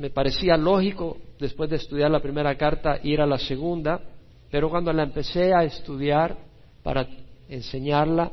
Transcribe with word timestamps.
Me 0.00 0.08
parecía 0.08 0.56
lógico, 0.56 1.18
después 1.38 1.68
de 1.68 1.76
estudiar 1.76 2.10
la 2.10 2.22
primera 2.22 2.56
carta, 2.56 2.98
ir 3.02 3.20
a 3.20 3.26
la 3.26 3.36
segunda, 3.36 4.00
pero 4.50 4.70
cuando 4.70 4.90
la 4.94 5.02
empecé 5.02 5.52
a 5.52 5.62
estudiar 5.62 6.38
para 6.82 7.06
enseñarla, 7.50 8.32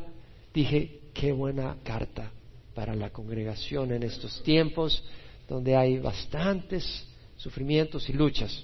dije, 0.54 1.02
qué 1.14 1.34
buena 1.34 1.76
carta 1.84 2.32
para 2.74 2.96
la 2.96 3.10
congregación 3.10 3.92
en 3.92 4.04
estos 4.04 4.42
tiempos 4.44 5.04
donde 5.50 5.76
hay 5.76 6.00
bastantes 6.00 7.06
sufrimientos 7.36 8.08
y 8.08 8.14
luchas. 8.14 8.64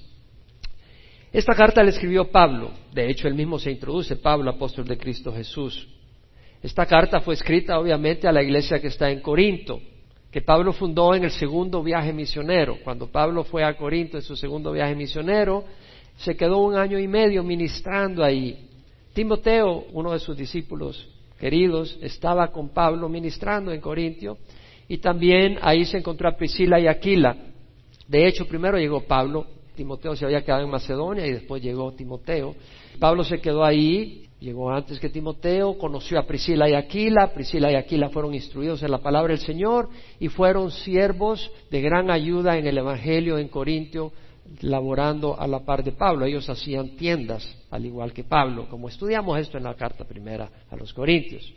Esta 1.34 1.56
carta 1.56 1.84
la 1.84 1.90
escribió 1.90 2.32
Pablo, 2.32 2.72
de 2.94 3.10
hecho 3.10 3.28
él 3.28 3.34
mismo 3.34 3.60
se 3.60 3.72
introduce, 3.72 4.16
Pablo, 4.16 4.50
apóstol 4.50 4.86
de 4.86 4.98
Cristo 4.98 5.34
Jesús. 5.34 5.90
Esta 6.62 6.86
carta 6.86 7.20
fue 7.20 7.34
escrita 7.34 7.78
obviamente 7.78 8.30
a 8.30 8.32
la 8.32 8.42
iglesia 8.42 8.80
que 8.80 8.88
está 8.88 9.12
en 9.12 9.20
Corinto, 9.20 9.82
que 10.34 10.42
Pablo 10.42 10.74
fundó 10.74 11.14
en 11.14 11.26
el 11.26 11.32
segundo 11.32 11.84
viaje 11.84 12.12
misionero. 12.12 12.80
Cuando 12.84 13.06
Pablo 13.06 13.44
fue 13.44 13.64
a 13.64 13.78
Corinto 13.78 14.18
en 14.18 14.24
su 14.24 14.36
segundo 14.36 14.72
viaje 14.72 14.96
misionero, 14.96 15.64
se 16.18 16.36
quedó 16.36 16.58
un 16.58 16.76
año 16.76 16.98
y 16.98 17.08
medio 17.08 17.44
ministrando 17.44 18.24
ahí. 18.24 18.68
Timoteo, 19.14 19.86
uno 19.94 20.12
de 20.12 20.18
sus 20.18 20.36
discípulos 20.36 21.08
queridos, 21.40 22.00
estaba 22.02 22.48
con 22.48 22.70
Pablo 22.70 23.08
ministrando 23.10 23.72
en 23.72 23.80
Corintio 23.80 24.40
y 24.88 24.98
también 24.98 25.60
ahí 25.62 25.86
se 25.86 26.00
encontró 26.00 26.28
a 26.30 26.36
Priscila 26.36 26.80
y 26.80 26.88
Aquila. 26.88 27.38
De 28.08 28.26
hecho, 28.26 28.48
primero 28.48 28.80
llegó 28.80 29.02
Pablo, 29.02 29.46
Timoteo 29.76 30.16
se 30.16 30.26
había 30.26 30.44
quedado 30.44 30.64
en 30.64 30.72
Macedonia 30.72 31.28
y 31.28 31.32
después 31.32 31.62
llegó 31.62 31.92
Timoteo. 31.92 32.56
Pablo 32.98 33.24
se 33.24 33.40
quedó 33.40 33.64
ahí, 33.64 34.26
llegó 34.44 34.72
antes 34.72 35.00
que 35.00 35.10
Timoteo, 35.10 35.78
conoció 35.78 36.20
a 36.20 36.28
Priscila 36.28 36.70
y 36.70 36.74
Aquila, 36.74 37.34
Priscila 37.34 37.72
y 37.72 37.76
Aquila 37.76 38.10
fueron 38.10 38.34
instruidos 38.34 38.84
en 38.84 38.92
la 38.92 38.98
palabra 38.98 39.32
del 39.32 39.42
Señor 39.42 39.88
y 40.20 40.28
fueron 40.28 40.70
siervos 40.70 41.50
de 41.72 41.80
gran 41.80 42.12
ayuda 42.12 42.58
en 42.58 42.68
el 42.68 42.78
Evangelio 42.78 43.38
en 43.38 43.48
Corintio, 43.48 44.12
laborando 44.60 45.40
a 45.40 45.48
la 45.48 45.62
par 45.62 45.82
de 45.82 45.94
Pablo. 45.94 46.26
Ellos 46.26 46.50
hacían 46.50 46.98
tiendas, 46.98 47.48
al 47.72 47.86
igual 47.86 48.12
que 48.12 48.26
Pablo, 48.26 48.68
como 48.70 48.90
estudiamos 48.90 49.40
esto 49.40 49.58
en 49.58 49.64
la 49.64 49.76
carta 49.76 50.04
primera 50.04 50.50
a 50.70 50.76
los 50.76 50.92
Corintios. 50.94 51.54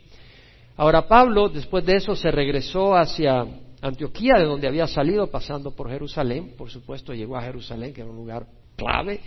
Ahora 0.77 1.05
Pablo, 1.09 1.49
después 1.49 1.85
de 1.85 1.97
eso, 1.97 2.15
se 2.15 2.31
regresó 2.31 2.95
hacia 2.95 3.45
Antioquía, 3.81 4.35
de 4.37 4.45
donde 4.45 4.67
había 4.67 4.87
salido, 4.87 5.27
pasando 5.27 5.71
por 5.71 5.89
Jerusalén. 5.89 6.53
Por 6.57 6.69
supuesto, 6.69 7.13
llegó 7.13 7.35
a 7.35 7.41
Jerusalén, 7.41 7.93
que 7.93 8.01
era 8.01 8.09
un 8.09 8.15
lugar 8.15 8.47
clave, 8.77 9.19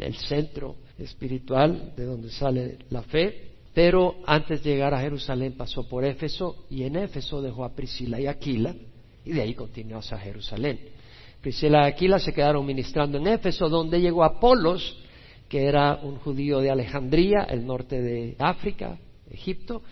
el 0.00 0.14
centro 0.14 0.76
espiritual 1.04 1.92
de 1.96 2.04
donde 2.04 2.30
sale 2.30 2.78
la 2.90 3.02
fe. 3.02 3.50
Pero 3.74 4.16
antes 4.26 4.62
de 4.62 4.70
llegar 4.70 4.92
a 4.94 5.00
Jerusalén 5.00 5.54
pasó 5.56 5.88
por 5.88 6.04
Éfeso 6.04 6.66
y 6.68 6.82
en 6.82 6.96
Éfeso 6.96 7.40
dejó 7.40 7.64
a 7.64 7.74
Priscila 7.74 8.20
y 8.20 8.26
Aquila 8.26 8.74
y 9.24 9.32
de 9.32 9.40
ahí 9.40 9.54
continuó 9.54 9.98
hacia 9.98 10.18
Jerusalén. 10.18 10.78
Priscila 11.40 11.88
y 11.88 11.92
Aquila 11.92 12.18
se 12.18 12.32
quedaron 12.32 12.64
ministrando 12.66 13.18
en 13.18 13.26
Éfeso, 13.26 13.68
donde 13.68 14.00
llegó 14.00 14.24
Apolos, 14.24 14.98
que 15.48 15.64
era 15.66 15.96
un 16.02 16.16
judío 16.16 16.60
de 16.60 16.70
Alejandría, 16.70 17.44
el 17.44 17.66
norte 17.66 18.00
de 18.00 18.36
África, 18.38 18.98
Egipto, 19.30 19.82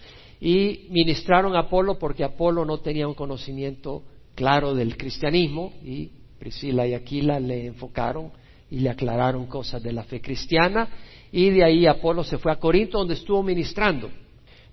y 0.40 0.86
ministraron 0.90 1.54
a 1.54 1.60
Apolo 1.60 1.98
porque 1.98 2.24
Apolo 2.24 2.64
no 2.64 2.78
tenía 2.78 3.06
un 3.06 3.14
conocimiento 3.14 4.04
claro 4.34 4.74
del 4.74 4.96
cristianismo 4.96 5.74
y 5.84 6.10
Priscila 6.38 6.86
y 6.86 6.94
Aquila 6.94 7.38
le 7.38 7.66
enfocaron 7.66 8.32
y 8.70 8.80
le 8.80 8.90
aclararon 8.90 9.46
cosas 9.46 9.82
de 9.82 9.92
la 9.92 10.04
fe 10.04 10.20
cristiana 10.20 10.88
y 11.32 11.50
de 11.50 11.64
ahí 11.64 11.86
Apolo 11.86 12.24
se 12.24 12.38
fue 12.38 12.52
a 12.52 12.56
Corinto 12.56 12.98
donde 12.98 13.14
estuvo 13.14 13.42
ministrando. 13.42 14.10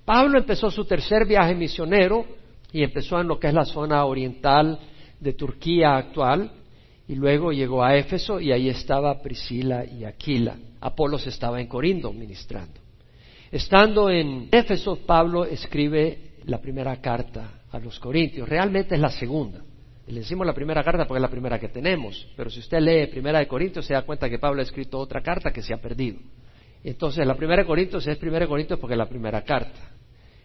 Pablo 0.05 0.37
empezó 0.37 0.71
su 0.71 0.85
tercer 0.85 1.25
viaje 1.25 1.53
misionero 1.55 2.25
y 2.71 2.83
empezó 2.83 3.19
en 3.19 3.27
lo 3.27 3.39
que 3.39 3.47
es 3.47 3.53
la 3.53 3.65
zona 3.65 4.05
oriental 4.05 4.79
de 5.19 5.33
Turquía 5.33 5.97
actual 5.97 6.51
y 7.07 7.15
luego 7.15 7.51
llegó 7.51 7.83
a 7.83 7.95
Éfeso 7.95 8.39
y 8.39 8.51
ahí 8.51 8.69
estaba 8.69 9.21
Priscila 9.21 9.85
y 9.85 10.03
Aquila. 10.03 10.57
Apolos 10.81 11.25
estaba 11.25 11.59
en 11.59 11.67
Corinto 11.67 12.11
ministrando. 12.11 12.79
Estando 13.51 14.09
en 14.09 14.49
Éfeso, 14.51 14.97
Pablo 15.05 15.45
escribe 15.45 16.33
la 16.45 16.59
primera 16.59 16.99
carta 17.01 17.61
a 17.71 17.79
los 17.79 17.99
Corintios. 17.99 18.47
Realmente 18.47 18.95
es 18.95 19.01
la 19.01 19.09
segunda. 19.09 19.61
Le 20.07 20.21
decimos 20.21 20.47
la 20.47 20.53
primera 20.53 20.83
carta 20.83 21.05
porque 21.05 21.17
es 21.17 21.21
la 21.21 21.29
primera 21.29 21.59
que 21.59 21.67
tenemos. 21.67 22.27
Pero 22.35 22.49
si 22.49 22.59
usted 22.59 22.79
lee 22.79 23.07
Primera 23.07 23.39
de 23.39 23.47
Corintios, 23.47 23.85
se 23.85 23.93
da 23.93 24.03
cuenta 24.03 24.29
que 24.29 24.39
Pablo 24.39 24.61
ha 24.61 24.63
escrito 24.63 24.97
otra 24.97 25.21
carta 25.21 25.51
que 25.51 25.61
se 25.61 25.73
ha 25.73 25.77
perdido. 25.77 26.19
Entonces, 26.83 27.27
la 27.27 27.35
primera 27.35 27.63
de 27.63 27.67
Corintios 27.67 28.07
es 28.07 28.17
Primera 28.17 28.45
de 28.45 28.49
Corintios 28.49 28.79
porque 28.79 28.93
es 28.93 28.97
la 28.97 29.09
primera 29.09 29.43
carta. 29.43 29.91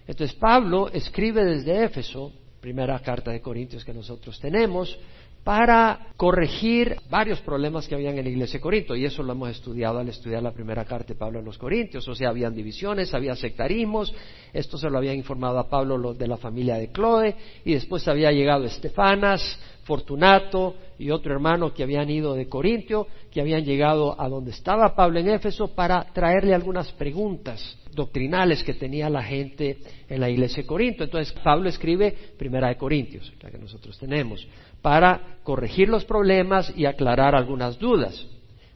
Entonces, 0.07 0.37
Pablo 0.37 0.89
escribe 0.93 1.45
desde 1.45 1.85
Éfeso, 1.85 2.33
primera 2.61 2.99
carta 2.99 3.31
de 3.31 3.41
Corintios 3.41 3.85
que 3.85 3.95
nosotros 3.95 4.41
tenemos, 4.41 4.99
para 5.45 6.13
corregir 6.17 6.97
varios 7.11 7.41
problemas 7.41 7.89
que 7.89 7.97
habían 7.97 8.17
en 8.17 8.25
la 8.25 8.31
iglesia 8.31 8.59
de 8.59 8.63
Corinto, 8.63 8.95
y 8.95 9.05
eso 9.05 9.23
lo 9.23 9.33
hemos 9.33 9.51
estudiado 9.51 9.99
al 9.99 10.09
estudiar 10.09 10.43
la 10.43 10.53
primera 10.53 10.85
carta 10.85 11.09
de 11.09 11.19
Pablo 11.19 11.41
a 11.41 11.43
los 11.43 11.59
Corintios, 11.59 12.07
o 12.07 12.15
sea, 12.15 12.29
habían 12.29 12.55
divisiones, 12.55 13.13
había 13.13 13.35
sectarismos, 13.35 14.15
esto 14.53 14.79
se 14.79 14.89
lo 14.89 14.99
había 14.99 15.15
informado 15.15 15.59
a 15.59 15.69
Pablo 15.69 16.15
de 16.15 16.29
la 16.29 16.37
familia 16.37 16.77
de 16.77 16.93
Chloe, 16.93 17.35
y 17.65 17.75
después 17.75 18.07
había 18.07 18.31
llegado 18.31 18.65
Estefanas, 18.65 19.59
Fortunato 19.83 20.77
y 20.97 21.11
otro 21.11 21.33
hermano 21.33 21.75
que 21.75 21.83
habían 21.83 22.09
ido 22.09 22.35
de 22.35 22.47
Corintio, 22.47 23.09
que 23.33 23.41
habían 23.41 23.65
llegado 23.65 24.21
a 24.21 24.29
donde 24.29 24.53
estaba 24.53 24.95
Pablo 24.95 25.19
en 25.19 25.29
Éfeso 25.29 25.75
para 25.75 26.05
traerle 26.13 26.55
algunas 26.55 26.93
preguntas 26.93 27.79
doctrinales 27.93 28.63
que 28.63 28.75
tenía 28.75 29.11
la 29.11 29.25
gente 29.25 29.79
en 30.09 30.21
la 30.21 30.31
iglesia 30.31 30.63
de 30.63 30.69
Corinto. 30.69 31.03
Entonces 31.03 31.35
Pablo 31.43 31.69
escribe 31.69 32.17
Primera 32.39 32.69
de 32.69 32.77
Corintios, 32.77 33.33
la 33.43 33.51
que 33.51 33.59
nosotros 33.59 33.99
tenemos 33.99 34.47
para 34.83 35.39
corregir 35.45 35.89
los 35.89 36.05
problemas 36.05 36.73
y 36.77 36.85
aclarar 36.85 37.35
algunas 37.35 37.79
dudas. 37.79 38.27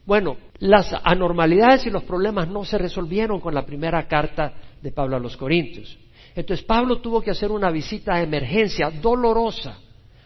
Bueno, 0.05 0.37
las 0.59 0.95
anormalidades 1.03 1.85
y 1.85 1.89
los 1.89 2.03
problemas 2.03 2.47
no 2.47 2.63
se 2.63 2.77
resolvieron 2.77 3.41
con 3.41 3.53
la 3.53 3.65
primera 3.65 4.07
carta 4.07 4.53
de 4.81 4.91
Pablo 4.91 5.17
a 5.17 5.19
los 5.19 5.35
Corintios. 5.35 5.97
Entonces 6.33 6.65
Pablo 6.65 6.99
tuvo 7.01 7.21
que 7.21 7.31
hacer 7.31 7.51
una 7.51 7.69
visita 7.71 8.15
de 8.15 8.23
emergencia 8.23 8.89
dolorosa, 8.89 9.79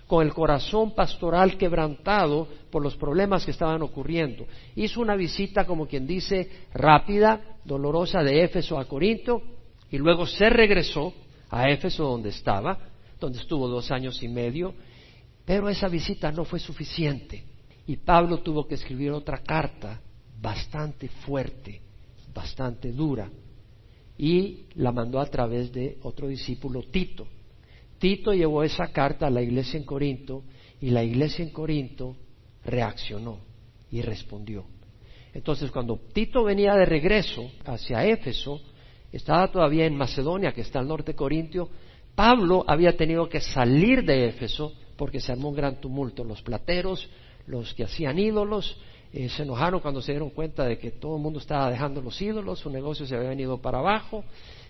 con 0.06 0.26
el 0.26 0.34
corazón 0.34 0.94
pastoral 0.94 1.58
quebrantado 1.58 2.48
por 2.70 2.84
los 2.84 2.98
problemas 2.98 3.46
que 3.46 3.52
estaban 3.52 3.82
ocurriendo. 3.82 4.46
Hizo 4.76 5.00
una 5.00 5.16
visita, 5.16 5.66
como 5.66 5.88
quien 5.88 6.06
dice, 6.06 6.68
rápida, 6.74 7.40
dolorosa 7.64 8.22
de 8.22 8.44
Éfeso 8.44 8.78
a 8.78 8.86
Corinto, 8.86 9.42
y 9.90 9.98
luego 9.98 10.28
se 10.28 10.50
regresó 10.50 11.14
a 11.50 11.70
Éfeso 11.70 12.04
donde 12.04 12.30
estaba, 12.30 12.78
donde 13.20 13.40
estuvo 13.40 13.70
dos 13.70 13.90
años 13.90 14.22
y 14.22 14.28
medio, 14.28 14.74
pero 15.46 15.70
esa 15.70 15.88
visita 15.88 16.32
no 16.32 16.46
fue 16.46 16.60
suficiente 16.60 17.44
y 17.88 17.98
Pablo 17.98 18.40
tuvo 18.40 18.68
que 18.68 18.76
escribir 18.76 19.12
otra 19.12 19.40
carta 19.40 20.00
bastante 20.40 21.08
fuerte, 21.08 21.82
bastante 22.34 22.92
dura, 22.92 23.30
y 24.18 24.66
la 24.76 24.92
mandó 24.92 25.20
a 25.20 25.26
través 25.26 25.72
de 25.72 25.98
otro 26.04 26.28
discípulo, 26.28 26.84
Tito. 26.84 27.28
Tito 27.98 28.34
llevó 28.34 28.64
esa 28.64 28.88
carta 28.88 29.28
a 29.28 29.32
la 29.32 29.42
iglesia 29.42 29.78
en 29.78 29.84
Corinto 29.84 30.44
y 30.80 30.90
la 30.90 31.04
iglesia 31.04 31.44
en 31.44 31.52
Corinto 31.52 32.16
reaccionó 32.64 33.40
y 33.92 34.02
respondió. 34.02 34.66
Entonces, 35.34 35.72
cuando 35.72 35.98
Tito 36.14 36.44
venía 36.44 36.74
de 36.76 36.86
regreso 36.86 37.52
hacia 37.66 38.06
Éfeso, 38.06 38.62
estaba 39.12 39.52
todavía 39.52 39.86
en 39.86 39.96
Macedonia, 39.96 40.52
que 40.52 40.62
está 40.62 40.80
al 40.80 40.88
norte 40.88 41.12
de 41.12 41.18
Corintio, 41.18 41.70
Pablo 42.16 42.64
había 42.68 42.96
tenido 42.96 43.28
que 43.30 43.40
salir 43.40 44.04
de 44.04 44.28
Éfeso 44.28 44.74
porque 45.02 45.20
se 45.20 45.32
armó 45.32 45.50
un 45.50 45.56
gran 45.56 45.78
tumulto. 45.82 46.24
Los 46.24 46.44
plateros, 46.44 47.10
los 47.48 47.74
que 47.74 47.86
hacían 47.86 48.20
ídolos, 48.20 48.78
eh, 49.12 49.30
se 49.30 49.42
enojaron 49.42 49.80
cuando 49.80 50.00
se 50.00 50.12
dieron 50.12 50.30
cuenta 50.30 50.64
de 50.64 50.78
que 50.78 50.92
todo 50.92 51.16
el 51.16 51.24
mundo 51.24 51.40
estaba 51.40 51.72
dejando 51.72 52.04
los 52.04 52.22
ídolos, 52.22 52.60
su 52.60 52.70
negocio 52.70 53.08
se 53.08 53.16
había 53.16 53.30
venido 53.30 53.60
para 53.60 53.80
abajo. 53.80 54.24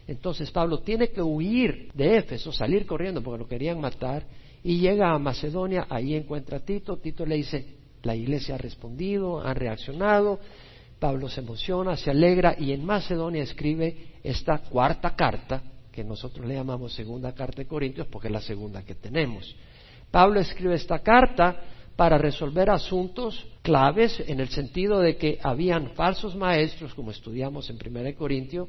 Entonces 0.08 0.50
Pablo 0.50 0.80
tiene 0.80 1.10
que 1.10 1.22
huir 1.22 1.92
de 1.94 2.16
Éfeso, 2.16 2.54
salir 2.54 2.86
corriendo 2.86 3.22
porque 3.22 3.40
lo 3.40 3.46
querían 3.50 3.82
matar, 3.82 4.26
y 4.64 4.80
llega 4.80 5.14
a 5.14 5.20
Macedonia, 5.20 5.86
ahí 5.90 6.16
encuentra 6.16 6.60
a 6.60 6.62
Tito, 6.62 6.96
Tito 6.96 7.26
le 7.26 7.36
dice, 7.36 7.66
la 8.04 8.16
iglesia 8.16 8.56
ha 8.56 8.58
respondido, 8.58 9.46
han 9.46 9.58
reaccionado, 9.58 10.40
Pablo 10.98 11.28
se 11.28 11.42
emociona, 11.42 11.98
se 11.98 12.10
alegra 12.10 12.56
y 12.58 12.72
en 12.72 12.86
Macedonia 12.86 13.44
escribe 13.44 14.14
esta 14.24 14.60
cuarta 14.60 15.14
carta, 15.14 15.62
que 15.92 16.06
nosotros 16.06 16.48
le 16.48 16.54
llamamos 16.54 16.94
segunda 16.94 17.34
carta 17.34 17.58
de 17.58 17.68
Corintios 17.68 18.08
porque 18.08 18.30
es 18.30 18.34
la 18.34 18.40
segunda 18.40 18.82
que 18.86 18.96
tenemos. 18.96 19.54
Pablo 20.12 20.42
escribe 20.42 20.76
esta 20.76 21.00
carta 21.00 21.62
para 21.96 22.18
resolver 22.18 22.70
asuntos 22.70 23.48
claves 23.62 24.22
en 24.28 24.40
el 24.40 24.50
sentido 24.50 25.00
de 25.00 25.16
que 25.18 25.40
habían 25.42 25.92
falsos 25.92 26.36
maestros, 26.36 26.94
como 26.94 27.12
estudiamos 27.12 27.70
en 27.70 27.78
1 27.78 28.16
Corintio, 28.16 28.68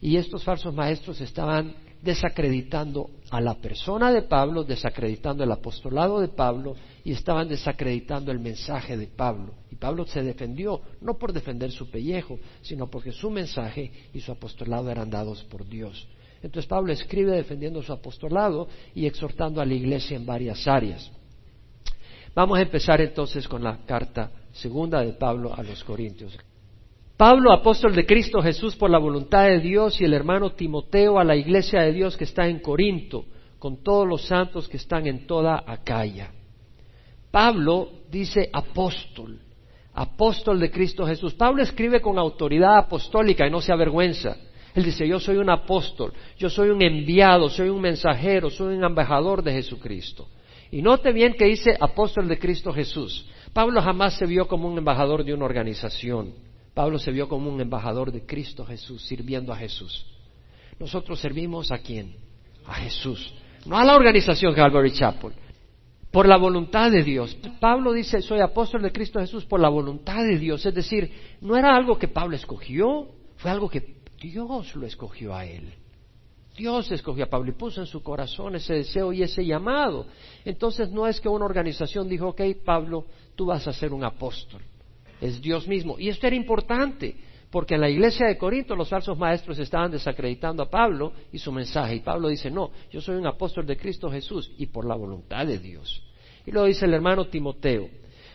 y 0.00 0.16
estos 0.16 0.44
falsos 0.44 0.74
maestros 0.74 1.20
estaban 1.20 1.74
desacreditando 2.02 3.10
a 3.30 3.40
la 3.40 3.54
persona 3.54 4.12
de 4.12 4.22
Pablo, 4.22 4.64
desacreditando 4.64 5.44
el 5.44 5.52
apostolado 5.52 6.20
de 6.20 6.28
Pablo 6.28 6.74
y 7.04 7.12
estaban 7.12 7.48
desacreditando 7.48 8.32
el 8.32 8.40
mensaje 8.40 8.96
de 8.96 9.06
Pablo. 9.06 9.54
Y 9.70 9.76
Pablo 9.76 10.04
se 10.04 10.22
defendió, 10.22 10.80
no 11.00 11.14
por 11.14 11.32
defender 11.32 11.70
su 11.70 11.88
pellejo, 11.88 12.38
sino 12.60 12.90
porque 12.90 13.12
su 13.12 13.30
mensaje 13.30 13.92
y 14.12 14.20
su 14.20 14.32
apostolado 14.32 14.90
eran 14.90 15.08
dados 15.08 15.44
por 15.44 15.64
Dios. 15.64 16.08
Entonces 16.42 16.66
Pablo 16.66 16.92
escribe 16.92 17.32
defendiendo 17.32 17.82
su 17.82 17.92
apostolado 17.92 18.68
y 18.94 19.06
exhortando 19.06 19.60
a 19.60 19.64
la 19.64 19.74
iglesia 19.74 20.16
en 20.16 20.26
varias 20.26 20.66
áreas. 20.66 21.10
Vamos 22.34 22.58
a 22.58 22.62
empezar 22.62 23.00
entonces 23.00 23.46
con 23.46 23.62
la 23.62 23.78
carta 23.86 24.30
segunda 24.52 25.02
de 25.02 25.12
Pablo 25.12 25.54
a 25.54 25.62
los 25.62 25.84
Corintios. 25.84 26.36
Pablo, 27.16 27.52
apóstol 27.52 27.94
de 27.94 28.04
Cristo 28.04 28.42
Jesús 28.42 28.74
por 28.74 28.90
la 28.90 28.98
voluntad 28.98 29.44
de 29.44 29.60
Dios, 29.60 30.00
y 30.00 30.04
el 30.04 30.14
hermano 30.14 30.52
Timoteo 30.52 31.18
a 31.18 31.24
la 31.24 31.36
iglesia 31.36 31.82
de 31.82 31.92
Dios 31.92 32.16
que 32.16 32.24
está 32.24 32.48
en 32.48 32.58
Corinto, 32.58 33.24
con 33.58 33.82
todos 33.84 34.08
los 34.08 34.22
santos 34.22 34.68
que 34.68 34.78
están 34.78 35.06
en 35.06 35.26
toda 35.26 35.62
Acaya. 35.64 36.32
Pablo 37.30 37.90
dice 38.10 38.50
apóstol, 38.52 39.38
apóstol 39.94 40.58
de 40.58 40.70
Cristo 40.70 41.06
Jesús. 41.06 41.34
Pablo 41.34 41.62
escribe 41.62 42.00
con 42.00 42.18
autoridad 42.18 42.78
apostólica 42.78 43.46
y 43.46 43.50
no 43.50 43.60
se 43.60 43.72
avergüenza. 43.72 44.36
Él 44.74 44.84
dice, 44.84 45.06
yo 45.06 45.20
soy 45.20 45.36
un 45.36 45.50
apóstol, 45.50 46.12
yo 46.38 46.48
soy 46.48 46.70
un 46.70 46.82
enviado, 46.82 47.48
soy 47.50 47.68
un 47.68 47.80
mensajero, 47.80 48.48
soy 48.48 48.76
un 48.76 48.84
embajador 48.84 49.42
de 49.42 49.52
Jesucristo. 49.52 50.28
Y 50.70 50.80
note 50.80 51.12
bien 51.12 51.34
que 51.34 51.44
dice 51.44 51.76
apóstol 51.78 52.26
de 52.28 52.38
Cristo 52.38 52.72
Jesús. 52.72 53.28
Pablo 53.52 53.82
jamás 53.82 54.14
se 54.14 54.24
vio 54.24 54.48
como 54.48 54.68
un 54.68 54.78
embajador 54.78 55.24
de 55.24 55.34
una 55.34 55.44
organización. 55.44 56.32
Pablo 56.72 56.98
se 56.98 57.10
vio 57.10 57.28
como 57.28 57.52
un 57.52 57.60
embajador 57.60 58.10
de 58.10 58.24
Cristo 58.24 58.64
Jesús, 58.64 59.02
sirviendo 59.02 59.52
a 59.52 59.56
Jesús. 59.56 60.06
Nosotros 60.78 61.20
servimos 61.20 61.70
a 61.70 61.78
quién? 61.78 62.16
A 62.66 62.74
Jesús. 62.74 63.34
No 63.66 63.76
a 63.76 63.84
la 63.84 63.94
organización 63.94 64.54
Calvary 64.54 64.92
Chapel. 64.92 65.32
Por 66.10 66.26
la 66.26 66.38
voluntad 66.38 66.90
de 66.90 67.02
Dios. 67.02 67.36
Pablo 67.60 67.92
dice, 67.92 68.22
soy 68.22 68.40
apóstol 68.40 68.80
de 68.80 68.92
Cristo 68.92 69.20
Jesús 69.20 69.44
por 69.44 69.60
la 69.60 69.68
voluntad 69.68 70.24
de 70.24 70.38
Dios. 70.38 70.64
Es 70.64 70.74
decir, 70.74 71.10
no 71.42 71.56
era 71.58 71.76
algo 71.76 71.98
que 71.98 72.08
Pablo 72.08 72.36
escogió, 72.36 73.08
fue 73.36 73.50
algo 73.50 73.68
que 73.68 74.01
Dios 74.22 74.76
lo 74.76 74.86
escogió 74.86 75.34
a 75.34 75.44
él. 75.44 75.74
Dios 76.56 76.92
escogió 76.92 77.24
a 77.24 77.30
Pablo 77.30 77.50
y 77.50 77.54
puso 77.54 77.80
en 77.80 77.86
su 77.86 78.02
corazón 78.02 78.54
ese 78.54 78.74
deseo 78.74 79.12
y 79.12 79.22
ese 79.22 79.44
llamado. 79.44 80.06
Entonces 80.44 80.90
no 80.90 81.06
es 81.06 81.20
que 81.20 81.28
una 81.28 81.44
organización 81.44 82.08
dijo, 82.08 82.28
ok, 82.28 82.42
Pablo, 82.64 83.06
tú 83.34 83.46
vas 83.46 83.66
a 83.66 83.72
ser 83.72 83.92
un 83.92 84.04
apóstol. 84.04 84.60
Es 85.20 85.40
Dios 85.40 85.66
mismo. 85.66 85.98
Y 85.98 86.08
esto 86.08 86.26
era 86.26 86.36
importante, 86.36 87.16
porque 87.50 87.74
en 87.74 87.80
la 87.80 87.88
iglesia 87.88 88.26
de 88.26 88.36
Corinto 88.36 88.76
los 88.76 88.88
falsos 88.88 89.16
maestros 89.18 89.58
estaban 89.58 89.90
desacreditando 89.90 90.62
a 90.62 90.70
Pablo 90.70 91.12
y 91.32 91.38
su 91.38 91.50
mensaje. 91.50 91.96
Y 91.96 92.00
Pablo 92.00 92.28
dice, 92.28 92.50
no, 92.50 92.70
yo 92.90 93.00
soy 93.00 93.16
un 93.16 93.26
apóstol 93.26 93.66
de 93.66 93.76
Cristo 93.76 94.10
Jesús 94.10 94.52
y 94.58 94.66
por 94.66 94.84
la 94.84 94.94
voluntad 94.94 95.46
de 95.46 95.58
Dios. 95.58 96.02
Y 96.44 96.50
luego 96.50 96.66
dice 96.66 96.84
el 96.84 96.94
hermano 96.94 97.26
Timoteo. 97.26 97.88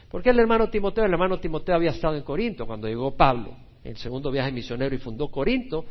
¿Por 0.09 0.23
qué 0.23 0.31
el 0.31 0.39
hermano 0.39 0.69
Timoteo? 0.69 1.05
El 1.05 1.11
hermano 1.11 1.39
Timoteo 1.39 1.75
había 1.75 1.91
estado 1.91 2.15
en 2.15 2.23
Corinto 2.23 2.65
cuando 2.65 2.87
llegó 2.87 3.15
Pablo, 3.15 3.55
el 3.87 3.97
segundo 3.97 4.31
viaje 4.31 4.51
misionero 4.51 4.93
y 4.93 4.97
fundó 4.97 5.29
Corinto. 5.29 5.85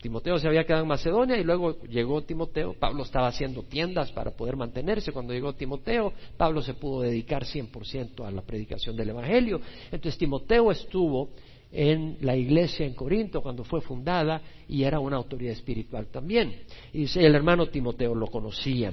Timoteo 0.00 0.38
se 0.38 0.48
había 0.48 0.64
quedado 0.64 0.82
en 0.82 0.88
Macedonia 0.88 1.36
y 1.36 1.44
luego 1.44 1.80
llegó 1.82 2.22
Timoteo. 2.22 2.74
Pablo 2.74 3.04
estaba 3.04 3.28
haciendo 3.28 3.62
tiendas 3.62 4.10
para 4.12 4.32
poder 4.32 4.56
mantenerse. 4.56 5.12
Cuando 5.12 5.32
llegó 5.32 5.52
Timoteo, 5.52 6.12
Pablo 6.36 6.60
se 6.62 6.74
pudo 6.74 7.02
dedicar 7.02 7.44
100% 7.44 8.26
a 8.26 8.30
la 8.30 8.42
predicación 8.42 8.96
del 8.96 9.10
Evangelio. 9.10 9.60
Entonces 9.92 10.18
Timoteo 10.18 10.72
estuvo 10.72 11.28
en 11.70 12.16
la 12.20 12.34
iglesia 12.34 12.84
en 12.84 12.94
Corinto 12.94 13.42
cuando 13.42 13.62
fue 13.62 13.80
fundada 13.80 14.42
y 14.68 14.82
era 14.82 14.98
una 14.98 15.16
autoridad 15.16 15.52
espiritual 15.52 16.06
también. 16.06 16.62
Y 16.92 17.06
el 17.18 17.34
hermano 17.34 17.68
Timoteo 17.68 18.14
lo 18.14 18.26
conocía. 18.26 18.92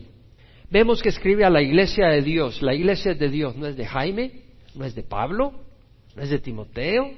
Vemos 0.70 1.02
que 1.02 1.10
escribe 1.10 1.46
a 1.46 1.50
la 1.50 1.62
iglesia 1.62 2.08
de 2.10 2.22
Dios. 2.22 2.62
La 2.62 2.76
iglesia 2.76 3.16
de 3.16 3.30
Dios 3.30 3.56
no 3.56 3.66
es 3.66 3.76
de 3.76 3.86
Jaime, 3.86 4.44
no 4.76 4.86
es 4.86 4.94
de 4.94 5.02
Pablo, 5.02 5.54
no 6.16 6.22
es 6.22 6.30
de 6.30 6.38
Timoteo, 6.38 7.10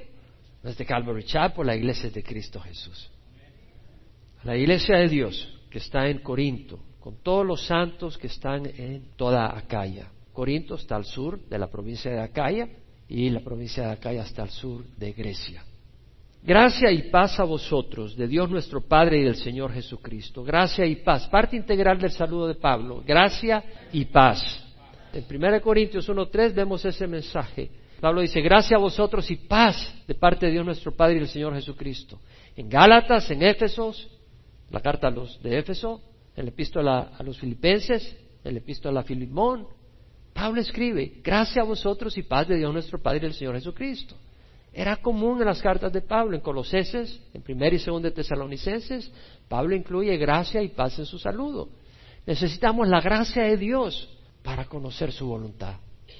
no 0.62 0.70
es 0.70 0.78
de 0.78 0.86
Calvary 0.86 1.24
Chapel, 1.24 1.66
la 1.66 1.76
iglesia 1.76 2.08
es 2.08 2.14
de 2.14 2.22
Cristo 2.22 2.60
Jesús 2.60 3.10
la 4.44 4.56
iglesia 4.56 4.98
de 4.98 5.08
Dios 5.08 5.48
que 5.70 5.78
está 5.78 6.08
en 6.08 6.18
Corinto, 6.18 6.78
con 7.00 7.22
todos 7.22 7.46
los 7.46 7.66
santos 7.66 8.18
que 8.18 8.26
están 8.26 8.66
en 8.66 9.10
toda 9.16 9.56
Acaya. 9.56 10.08
Corinto 10.32 10.74
está 10.74 10.96
al 10.96 11.04
sur 11.04 11.40
de 11.48 11.58
la 11.58 11.68
provincia 11.68 12.10
de 12.10 12.20
Acaya 12.20 12.68
y 13.08 13.30
la 13.30 13.40
provincia 13.40 13.84
de 13.84 13.92
Acaya 13.92 14.22
está 14.22 14.42
al 14.42 14.50
sur 14.50 14.84
de 14.96 15.12
Grecia. 15.12 15.64
Gracia 16.42 16.90
y 16.90 17.10
paz 17.10 17.38
a 17.38 17.44
vosotros, 17.44 18.16
de 18.16 18.26
Dios 18.26 18.50
nuestro 18.50 18.80
Padre 18.80 19.20
y 19.20 19.24
del 19.24 19.36
Señor 19.36 19.72
Jesucristo. 19.72 20.42
Gracia 20.42 20.84
y 20.84 20.96
paz. 20.96 21.28
Parte 21.28 21.56
integral 21.56 22.00
del 22.00 22.10
saludo 22.10 22.48
de 22.48 22.56
Pablo. 22.56 23.02
Gracia 23.06 23.62
y 23.92 24.06
paz. 24.06 24.42
En 25.12 25.24
1 25.30 25.60
Corintios 25.60 26.08
1.3 26.08 26.52
vemos 26.52 26.84
ese 26.84 27.06
mensaje. 27.06 27.70
Pablo 28.02 28.20
dice, 28.20 28.40
gracia 28.40 28.78
a 28.78 28.80
vosotros 28.80 29.30
y 29.30 29.36
paz 29.36 29.76
de 30.08 30.16
parte 30.16 30.46
de 30.46 30.52
Dios 30.52 30.66
nuestro 30.66 30.90
Padre 30.90 31.14
y 31.14 31.18
del 31.20 31.28
Señor 31.28 31.54
Jesucristo. 31.54 32.18
En 32.56 32.68
Gálatas, 32.68 33.30
en 33.30 33.44
Éfesos, 33.44 34.10
la 34.70 34.80
carta 34.80 35.06
a 35.06 35.10
los 35.12 35.40
de 35.40 35.56
Éfeso, 35.56 36.00
el 36.34 36.48
epístola 36.48 37.12
a 37.16 37.22
los 37.22 37.38
filipenses, 37.38 38.16
el 38.42 38.56
epístola 38.56 38.98
a 38.98 39.02
Filimón. 39.04 39.68
Pablo 40.34 40.60
escribe, 40.60 41.20
gracias 41.22 41.58
a 41.58 41.62
vosotros 41.62 42.18
y 42.18 42.24
paz 42.24 42.48
de 42.48 42.56
Dios 42.56 42.72
nuestro 42.72 43.00
Padre 43.00 43.18
y 43.18 43.20
del 43.20 43.34
Señor 43.34 43.54
Jesucristo. 43.54 44.16
Era 44.72 44.96
común 44.96 45.38
en 45.38 45.46
las 45.46 45.62
cartas 45.62 45.92
de 45.92 46.00
Pablo, 46.00 46.34
en 46.34 46.42
Colosenses, 46.42 47.20
en 47.32 47.42
primera 47.42 47.76
y 47.76 47.78
segunda 47.78 48.08
de 48.08 48.16
Tesalonicenses, 48.16 49.12
Pablo 49.48 49.76
incluye 49.76 50.16
gracia 50.16 50.60
y 50.60 50.70
paz 50.70 50.98
en 50.98 51.06
su 51.06 51.20
saludo. 51.20 51.68
Necesitamos 52.26 52.88
la 52.88 53.00
gracia 53.00 53.44
de 53.44 53.56
Dios 53.56 54.08
para 54.42 54.64
conocer 54.64 55.12
su 55.12 55.28
voluntad. 55.28 55.76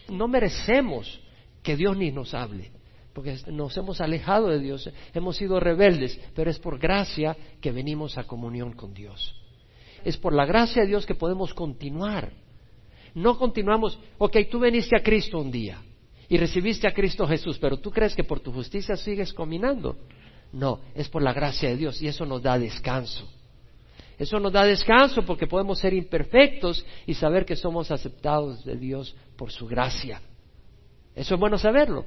No 0.09 0.29
merecemos 0.29 1.19
que 1.63 1.77
Dios 1.77 1.97
ni 1.97 2.11
nos 2.11 2.35
hable 2.35 2.73
porque 3.13 3.37
nos 3.49 3.77
hemos 3.77 4.01
alejado 4.01 4.49
de 4.49 4.59
Dios, 4.59 4.91
hemos 5.13 5.37
sido 5.37 5.61
rebeldes, 5.61 6.19
pero 6.35 6.51
es 6.51 6.59
por 6.59 6.79
gracia 6.79 7.37
que 7.61 7.71
venimos 7.71 8.17
a 8.17 8.25
comunión 8.25 8.73
con 8.73 8.95
Dios. 8.95 9.35
Es 10.05 10.17
por 10.17 10.33
la 10.33 10.47
gracia 10.47 10.83
de 10.83 10.89
Dios 10.89 11.07
que 11.07 11.15
podemos 11.15 11.53
continuar. 11.55 12.33
No 13.15 13.39
continuamos, 13.39 13.99
ok, 14.19 14.39
tú 14.51 14.59
veniste 14.59 14.97
a 14.97 15.03
Cristo 15.03 15.39
un 15.39 15.51
día 15.51 15.83
y 16.29 16.39
recibiste 16.39 16.87
a 16.87 16.95
Cristo 16.95 17.27
Jesús, 17.27 17.59
pero 17.59 17.79
tú 17.79 17.91
crees 17.91 18.15
que 18.15 18.25
por 18.25 18.41
tu 18.41 18.51
justicia 18.51 18.97
sigues 18.97 19.33
combinando. 19.33 19.99
No, 20.53 20.81
es 20.95 21.09
por 21.09 21.23
la 21.23 21.33
gracia 21.33 21.69
de 21.69 21.77
Dios 21.77 22.01
y 22.01 22.09
eso 22.09 22.25
nos 22.25 22.43
da 22.43 22.59
descanso. 22.59 23.29
Eso 24.19 24.39
nos 24.39 24.53
da 24.53 24.65
descanso 24.65 25.25
porque 25.25 25.47
podemos 25.47 25.79
ser 25.79 25.93
imperfectos 25.93 26.85
y 27.07 27.15
saber 27.15 27.45
que 27.45 27.57
somos 27.57 27.91
aceptados 27.91 28.65
de 28.65 28.77
Dios 28.77 29.15
por 29.37 29.51
su 29.51 29.67
gracia. 29.67 30.21
Eso 31.15 31.35
es 31.35 31.41
bueno 31.41 31.59
saberlo. 31.59 32.05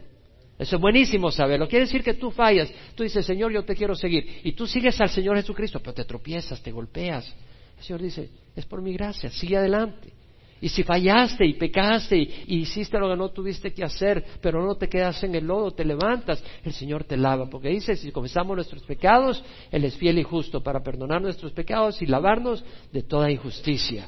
Eso 0.58 0.78
es 0.78 0.82
buenísimo 0.82 1.32
saberlo. 1.32 1.68
Quiere 1.68 1.86
decir 1.86 2.04
que 2.04 2.14
tú 2.14 2.32
fallas. 2.32 2.72
Tú 2.96 3.04
dices, 3.04 3.26
Señor, 3.26 3.52
yo 3.52 3.64
te 3.66 3.76
quiero 3.76 3.96
seguir. 3.96 4.42
Y 4.44 4.54
tú 4.54 4.66
sigues 4.66 5.00
al 5.02 5.10
Señor 5.10 5.36
Jesucristo, 5.36 5.80
pero 5.80 5.94
te 5.94 6.06
tropiezas, 6.06 6.62
te 6.62 6.72
golpeas. 6.72 7.34
El 7.78 7.84
Señor 7.84 8.02
dice, 8.02 8.30
es 8.56 8.66
por 8.66 8.82
mi 8.82 8.94
gracia, 8.94 9.30
sigue 9.30 9.58
adelante. 9.58 10.14
Y 10.62 10.70
si 10.70 10.84
fallaste 10.84 11.46
y 11.46 11.54
pecaste 11.54 12.18
y, 12.18 12.60
hiciste 12.60 12.98
lo 12.98 13.10
que 13.10 13.18
no 13.18 13.30
tuviste 13.30 13.74
que 13.74 13.84
hacer, 13.84 14.24
pero 14.42 14.66
no 14.66 14.76
te 14.76 14.88
quedas 14.88 15.22
en 15.24 15.36
el 15.36 15.46
lodo, 15.46 15.72
te 15.72 15.84
levantas, 15.84 16.42
el 16.64 16.72
Señor 16.72 17.04
te 17.04 17.18
lava. 17.18 17.50
Porque 17.50 17.70
dice, 17.70 17.98
si 17.98 18.12
confesamos 18.12 18.56
nuestros 18.56 18.84
pecados, 18.84 19.44
Él 19.70 19.84
es 19.84 19.98
fiel 19.98 20.18
y 20.18 20.24
justo 20.24 20.64
para 20.64 20.82
perdonar 20.82 21.22
nuestros 21.22 21.52
pecados 21.52 22.02
y 22.02 22.06
lavarnos 22.06 22.64
de 22.94 23.04
toda 23.04 23.30
injusticia. 23.30 24.08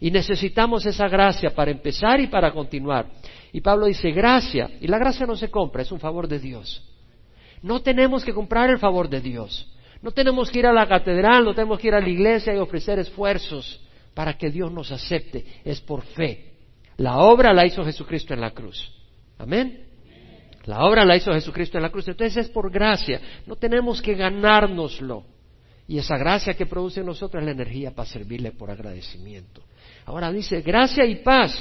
Y 0.00 0.10
necesitamos 0.10 0.86
esa 0.86 1.08
gracia 1.08 1.50
para 1.50 1.70
empezar 1.70 2.20
y 2.20 2.28
para 2.28 2.52
continuar. 2.52 3.06
Y 3.52 3.60
Pablo 3.60 3.86
dice, 3.86 4.10
gracia. 4.12 4.70
Y 4.80 4.86
la 4.86 4.98
gracia 4.98 5.26
no 5.26 5.36
se 5.36 5.50
compra, 5.50 5.82
es 5.82 5.90
un 5.90 6.00
favor 6.00 6.28
de 6.28 6.38
Dios. 6.38 6.82
No 7.62 7.80
tenemos 7.80 8.24
que 8.24 8.32
comprar 8.32 8.70
el 8.70 8.78
favor 8.78 9.08
de 9.08 9.20
Dios. 9.20 9.72
No 10.00 10.12
tenemos 10.12 10.50
que 10.50 10.60
ir 10.60 10.66
a 10.66 10.72
la 10.72 10.86
catedral, 10.86 11.44
no 11.44 11.54
tenemos 11.54 11.80
que 11.80 11.88
ir 11.88 11.94
a 11.94 12.00
la 12.00 12.08
iglesia 12.08 12.54
y 12.54 12.58
ofrecer 12.58 12.98
esfuerzos 13.00 13.80
para 14.14 14.34
que 14.34 14.50
Dios 14.50 14.70
nos 14.70 14.92
acepte. 14.92 15.44
Es 15.64 15.80
por 15.80 16.02
fe. 16.02 16.52
La 16.98 17.18
obra 17.18 17.52
la 17.52 17.66
hizo 17.66 17.84
Jesucristo 17.84 18.34
en 18.34 18.40
la 18.40 18.52
cruz. 18.52 18.92
Amén. 19.38 19.86
La 20.64 20.84
obra 20.84 21.04
la 21.04 21.16
hizo 21.16 21.32
Jesucristo 21.32 21.78
en 21.78 21.82
la 21.82 21.90
cruz. 21.90 22.06
Entonces 22.06 22.36
es 22.44 22.50
por 22.50 22.70
gracia. 22.70 23.20
No 23.46 23.56
tenemos 23.56 24.02
que 24.02 24.14
ganárnoslo. 24.14 25.24
Y 25.86 25.98
esa 25.98 26.18
gracia 26.18 26.54
que 26.54 26.66
produce 26.66 27.00
en 27.00 27.06
nosotros 27.06 27.40
es 27.40 27.46
la 27.46 27.52
energía 27.52 27.94
para 27.94 28.08
servirle 28.08 28.52
por 28.52 28.70
agradecimiento. 28.70 29.62
Ahora 30.08 30.32
dice, 30.32 30.62
gracia 30.62 31.04
y 31.04 31.16
paz, 31.16 31.52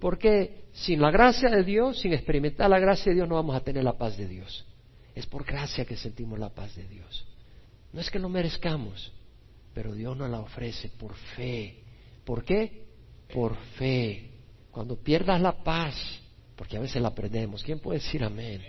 porque 0.00 0.64
sin 0.72 1.00
la 1.00 1.12
gracia 1.12 1.48
de 1.48 1.62
Dios, 1.62 2.00
sin 2.00 2.12
experimentar 2.12 2.68
la 2.68 2.80
gracia 2.80 3.10
de 3.10 3.14
Dios, 3.14 3.28
no 3.28 3.36
vamos 3.36 3.54
a 3.54 3.60
tener 3.60 3.84
la 3.84 3.96
paz 3.96 4.16
de 4.16 4.26
Dios. 4.26 4.66
Es 5.14 5.24
por 5.24 5.44
gracia 5.44 5.84
que 5.84 5.96
sentimos 5.96 6.36
la 6.36 6.48
paz 6.48 6.74
de 6.74 6.88
Dios. 6.88 7.24
No 7.92 8.00
es 8.00 8.10
que 8.10 8.18
lo 8.18 8.28
merezcamos, 8.28 9.12
pero 9.72 9.94
Dios 9.94 10.16
nos 10.16 10.28
la 10.28 10.40
ofrece 10.40 10.88
por 10.98 11.14
fe. 11.14 11.84
¿Por 12.24 12.44
qué? 12.44 12.88
Por 13.32 13.54
fe. 13.78 14.30
Cuando 14.72 14.96
pierdas 14.96 15.40
la 15.40 15.62
paz, 15.62 15.94
porque 16.56 16.76
a 16.76 16.80
veces 16.80 17.00
la 17.00 17.14
perdemos, 17.14 17.62
¿quién 17.62 17.78
puede 17.78 18.00
decir 18.00 18.24
amén? 18.24 18.62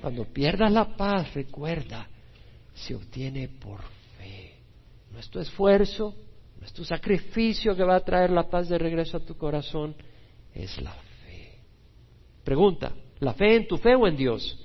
Cuando 0.00 0.26
pierdas 0.26 0.70
la 0.70 0.96
paz, 0.96 1.34
recuerda, 1.34 2.08
se 2.72 2.94
obtiene 2.94 3.48
por 3.48 3.80
fe. 4.16 4.54
No 5.10 5.18
es 5.18 5.28
tu 5.28 5.40
esfuerzo, 5.40 6.14
tu 6.72 6.84
sacrificio 6.84 7.74
que 7.74 7.84
va 7.84 7.96
a 7.96 8.04
traer 8.04 8.30
la 8.30 8.48
paz 8.48 8.68
de 8.68 8.78
regreso 8.78 9.16
a 9.16 9.24
tu 9.24 9.36
corazón, 9.36 9.94
es 10.54 10.80
la 10.80 10.92
fe. 10.92 11.58
Pregunta, 12.44 12.92
¿la 13.18 13.34
fe 13.34 13.56
en 13.56 13.66
tu 13.66 13.76
fe 13.78 13.94
o 13.94 14.06
en 14.06 14.16
Dios? 14.16 14.58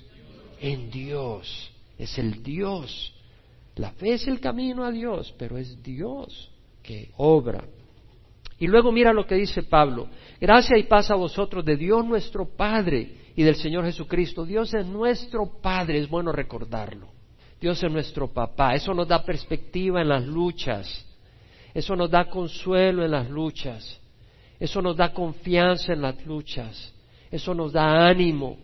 En 0.60 0.90
Dios, 0.90 1.72
es 1.98 2.18
el 2.18 2.44
Dios. 2.44 3.14
La 3.76 3.92
fe 3.92 4.14
es 4.14 4.28
el 4.28 4.40
camino 4.40 4.84
a 4.84 4.92
Dios, 4.92 5.34
pero 5.38 5.58
es 5.58 5.82
Dios 5.82 6.52
que 6.82 7.12
obra. 7.18 7.66
Y 8.58 8.68
luego 8.68 8.92
mira 8.92 9.12
lo 9.12 9.26
que 9.26 9.36
dice 9.36 9.64
Pablo. 9.64 10.08
Gracia 10.40 10.78
y 10.78 10.84
paz 10.84 11.12
a 11.12 11.16
vosotros 11.16 11.66
de 11.66 11.76
Dios 11.76 12.06
nuestro 12.06 12.46
Padre 12.46 13.26
y 13.36 13.44
del 13.44 13.56
Señor 13.56 13.86
Jesucristo. 13.86 14.46
Dios 14.46 14.74
es 14.74 14.86
nuestro 14.86 15.60
Padre, 15.62 16.00
es 16.00 16.10
bueno 16.10 16.32
recordarlo. 16.32 17.10
Dios 17.60 17.82
es 17.84 17.92
nuestro 17.92 18.32
papá. 18.32 18.76
Eso 18.76 18.94
nos 18.94 19.08
da 19.08 19.24
perspectiva 19.24 20.02
en 20.02 20.10
las 20.10 20.26
luchas. 20.26 21.05
Eso 21.76 21.94
nos 21.94 22.10
da 22.10 22.24
consuelo 22.26 23.04
en 23.04 23.12
las 23.12 23.30
luchas. 23.30 24.00
Eso 24.58 24.82
nos 24.82 24.96
da 24.96 25.12
confianza 25.12 25.92
en 25.92 26.02
las 26.02 26.26
luchas. 26.26 26.94
Eso 27.30 27.54
nos 27.54 27.74
da 27.74 28.08
ánimo. 28.08 28.58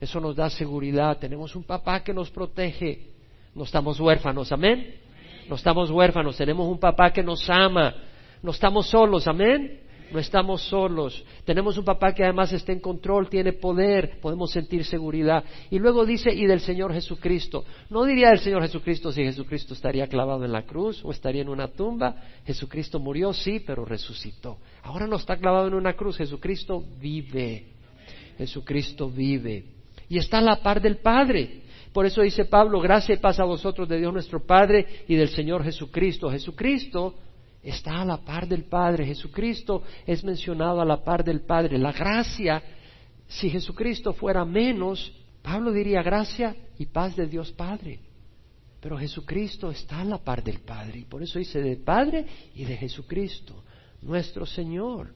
Eso 0.00 0.20
nos 0.20 0.36
da 0.36 0.48
seguridad. 0.48 1.18
Tenemos 1.18 1.56
un 1.56 1.64
papá 1.64 2.04
que 2.04 2.14
nos 2.14 2.30
protege. 2.30 3.10
No 3.56 3.64
estamos 3.64 3.98
huérfanos, 3.98 4.52
amén. 4.52 4.94
No 5.48 5.56
estamos 5.56 5.90
huérfanos. 5.90 6.36
Tenemos 6.36 6.68
un 6.68 6.78
papá 6.78 7.12
que 7.12 7.24
nos 7.24 7.50
ama. 7.50 7.92
No 8.40 8.52
estamos 8.52 8.88
solos, 8.88 9.26
amén. 9.26 9.80
No 10.14 10.20
estamos 10.20 10.62
solos. 10.68 11.24
Tenemos 11.44 11.76
un 11.76 11.84
papá 11.84 12.14
que 12.14 12.22
además 12.22 12.52
está 12.52 12.70
en 12.70 12.78
control, 12.78 13.28
tiene 13.28 13.52
poder, 13.52 14.20
podemos 14.20 14.52
sentir 14.52 14.84
seguridad. 14.84 15.42
Y 15.70 15.80
luego 15.80 16.06
dice, 16.06 16.32
y 16.32 16.46
del 16.46 16.60
Señor 16.60 16.94
Jesucristo. 16.94 17.64
No 17.90 18.04
diría 18.04 18.28
del 18.28 18.38
Señor 18.38 18.62
Jesucristo 18.62 19.10
si 19.10 19.24
Jesucristo 19.24 19.74
estaría 19.74 20.06
clavado 20.06 20.44
en 20.44 20.52
la 20.52 20.62
cruz 20.62 21.04
o 21.04 21.10
estaría 21.10 21.42
en 21.42 21.48
una 21.48 21.66
tumba. 21.66 22.14
Jesucristo 22.46 23.00
murió, 23.00 23.32
sí, 23.32 23.58
pero 23.66 23.84
resucitó. 23.84 24.58
Ahora 24.84 25.08
no 25.08 25.16
está 25.16 25.36
clavado 25.36 25.66
en 25.66 25.74
una 25.74 25.94
cruz, 25.94 26.18
Jesucristo 26.18 26.84
vive. 27.00 27.64
Jesucristo 28.38 29.10
vive. 29.10 29.64
Y 30.08 30.18
está 30.18 30.38
a 30.38 30.42
la 30.42 30.62
par 30.62 30.80
del 30.80 30.98
Padre. 30.98 31.62
Por 31.92 32.06
eso 32.06 32.22
dice 32.22 32.44
Pablo, 32.44 32.78
gracia 32.78 33.16
y 33.16 33.18
paz 33.18 33.40
a 33.40 33.44
vosotros 33.44 33.88
de 33.88 33.98
Dios 33.98 34.12
nuestro 34.12 34.46
Padre 34.46 34.86
y 35.08 35.16
del 35.16 35.30
Señor 35.30 35.64
Jesucristo. 35.64 36.30
Jesucristo 36.30 37.16
está 37.64 38.02
a 38.02 38.04
la 38.04 38.18
par 38.18 38.46
del 38.46 38.64
Padre. 38.64 39.06
Jesucristo 39.06 39.82
es 40.06 40.22
mencionado 40.22 40.80
a 40.80 40.84
la 40.84 41.02
par 41.02 41.24
del 41.24 41.40
Padre. 41.40 41.78
La 41.78 41.92
gracia, 41.92 42.62
si 43.26 43.48
Jesucristo 43.48 44.12
fuera 44.12 44.44
menos, 44.44 45.12
Pablo 45.42 45.72
diría 45.72 46.02
gracia 46.02 46.54
y 46.78 46.86
paz 46.86 47.16
de 47.16 47.26
Dios 47.26 47.52
Padre. 47.52 48.00
Pero 48.80 48.98
Jesucristo 48.98 49.70
está 49.70 50.00
a 50.00 50.04
la 50.04 50.18
par 50.18 50.44
del 50.44 50.60
Padre. 50.60 51.00
Y 51.00 51.04
por 51.04 51.22
eso 51.22 51.38
dice 51.38 51.60
del 51.60 51.78
Padre 51.78 52.26
y 52.54 52.64
de 52.64 52.76
Jesucristo, 52.76 53.64
nuestro 54.02 54.44
Señor. 54.44 55.14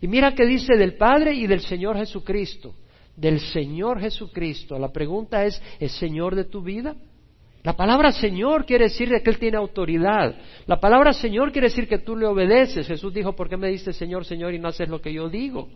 Y 0.00 0.08
mira 0.08 0.34
que 0.34 0.44
dice 0.44 0.76
del 0.76 0.96
Padre 0.96 1.32
y 1.32 1.46
del 1.46 1.60
Señor 1.60 1.96
Jesucristo. 1.96 2.74
Del 3.16 3.40
Señor 3.40 4.00
Jesucristo. 4.00 4.78
La 4.78 4.92
pregunta 4.92 5.44
es, 5.44 5.60
¿es 5.80 5.92
Señor 5.92 6.34
de 6.34 6.44
tu 6.44 6.62
vida? 6.62 6.94
La 7.62 7.76
palabra 7.76 8.10
Señor 8.10 8.66
quiere 8.66 8.84
decir 8.84 9.08
que 9.22 9.30
Él 9.30 9.38
tiene 9.38 9.56
autoridad. 9.56 10.34
La 10.66 10.80
palabra 10.80 11.12
Señor 11.12 11.52
quiere 11.52 11.68
decir 11.68 11.86
que 11.86 11.98
tú 11.98 12.16
le 12.16 12.26
obedeces. 12.26 12.86
Jesús 12.86 13.14
dijo, 13.14 13.34
¿por 13.34 13.48
qué 13.48 13.56
me 13.56 13.68
dices 13.68 13.96
Señor, 13.96 14.24
Señor 14.24 14.52
y 14.52 14.58
no 14.58 14.68
haces 14.68 14.88
lo 14.88 15.00
que 15.00 15.12
yo 15.12 15.28
digo? 15.28 15.68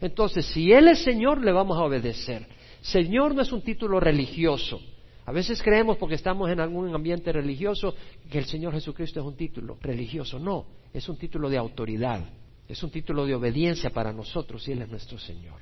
Entonces, 0.00 0.46
si 0.46 0.72
Él 0.72 0.88
es 0.88 1.00
Señor, 1.00 1.42
le 1.42 1.50
vamos 1.50 1.76
a 1.76 1.82
obedecer. 1.82 2.46
Señor 2.80 3.34
no 3.34 3.42
es 3.42 3.52
un 3.52 3.62
título 3.62 3.98
religioso. 3.98 4.80
A 5.26 5.32
veces 5.32 5.62
creemos 5.62 5.96
porque 5.96 6.16
estamos 6.16 6.50
en 6.50 6.60
algún 6.60 6.94
ambiente 6.94 7.32
religioso 7.32 7.94
que 8.30 8.38
el 8.38 8.44
Señor 8.44 8.74
Jesucristo 8.74 9.20
es 9.20 9.26
un 9.26 9.36
título 9.36 9.78
religioso. 9.80 10.38
No, 10.38 10.66
es 10.92 11.08
un 11.08 11.16
título 11.16 11.48
de 11.48 11.56
autoridad. 11.56 12.20
Es 12.68 12.82
un 12.82 12.90
título 12.90 13.26
de 13.26 13.34
obediencia 13.34 13.90
para 13.90 14.12
nosotros 14.12 14.66
y 14.68 14.72
Él 14.72 14.82
es 14.82 14.88
nuestro 14.88 15.18
Señor. 15.18 15.60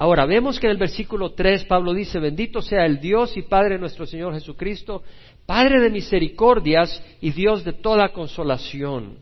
Ahora, 0.00 0.24
vemos 0.24 0.58
que 0.58 0.66
en 0.66 0.70
el 0.72 0.78
versículo 0.78 1.34
3 1.34 1.66
Pablo 1.66 1.92
dice, 1.92 2.18
bendito 2.18 2.62
sea 2.62 2.86
el 2.86 3.00
Dios 3.00 3.36
y 3.36 3.42
Padre 3.42 3.78
nuestro 3.78 4.06
Señor 4.06 4.32
Jesucristo, 4.32 5.02
Padre 5.44 5.78
de 5.78 5.90
misericordias 5.90 7.04
y 7.20 7.32
Dios 7.32 7.64
de 7.64 7.74
toda 7.74 8.08
consolación. 8.08 9.18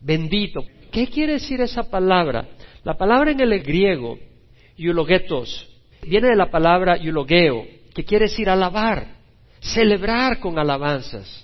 Bendito. 0.00 0.64
¿Qué 0.92 1.08
quiere 1.08 1.32
decir 1.32 1.60
esa 1.60 1.90
palabra? 1.90 2.46
La 2.84 2.96
palabra 2.96 3.32
en 3.32 3.40
el 3.40 3.60
griego, 3.60 4.16
eulogetos, 4.78 5.68
viene 6.06 6.28
de 6.28 6.36
la 6.36 6.48
palabra 6.48 6.94
eulogeo, 6.94 7.66
que 7.92 8.04
quiere 8.04 8.26
decir 8.26 8.48
alabar, 8.48 9.16
celebrar 9.58 10.38
con 10.38 10.60
alabanzas. 10.60 11.43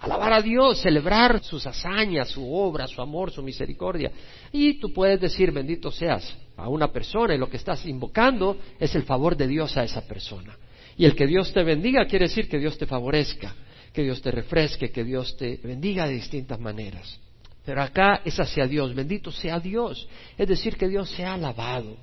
Alabar 0.00 0.32
a 0.32 0.42
Dios, 0.42 0.80
celebrar 0.80 1.42
sus 1.42 1.66
hazañas, 1.66 2.30
su 2.30 2.54
obra, 2.54 2.86
su 2.86 3.02
amor, 3.02 3.30
su 3.30 3.42
misericordia. 3.42 4.10
Y 4.50 4.74
tú 4.80 4.92
puedes 4.92 5.20
decir, 5.20 5.52
bendito 5.52 5.90
seas 5.90 6.36
a 6.56 6.68
una 6.68 6.90
persona 6.90 7.34
y 7.34 7.38
lo 7.38 7.50
que 7.50 7.58
estás 7.58 7.84
invocando 7.84 8.56
es 8.78 8.94
el 8.94 9.02
favor 9.02 9.36
de 9.36 9.46
Dios 9.46 9.76
a 9.76 9.84
esa 9.84 10.06
persona. 10.06 10.56
Y 10.96 11.04
el 11.04 11.14
que 11.14 11.26
Dios 11.26 11.52
te 11.52 11.62
bendiga 11.62 12.06
quiere 12.06 12.28
decir 12.28 12.48
que 12.48 12.58
Dios 12.58 12.78
te 12.78 12.86
favorezca, 12.86 13.54
que 13.92 14.02
Dios 14.02 14.22
te 14.22 14.30
refresque, 14.30 14.90
que 14.90 15.04
Dios 15.04 15.36
te 15.36 15.60
bendiga 15.62 16.06
de 16.06 16.14
distintas 16.14 16.58
maneras. 16.58 17.20
Pero 17.64 17.82
acá 17.82 18.22
es 18.24 18.40
hacia 18.40 18.66
Dios, 18.66 18.94
bendito 18.94 19.30
sea 19.30 19.60
Dios. 19.60 20.08
Es 20.38 20.48
decir, 20.48 20.76
que 20.76 20.88
Dios 20.88 21.10
sea 21.10 21.34
alabado, 21.34 21.96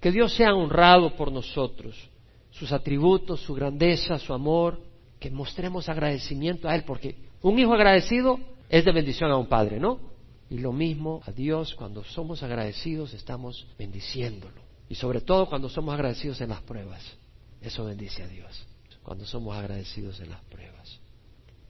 que 0.00 0.12
Dios 0.12 0.34
sea 0.34 0.54
honrado 0.54 1.16
por 1.16 1.32
nosotros, 1.32 1.96
sus 2.50 2.72
atributos, 2.72 3.40
su 3.40 3.54
grandeza, 3.54 4.18
su 4.18 4.34
amor, 4.34 4.80
que 5.18 5.30
mostremos 5.30 5.88
agradecimiento 5.88 6.68
a 6.68 6.74
Él, 6.74 6.84
porque 6.84 7.27
un 7.42 7.58
hijo 7.58 7.74
agradecido 7.74 8.38
es 8.68 8.84
de 8.84 8.92
bendición 8.92 9.30
a 9.30 9.36
un 9.36 9.46
padre, 9.46 9.78
¿no? 9.78 10.00
Y 10.50 10.58
lo 10.58 10.72
mismo 10.72 11.20
a 11.26 11.32
Dios, 11.32 11.74
cuando 11.74 12.02
somos 12.04 12.42
agradecidos, 12.42 13.12
estamos 13.14 13.66
bendiciéndolo. 13.78 14.62
Y 14.88 14.94
sobre 14.94 15.20
todo 15.20 15.46
cuando 15.46 15.68
somos 15.68 15.94
agradecidos 15.94 16.40
en 16.40 16.48
las 16.48 16.62
pruebas. 16.62 17.16
Eso 17.60 17.84
bendice 17.84 18.22
a 18.22 18.28
Dios, 18.28 18.66
cuando 19.02 19.24
somos 19.24 19.56
agradecidos 19.56 20.20
en 20.20 20.30
las 20.30 20.40
pruebas. 20.44 21.00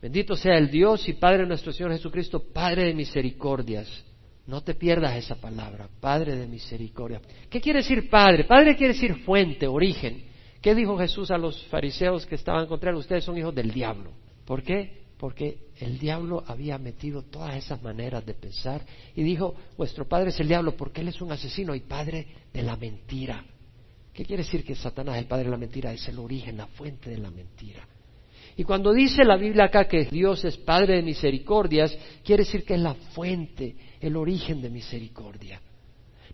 Bendito 0.01 0.37
sea 0.37 0.57
el 0.57 0.71
Dios 0.71 1.09
y 1.09 1.15
Padre 1.15 1.39
de 1.39 1.49
nuestro 1.49 1.73
Señor 1.73 1.93
Jesucristo, 1.93 2.41
Padre 2.53 2.85
de 2.85 2.95
misericordias. 2.95 4.05
No 4.47 4.63
te 4.63 4.75
pierdas 4.75 5.17
esa 5.17 5.35
palabra, 5.35 5.89
Padre 6.01 6.37
de 6.37 6.47
misericordia. 6.47 7.21
¿Qué 7.51 7.61
quiere 7.61 7.81
decir 7.81 8.09
Padre? 8.09 8.45
Padre 8.45 8.77
quiere 8.77 8.95
decir 8.95 9.17
fuente, 9.25 9.67
origen. 9.67 10.25
¿Qué 10.63 10.75
dijo 10.75 10.97
Jesús 10.97 11.31
a 11.31 11.39
los 11.39 11.65
fariseos 11.67 12.27
que 12.27 12.37
estaban 12.37 12.67
contra 12.67 12.91
él? 12.91 12.97
Ustedes 12.97 13.25
son 13.25 13.37
hijos 13.37 13.55
del 13.55 13.73
diablo. 13.73 14.13
¿Por 14.45 14.63
qué? 14.63 15.08
Porque 15.19 15.59
el 15.81 15.99
diablo 15.99 16.45
había 16.47 16.79
metido 16.79 17.23
todas 17.23 17.57
esas 17.57 17.83
maneras 17.83 18.25
de 18.25 18.35
pensar 18.35 18.87
y 19.17 19.23
dijo, 19.23 19.55
vuestro 19.77 20.09
padre 20.09 20.31
es 20.31 20.39
el 20.39 20.49
diablo 20.49 20.77
porque 20.77 21.01
él 21.01 21.09
es 21.09 21.21
un 21.21 21.33
asesino 21.33 21.75
y 21.75 21.81
padre 21.81 22.27
de 22.53 22.63
la 22.63 22.77
mentira. 22.77 23.45
¿Qué 24.15 24.25
quiere 24.25 24.45
decir 24.45 24.65
que 24.65 24.75
Satanás, 24.75 25.19
el 25.19 25.27
padre 25.27 25.45
de 25.45 25.51
la 25.51 25.57
mentira, 25.57 25.93
es 25.93 26.09
el 26.09 26.19
origen, 26.19 26.57
la 26.57 26.67
fuente 26.69 27.11
de 27.11 27.19
la 27.19 27.31
mentira? 27.31 27.87
Y 28.57 28.65
cuando 28.65 28.93
dice 28.93 29.25
la 29.25 29.37
Biblia 29.37 29.67
acá 29.67 29.87
que 29.87 30.07
Dios 30.07 30.45
es 30.45 30.57
Padre 30.57 30.97
de 30.97 31.03
misericordias, 31.03 31.97
quiere 32.25 32.43
decir 32.43 32.65
que 32.65 32.75
es 32.75 32.81
la 32.81 32.95
fuente, 32.95 33.77
el 34.01 34.17
origen 34.17 34.61
de 34.61 34.69
misericordia. 34.69 35.61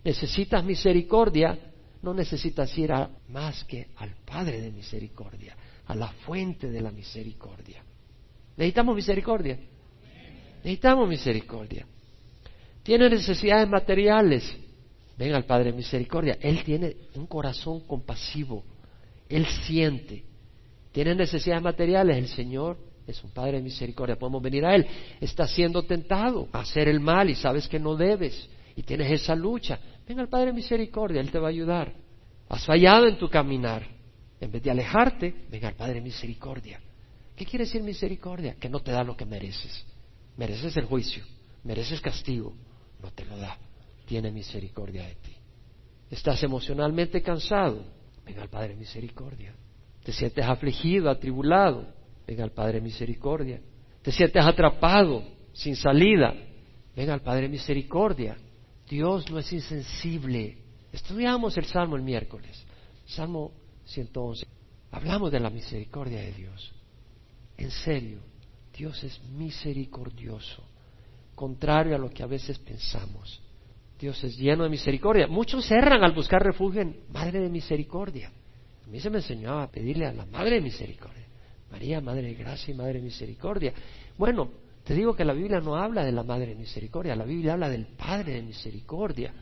Necesitas 0.03 0.63
misericordia, 0.63 1.55
no 2.01 2.15
necesitas 2.15 2.75
ir 2.79 2.91
a 2.91 3.09
más 3.29 3.63
que 3.65 3.89
al 3.97 4.15
Padre 4.25 4.59
de 4.59 4.71
misericordia, 4.71 5.55
a 5.85 5.93
la 5.93 6.07
fuente 6.07 6.71
de 6.71 6.81
la 6.81 6.89
misericordia. 6.91 7.83
Necesitamos 8.57 8.95
misericordia. 8.95 9.59
Necesitamos 10.63 11.09
misericordia. 11.09 11.85
Tiene 12.83 13.09
necesidades 13.09 13.67
materiales. 13.67 14.57
Venga 15.17 15.37
al 15.37 15.45
Padre 15.45 15.71
de 15.71 15.77
misericordia. 15.77 16.37
Él 16.41 16.63
tiene 16.63 16.95
un 17.15 17.27
corazón 17.27 17.81
compasivo. 17.81 18.63
Él 19.27 19.45
siente. 19.45 20.23
Tiene 20.91 21.15
necesidades 21.15 21.63
materiales. 21.63 22.17
El 22.17 22.27
Señor 22.27 22.77
es 23.07 23.23
un 23.23 23.31
Padre 23.31 23.53
de 23.53 23.63
misericordia. 23.63 24.17
Podemos 24.17 24.41
venir 24.41 24.65
a 24.65 24.75
Él. 24.75 24.85
Está 25.19 25.47
siendo 25.47 25.83
tentado 25.83 26.47
a 26.51 26.59
hacer 26.59 26.87
el 26.87 26.99
mal 26.99 27.29
y 27.29 27.35
sabes 27.35 27.67
que 27.67 27.79
no 27.79 27.95
debes. 27.95 28.49
Y 28.75 28.83
tienes 28.83 29.11
esa 29.11 29.35
lucha. 29.35 29.79
Venga 30.07 30.21
al 30.21 30.29
Padre 30.29 30.47
de 30.47 30.53
misericordia. 30.53 31.21
Él 31.21 31.31
te 31.31 31.39
va 31.39 31.47
a 31.47 31.51
ayudar. 31.51 31.93
Has 32.49 32.65
fallado 32.65 33.07
en 33.07 33.17
tu 33.17 33.29
caminar. 33.29 33.85
En 34.39 34.51
vez 34.51 34.61
de 34.61 34.71
alejarte, 34.71 35.33
venga 35.49 35.69
al 35.69 35.75
Padre 35.75 36.01
misericordia. 36.01 36.79
¿Qué 37.35 37.45
quiere 37.45 37.65
decir 37.65 37.83
misericordia? 37.83 38.55
Que 38.55 38.69
no 38.69 38.79
te 38.79 38.91
da 38.91 39.03
lo 39.03 39.17
que 39.17 39.25
mereces. 39.25 39.85
Mereces 40.37 40.75
el 40.77 40.85
juicio, 40.85 41.23
mereces 41.63 42.01
castigo, 42.01 42.53
no 43.01 43.11
te 43.11 43.25
lo 43.25 43.37
da. 43.37 43.57
Tiene 44.05 44.31
misericordia 44.31 45.05
de 45.05 45.15
ti. 45.15 45.35
Estás 46.11 46.43
emocionalmente 46.43 47.21
cansado, 47.21 47.83
venga 48.25 48.41
al 48.41 48.49
Padre 48.49 48.75
misericordia. 48.75 49.53
Te 50.03 50.11
sientes 50.11 50.45
afligido, 50.45 51.09
atribulado, 51.09 51.87
venga 52.27 52.43
al 52.43 52.51
Padre 52.51 52.79
misericordia. 52.79 53.59
Te 54.01 54.11
sientes 54.11 54.45
atrapado, 54.45 55.23
sin 55.53 55.75
salida, 55.75 56.33
venga 56.95 57.13
al 57.13 57.21
Padre 57.21 57.49
misericordia. 57.49 58.37
Dios 58.87 59.29
no 59.31 59.39
es 59.39 59.51
insensible. 59.51 60.59
Estudiamos 60.91 61.57
el 61.57 61.65
Salmo 61.65 61.95
el 61.95 62.03
miércoles, 62.03 62.63
Salmo 63.07 63.51
111. 63.85 64.45
Hablamos 64.91 65.31
de 65.31 65.39
la 65.39 65.49
misericordia 65.49 66.21
de 66.21 66.31
Dios. 66.33 66.74
En 67.57 67.71
serio, 67.71 68.19
Dios 68.75 69.03
es 69.03 69.21
misericordioso, 69.29 70.63
contrario 71.33 71.95
a 71.95 71.97
lo 71.97 72.09
que 72.09 72.23
a 72.23 72.27
veces 72.27 72.59
pensamos. 72.59 73.41
Dios 73.99 74.21
es 74.23 74.37
lleno 74.37 74.63
de 74.63 74.69
misericordia. 74.69 75.27
Muchos 75.27 75.69
erran 75.71 76.03
al 76.03 76.13
buscar 76.13 76.43
refugio 76.43 76.81
en 76.81 76.97
Madre 77.11 77.39
de 77.39 77.49
Misericordia. 77.49 78.31
A 78.85 78.87
mí 78.89 78.99
se 78.99 79.09
me 79.09 79.17
enseñaba 79.17 79.63
a 79.63 79.71
pedirle 79.71 80.05
a 80.05 80.13
la 80.13 80.25
Madre 80.25 80.55
de 80.55 80.61
Misericordia. 80.61 81.25
María, 81.71 82.01
Madre 82.01 82.23
de 82.23 82.33
Gracia 82.35 82.73
y 82.73 82.77
Madre 82.77 82.95
de 82.95 83.01
Misericordia. 83.01 83.73
Bueno, 84.17 84.49
Te 84.85 84.93
digo 84.93 85.15
que 85.15 85.25
la 85.25 85.33
Biblia 85.33 85.59
no 85.59 85.75
habla 85.75 86.05
de 86.05 86.11
la 86.11 86.21
Madre 86.21 86.47
de 86.47 86.55
Misericordia, 86.55 87.15
la 87.15 87.25
Biblia 87.25 87.53
habla 87.53 87.69
del 87.69 87.87
Padre 87.87 88.33
de 88.33 88.43
Misericordia. 88.43 89.33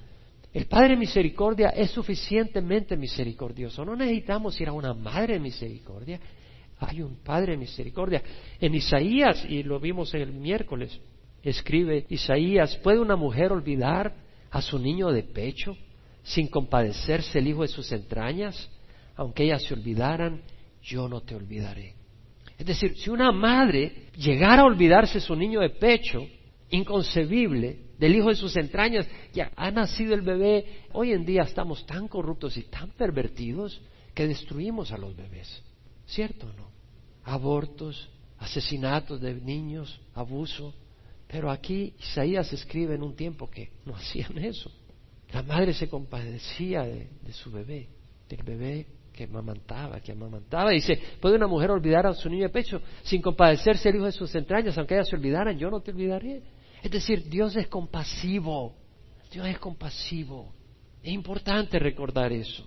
El 0.53 0.67
Padre 0.67 0.91
de 0.91 0.97
Misericordia 0.97 1.69
es 1.69 1.91
suficientemente 1.91 2.95
misericordioso. 2.95 3.83
No 3.83 3.93
necesitamos 3.93 4.59
ir 4.61 4.69
a 4.69 4.71
una 4.71 4.93
Madre 4.93 5.33
de 5.33 5.39
Misericordia. 5.41 6.17
Hay 6.79 7.01
un 7.01 7.17
Padre 7.23 7.53
de 7.53 7.57
Misericordia. 7.57 8.21
En 8.59 8.75
Isaías, 8.75 9.45
y 9.47 9.63
lo 9.63 9.79
vimos 9.79 10.13
el 10.13 10.31
miércoles, 10.31 10.99
escribe 11.41 12.05
Isaías, 12.09 12.75
¿puede 12.77 12.99
una 12.99 13.15
mujer 13.15 13.51
olvidar 13.51 14.15
a 14.51 14.61
su 14.61 14.79
niño 14.79 15.11
de 15.11 15.23
pecho 15.23 15.75
sin 16.23 16.47
compadecerse 16.47 17.39
el 17.39 17.47
hijo 17.47 17.61
de 17.61 17.67
sus 17.67 17.91
entrañas? 17.91 18.69
Aunque 19.15 19.43
ellas 19.43 19.63
se 19.63 19.73
olvidaran, 19.73 20.41
yo 20.81 21.07
no 21.07 21.21
te 21.21 21.35
olvidaré. 21.35 21.93
Es 22.57 22.65
decir, 22.65 22.97
si 22.97 23.09
una 23.09 23.31
madre 23.31 24.07
llegara 24.15 24.61
a 24.61 24.65
olvidarse 24.65 25.19
su 25.19 25.35
niño 25.35 25.59
de 25.59 25.69
pecho, 25.69 26.25
inconcebible, 26.69 27.79
del 27.97 28.15
hijo 28.15 28.29
de 28.29 28.35
sus 28.35 28.55
entrañas, 28.55 29.07
ya 29.33 29.51
ha 29.55 29.71
nacido 29.71 30.13
el 30.13 30.21
bebé, 30.21 30.65
hoy 30.91 31.13
en 31.13 31.25
día 31.25 31.43
estamos 31.43 31.85
tan 31.85 32.07
corruptos 32.07 32.57
y 32.57 32.63
tan 32.63 32.89
pervertidos 32.91 33.81
que 34.13 34.27
destruimos 34.27 34.91
a 34.91 34.97
los 34.97 35.15
bebés. 35.15 35.63
¿Cierto 36.13 36.47
o 36.47 36.53
no? 36.53 36.71
Abortos, 37.23 38.09
asesinatos 38.37 39.19
de 39.19 39.33
niños, 39.33 39.99
abuso. 40.13 40.73
Pero 41.27 41.49
aquí 41.49 41.95
Isaías 41.99 42.51
escribe 42.53 42.93
en 42.95 43.01
un 43.01 43.15
tiempo 43.15 43.49
que 43.49 43.71
no 43.85 43.95
hacían 43.95 44.37
eso. 44.37 44.71
La 45.31 45.41
madre 45.41 45.73
se 45.73 45.89
compadecía 45.89 46.83
de, 46.83 47.09
su 47.31 47.51
bebé, 47.51 47.89
del 48.29 48.43
bebé 48.43 48.85
que 49.11 49.23
amamantaba, 49.23 49.99
que 49.99 50.11
amamantaba. 50.11 50.69
Dice, 50.69 51.01
¿puede 51.19 51.37
una 51.37 51.47
mujer 51.47 51.71
olvidar 51.71 52.05
a 52.05 52.13
su 52.13 52.29
niño 52.29 52.43
de 52.43 52.49
pecho 52.49 52.79
sin 53.01 53.19
compadecerse 53.19 53.89
el 53.89 53.95
hijo 53.95 54.05
de 54.05 54.11
sus 54.11 54.33
entrañas, 54.35 54.77
aunque 54.77 54.93
ellas 54.93 55.09
se 55.09 55.15
olvidaran? 55.15 55.57
Yo 55.57 55.71
no 55.71 55.81
te 55.81 55.89
olvidaré. 55.89 56.43
Es 56.83 56.91
decir, 56.91 57.27
Dios 57.27 57.55
es 57.55 57.67
compasivo. 57.67 58.75
Dios 59.31 59.47
es 59.47 59.57
compasivo. 59.57 60.53
Es 61.01 61.11
importante 61.11 61.79
recordar 61.79 62.31
eso. 62.31 62.63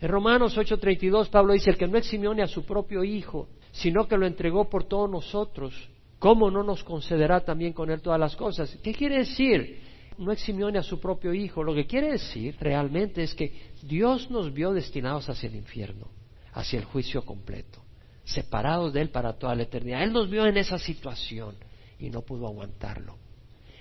En 0.00 0.08
Romanos 0.08 0.56
8:32 0.56 1.28
Pablo 1.28 1.52
dice, 1.52 1.70
el 1.70 1.76
que 1.76 1.88
no 1.88 1.98
eximió 1.98 2.32
ni 2.34 2.42
a 2.42 2.46
su 2.46 2.64
propio 2.64 3.02
hijo, 3.04 3.48
sino 3.72 4.06
que 4.06 4.16
lo 4.16 4.26
entregó 4.26 4.68
por 4.68 4.84
todos 4.84 5.10
nosotros, 5.10 5.74
¿cómo 6.18 6.50
no 6.50 6.62
nos 6.62 6.84
concederá 6.84 7.40
también 7.40 7.72
con 7.72 7.90
él 7.90 8.00
todas 8.00 8.20
las 8.20 8.36
cosas? 8.36 8.76
¿Qué 8.82 8.94
quiere 8.94 9.18
decir? 9.18 9.88
no 10.18 10.32
eximió 10.32 10.70
ni 10.70 10.78
a 10.78 10.82
su 10.82 11.00
propio 11.00 11.32
Hijo. 11.32 11.62
Lo 11.62 11.74
que 11.74 11.86
quiere 11.86 12.12
decir 12.12 12.56
realmente 12.60 13.22
es 13.22 13.34
que 13.34 13.52
Dios 13.82 14.30
nos 14.30 14.52
vio 14.52 14.72
destinados 14.72 15.28
hacia 15.28 15.48
el 15.48 15.56
infierno, 15.56 16.08
hacia 16.52 16.78
el 16.78 16.84
juicio 16.84 17.24
completo, 17.24 17.82
separados 18.24 18.92
de 18.92 19.00
Él 19.00 19.10
para 19.10 19.34
toda 19.34 19.54
la 19.54 19.62
eternidad. 19.62 20.02
Él 20.02 20.12
nos 20.12 20.28
vio 20.28 20.44
en 20.46 20.56
esa 20.56 20.78
situación 20.78 21.54
y 21.98 22.10
no 22.10 22.22
pudo 22.22 22.46
aguantarlo. 22.46 23.16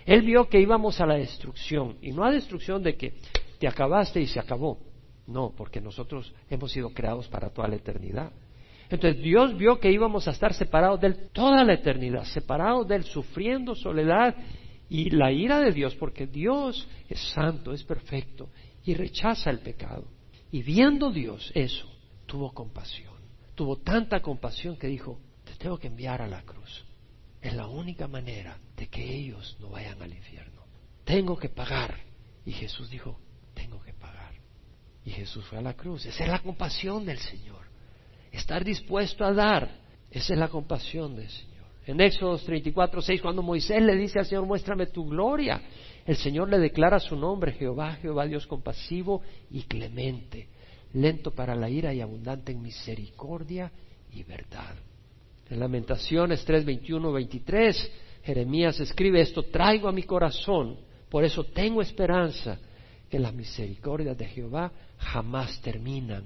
Él 0.06 0.22
vio 0.22 0.48
que 0.48 0.62
íbamos 0.62 1.02
a 1.02 1.06
la 1.06 1.16
destrucción, 1.16 1.98
y 2.02 2.12
no 2.12 2.24
a 2.24 2.32
destrucción 2.32 2.82
de 2.82 2.96
que 2.96 3.16
te 3.60 3.68
acabaste 3.68 4.22
y 4.22 4.28
se 4.28 4.40
acabó. 4.40 4.80
No, 5.28 5.54
porque 5.56 5.82
nosotros 5.82 6.34
hemos 6.50 6.72
sido 6.72 6.90
creados 6.90 7.28
para 7.28 7.50
toda 7.50 7.68
la 7.68 7.76
eternidad. 7.76 8.32
Entonces 8.90 9.22
Dios 9.22 9.58
vio 9.58 9.80
que 9.80 9.92
íbamos 9.92 10.28
a 10.28 10.32
estar 10.32 10.54
separados 10.54 11.02
de 11.02 11.08
Él 11.08 11.30
toda 11.34 11.66
la 11.66 11.74
eternidad, 11.74 12.24
separados 12.24 12.88
de 12.88 12.96
Él, 12.96 13.04
sufriendo 13.04 13.76
soledad 13.76 14.36
y 14.90 15.10
la 15.10 15.32
ira 15.34 15.60
de 15.60 15.74
Dios, 15.74 15.94
porque 15.96 16.26
Dios 16.26 16.88
es 17.10 17.20
santo, 17.34 17.74
es 17.74 17.84
perfecto 17.84 18.50
y 18.86 18.94
rechaza 18.94 19.50
el 19.50 19.60
pecado. 19.60 20.06
Y 20.50 20.64
viendo 20.64 21.12
Dios 21.12 21.52
eso, 21.54 21.92
tuvo 22.26 22.54
compasión. 22.54 23.14
Tuvo 23.54 23.76
tanta 23.78 24.22
compasión 24.22 24.78
que 24.78 24.88
dijo, 24.88 25.20
te 25.44 25.56
tengo 25.56 25.78
que 25.78 25.88
enviar 25.88 26.22
a 26.22 26.28
la 26.28 26.44
cruz. 26.44 26.86
Es 27.42 27.54
la 27.54 27.68
única 27.68 28.08
manera 28.08 28.58
de 28.78 28.88
que 28.88 29.04
ellos 29.04 29.58
no 29.60 29.72
vayan 29.72 30.02
al 30.02 30.14
infierno. 30.14 30.62
Tengo 31.04 31.38
que 31.38 31.50
pagar. 31.50 31.96
Y 32.46 32.54
Jesús 32.54 32.90
dijo. 32.90 33.20
Y 35.08 35.12
Jesús 35.12 35.46
fue 35.46 35.58
a 35.58 35.62
la 35.62 35.74
cruz. 35.74 36.06
Esa 36.06 36.26
es 36.26 36.30
la 36.30 36.40
compasión 36.40 37.06
del 37.06 37.18
Señor. 37.20 37.62
Estar 38.30 38.66
dispuesto 38.66 39.24
a 39.24 39.32
dar. 39.32 39.80
Esa 40.12 40.34
es 40.34 40.40
la 40.40 40.50
compasión 40.50 41.16
del 41.16 41.30
Señor. 41.30 41.64
En 41.86 42.02
Éxodo 42.02 42.38
34, 42.38 43.02
6, 43.02 43.22
cuando 43.22 43.42
Moisés 43.42 43.82
le 43.82 43.96
dice 43.96 44.20
al 44.20 44.26
Señor, 44.26 44.46
muéstrame 44.46 44.88
tu 44.88 45.08
gloria, 45.08 45.62
el 46.06 46.18
Señor 46.18 46.50
le 46.50 46.60
declara 46.60 47.00
su 47.00 47.16
nombre, 47.16 47.54
Jehová, 47.54 47.94
Jehová 48.02 48.26
Dios 48.26 48.46
compasivo 48.46 49.22
y 49.50 49.62
clemente, 49.62 50.50
lento 50.92 51.32
para 51.32 51.56
la 51.56 51.70
ira 51.70 51.94
y 51.94 52.02
abundante 52.02 52.52
en 52.52 52.62
misericordia 52.62 53.72
y 54.12 54.24
verdad. 54.24 54.76
En 55.50 55.62
Lamentaciones 55.62 56.44
3, 56.44 56.66
21, 56.66 57.14
23, 57.14 57.92
Jeremías 58.24 58.78
escribe 58.82 59.22
esto, 59.22 59.44
traigo 59.44 59.88
a 59.88 59.94
mi 59.94 60.04
corazón, 60.04 60.76
por 61.10 61.24
eso 61.24 61.46
tengo 61.46 61.82
esperanza 61.82 62.60
que 63.10 63.20
las 63.20 63.34
misericordias 63.34 64.18
de 64.18 64.26
Jehová 64.26 64.70
jamás 64.98 65.62
terminan, 65.62 66.26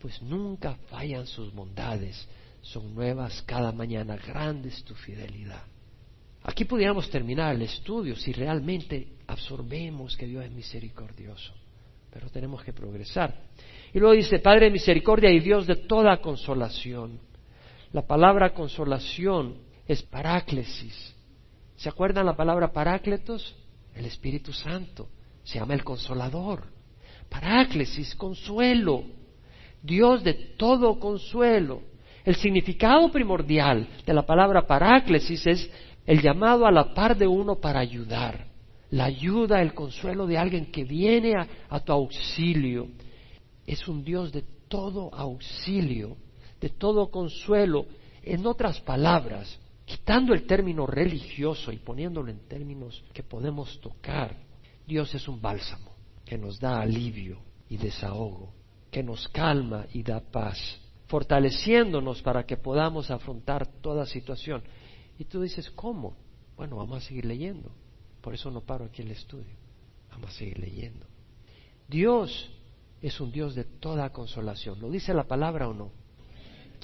pues 0.00 0.20
nunca 0.22 0.74
fallan 0.88 1.26
sus 1.26 1.52
bondades 1.52 2.26
son 2.66 2.94
nuevas 2.94 3.42
cada 3.42 3.70
mañana, 3.70 4.16
grande 4.16 4.70
es 4.70 4.82
tu 4.82 4.94
fidelidad. 4.94 5.62
Aquí 6.42 6.64
pudiéramos 6.64 7.08
terminar 7.08 7.54
el 7.54 7.62
estudio 7.62 8.16
si 8.16 8.32
realmente 8.32 9.06
absorbemos 9.28 10.16
que 10.16 10.26
Dios 10.26 10.44
es 10.44 10.50
misericordioso, 10.50 11.54
pero 12.10 12.28
tenemos 12.28 12.64
que 12.64 12.72
progresar. 12.72 13.34
Y 13.92 14.00
luego 14.00 14.14
dice, 14.14 14.40
Padre 14.40 14.66
de 14.66 14.72
misericordia 14.72 15.30
y 15.30 15.38
Dios 15.38 15.66
de 15.66 15.76
toda 15.76 16.20
consolación. 16.20 17.20
La 17.92 18.02
palabra 18.02 18.52
consolación 18.52 19.58
es 19.86 20.02
paráclesis. 20.02 21.14
¿Se 21.76 21.88
acuerdan 21.88 22.26
la 22.26 22.36
palabra 22.36 22.72
parácletos? 22.72 23.54
El 23.94 24.06
Espíritu 24.06 24.52
Santo. 24.52 25.08
Se 25.44 25.60
llama 25.60 25.74
el 25.74 25.84
consolador. 25.84 26.64
Paráclesis, 27.28 28.14
consuelo. 28.14 29.04
Dios 29.82 30.24
de 30.24 30.34
todo 30.34 30.98
consuelo. 30.98 31.82
El 32.24 32.34
significado 32.36 33.10
primordial 33.12 33.86
de 34.04 34.12
la 34.12 34.26
palabra 34.26 34.66
paráclesis 34.66 35.46
es 35.46 35.70
el 36.04 36.20
llamado 36.20 36.66
a 36.66 36.72
la 36.72 36.92
par 36.92 37.16
de 37.16 37.26
uno 37.26 37.56
para 37.56 37.78
ayudar, 37.78 38.48
la 38.90 39.04
ayuda, 39.04 39.62
el 39.62 39.74
consuelo 39.74 40.26
de 40.26 40.36
alguien 40.36 40.72
que 40.72 40.84
viene 40.84 41.34
a, 41.68 41.80
tu 41.80 41.92
auxilio. 41.92 42.88
Es 43.64 43.86
un 43.86 44.04
Dios 44.04 44.32
de 44.32 44.42
todo 44.68 45.14
auxilio, 45.14 46.16
de 46.60 46.68
todo 46.68 47.10
consuelo. 47.10 47.86
En 48.22 48.44
otras 48.44 48.80
palabras, 48.80 49.60
quitando 49.84 50.34
el 50.34 50.46
término 50.46 50.84
religioso 50.84 51.70
y 51.70 51.76
poniéndolo 51.76 52.28
en 52.30 52.40
términos 52.48 53.04
que 53.12 53.22
podemos 53.22 53.80
tocar, 53.80 54.36
Dios 54.84 55.14
es 55.14 55.28
un 55.28 55.40
bálsamo 55.40 55.95
que 56.26 56.36
nos 56.36 56.60
da 56.60 56.80
alivio 56.80 57.40
y 57.70 57.78
desahogo, 57.78 58.52
que 58.90 59.02
nos 59.02 59.26
calma 59.28 59.86
y 59.94 60.02
da 60.02 60.20
paz 60.20 60.58
fortaleciéndonos 61.06 62.22
para 62.22 62.44
que 62.44 62.56
podamos 62.56 63.10
afrontar 63.10 63.66
toda 63.80 64.06
situación. 64.06 64.62
Y 65.18 65.24
tú 65.24 65.40
dices, 65.40 65.70
¿cómo? 65.70 66.16
Bueno, 66.56 66.76
vamos 66.76 66.98
a 66.98 67.06
seguir 67.06 67.24
leyendo. 67.24 67.70
Por 68.20 68.34
eso 68.34 68.50
no 68.50 68.60
paro 68.60 68.86
aquí 68.86 69.02
el 69.02 69.10
estudio. 69.10 69.54
Vamos 70.10 70.30
a 70.30 70.38
seguir 70.38 70.58
leyendo. 70.58 71.06
Dios 71.88 72.50
es 73.00 73.20
un 73.20 73.30
Dios 73.30 73.54
de 73.54 73.64
toda 73.64 74.10
consolación. 74.10 74.80
¿Lo 74.80 74.90
dice 74.90 75.14
la 75.14 75.24
palabra 75.24 75.68
o 75.68 75.74
no? 75.74 75.92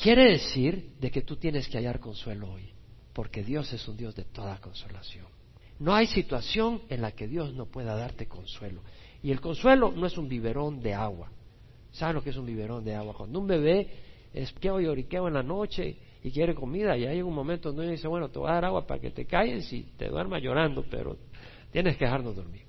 Quiere 0.00 0.30
decir 0.30 0.94
de 1.00 1.10
que 1.10 1.22
tú 1.22 1.36
tienes 1.36 1.68
que 1.68 1.78
hallar 1.78 2.00
consuelo 2.00 2.52
hoy, 2.52 2.72
porque 3.12 3.42
Dios 3.42 3.72
es 3.72 3.86
un 3.88 3.96
Dios 3.96 4.14
de 4.14 4.24
toda 4.24 4.58
consolación. 4.58 5.26
No 5.78 5.94
hay 5.94 6.06
situación 6.06 6.82
en 6.88 7.02
la 7.02 7.12
que 7.12 7.26
Dios 7.26 7.52
no 7.54 7.66
pueda 7.66 7.96
darte 7.96 8.26
consuelo. 8.28 8.82
Y 9.22 9.30
el 9.30 9.40
consuelo 9.40 9.92
no 9.92 10.06
es 10.06 10.18
un 10.18 10.28
biberón 10.28 10.80
de 10.80 10.94
agua. 10.94 11.30
¿Saben 11.92 12.16
lo 12.16 12.22
que 12.22 12.30
es 12.30 12.36
un 12.36 12.46
biberón 12.46 12.84
de 12.84 12.94
agua? 12.94 13.14
Cuando 13.14 13.38
un 13.38 13.46
bebé 13.46 13.88
es 14.32 14.52
que 14.52 14.68
y 14.68 14.84
lloriqueo 14.84 15.28
en 15.28 15.34
la 15.34 15.42
noche 15.42 15.96
y 16.22 16.30
quiere 16.30 16.54
comida 16.54 16.96
y 16.96 17.06
hay 17.06 17.20
un 17.20 17.34
momento 17.34 17.72
donde 17.72 17.92
dice, 17.92 18.08
bueno, 18.08 18.30
te 18.30 18.38
voy 18.38 18.50
a 18.50 18.54
dar 18.54 18.64
agua 18.64 18.86
para 18.86 19.00
que 19.00 19.10
te 19.10 19.26
calles 19.26 19.70
y 19.72 19.82
te 19.96 20.08
duermas 20.08 20.42
llorando, 20.42 20.84
pero 20.90 21.16
tienes 21.70 21.96
que 21.96 22.04
dejarnos 22.04 22.36
dormir. 22.36 22.62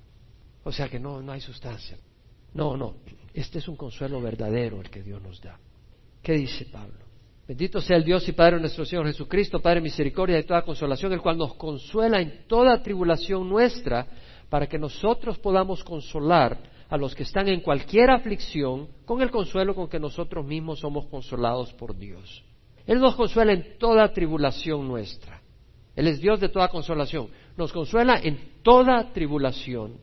O 0.62 0.72
sea 0.72 0.88
que 0.88 0.98
no, 0.98 1.22
no 1.22 1.32
hay 1.32 1.40
sustancia. 1.40 1.96
No, 2.52 2.76
no, 2.76 2.94
este 3.32 3.58
es 3.58 3.68
un 3.68 3.76
consuelo 3.76 4.20
verdadero 4.20 4.80
el 4.80 4.90
que 4.90 5.02
Dios 5.02 5.20
nos 5.22 5.40
da. 5.40 5.58
¿Qué 6.22 6.34
dice 6.34 6.66
Pablo? 6.66 7.04
Bendito 7.46 7.80
sea 7.80 7.98
el 7.98 8.04
Dios 8.04 8.26
y 8.28 8.32
Padre 8.32 8.58
nuestro 8.58 8.86
Señor 8.86 9.06
Jesucristo, 9.06 9.60
Padre 9.60 9.82
misericordia 9.82 10.36
de 10.36 10.44
toda 10.44 10.62
consolación, 10.62 11.12
el 11.12 11.20
cual 11.20 11.36
nos 11.36 11.54
consuela 11.54 12.20
en 12.20 12.46
toda 12.46 12.82
tribulación 12.82 13.48
nuestra, 13.48 14.06
para 14.54 14.68
que 14.68 14.78
nosotros 14.78 15.36
podamos 15.40 15.82
consolar 15.82 16.56
a 16.88 16.96
los 16.96 17.12
que 17.12 17.24
están 17.24 17.48
en 17.48 17.58
cualquier 17.58 18.08
aflicción 18.10 18.86
con 19.04 19.20
el 19.20 19.28
consuelo 19.28 19.74
con 19.74 19.88
que 19.88 19.98
nosotros 19.98 20.46
mismos 20.46 20.78
somos 20.78 21.06
consolados 21.06 21.72
por 21.72 21.98
Dios. 21.98 22.44
Él 22.86 23.00
nos 23.00 23.16
consuela 23.16 23.52
en 23.52 23.76
toda 23.78 24.12
tribulación 24.12 24.86
nuestra. 24.86 25.42
Él 25.96 26.06
es 26.06 26.20
Dios 26.20 26.38
de 26.38 26.50
toda 26.50 26.68
consolación. 26.68 27.30
Nos 27.56 27.72
consuela 27.72 28.20
en 28.22 28.60
toda 28.62 29.12
tribulación. 29.12 29.96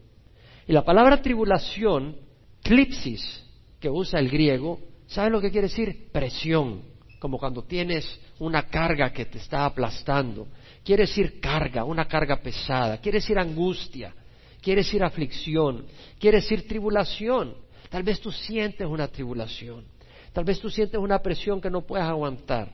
Y 0.67 0.73
la 0.73 0.83
palabra 0.83 1.21
tribulación, 1.21 2.17
clipsis, 2.61 3.49
que 3.79 3.89
usa 3.89 4.19
el 4.19 4.29
griego, 4.29 4.81
¿sabe 5.07 5.29
lo 5.29 5.39
que 5.39 5.51
quiere 5.51 5.69
decir? 5.69 6.09
Presión, 6.11 6.81
como 7.19 7.39
cuando 7.39 7.63
tienes 7.63 8.19
una 8.39 8.63
carga 8.63 9.13
que 9.13 9.27
te 9.27 9.37
está 9.37 9.63
aplastando. 9.63 10.49
Quiere 10.83 11.03
decir 11.03 11.39
carga, 11.39 11.85
una 11.85 12.03
carga 12.05 12.41
pesada. 12.41 12.97
Quiere 12.97 13.19
decir 13.19 13.39
angustia. 13.39 14.13
Quiere 14.61 14.81
decir 14.81 15.03
aflicción. 15.03 15.85
Quiere 16.19 16.37
decir 16.37 16.67
tribulación. 16.67 17.55
Tal 17.89 18.03
vez 18.03 18.19
tú 18.21 18.31
sientes 18.31 18.87
una 18.87 19.07
tribulación. 19.07 19.85
Tal 20.33 20.45
vez 20.45 20.59
tú 20.59 20.69
sientes 20.69 20.99
una 20.99 21.19
presión 21.19 21.59
que 21.59 21.69
no 21.69 21.81
puedes 21.81 22.05
aguantar. 22.05 22.73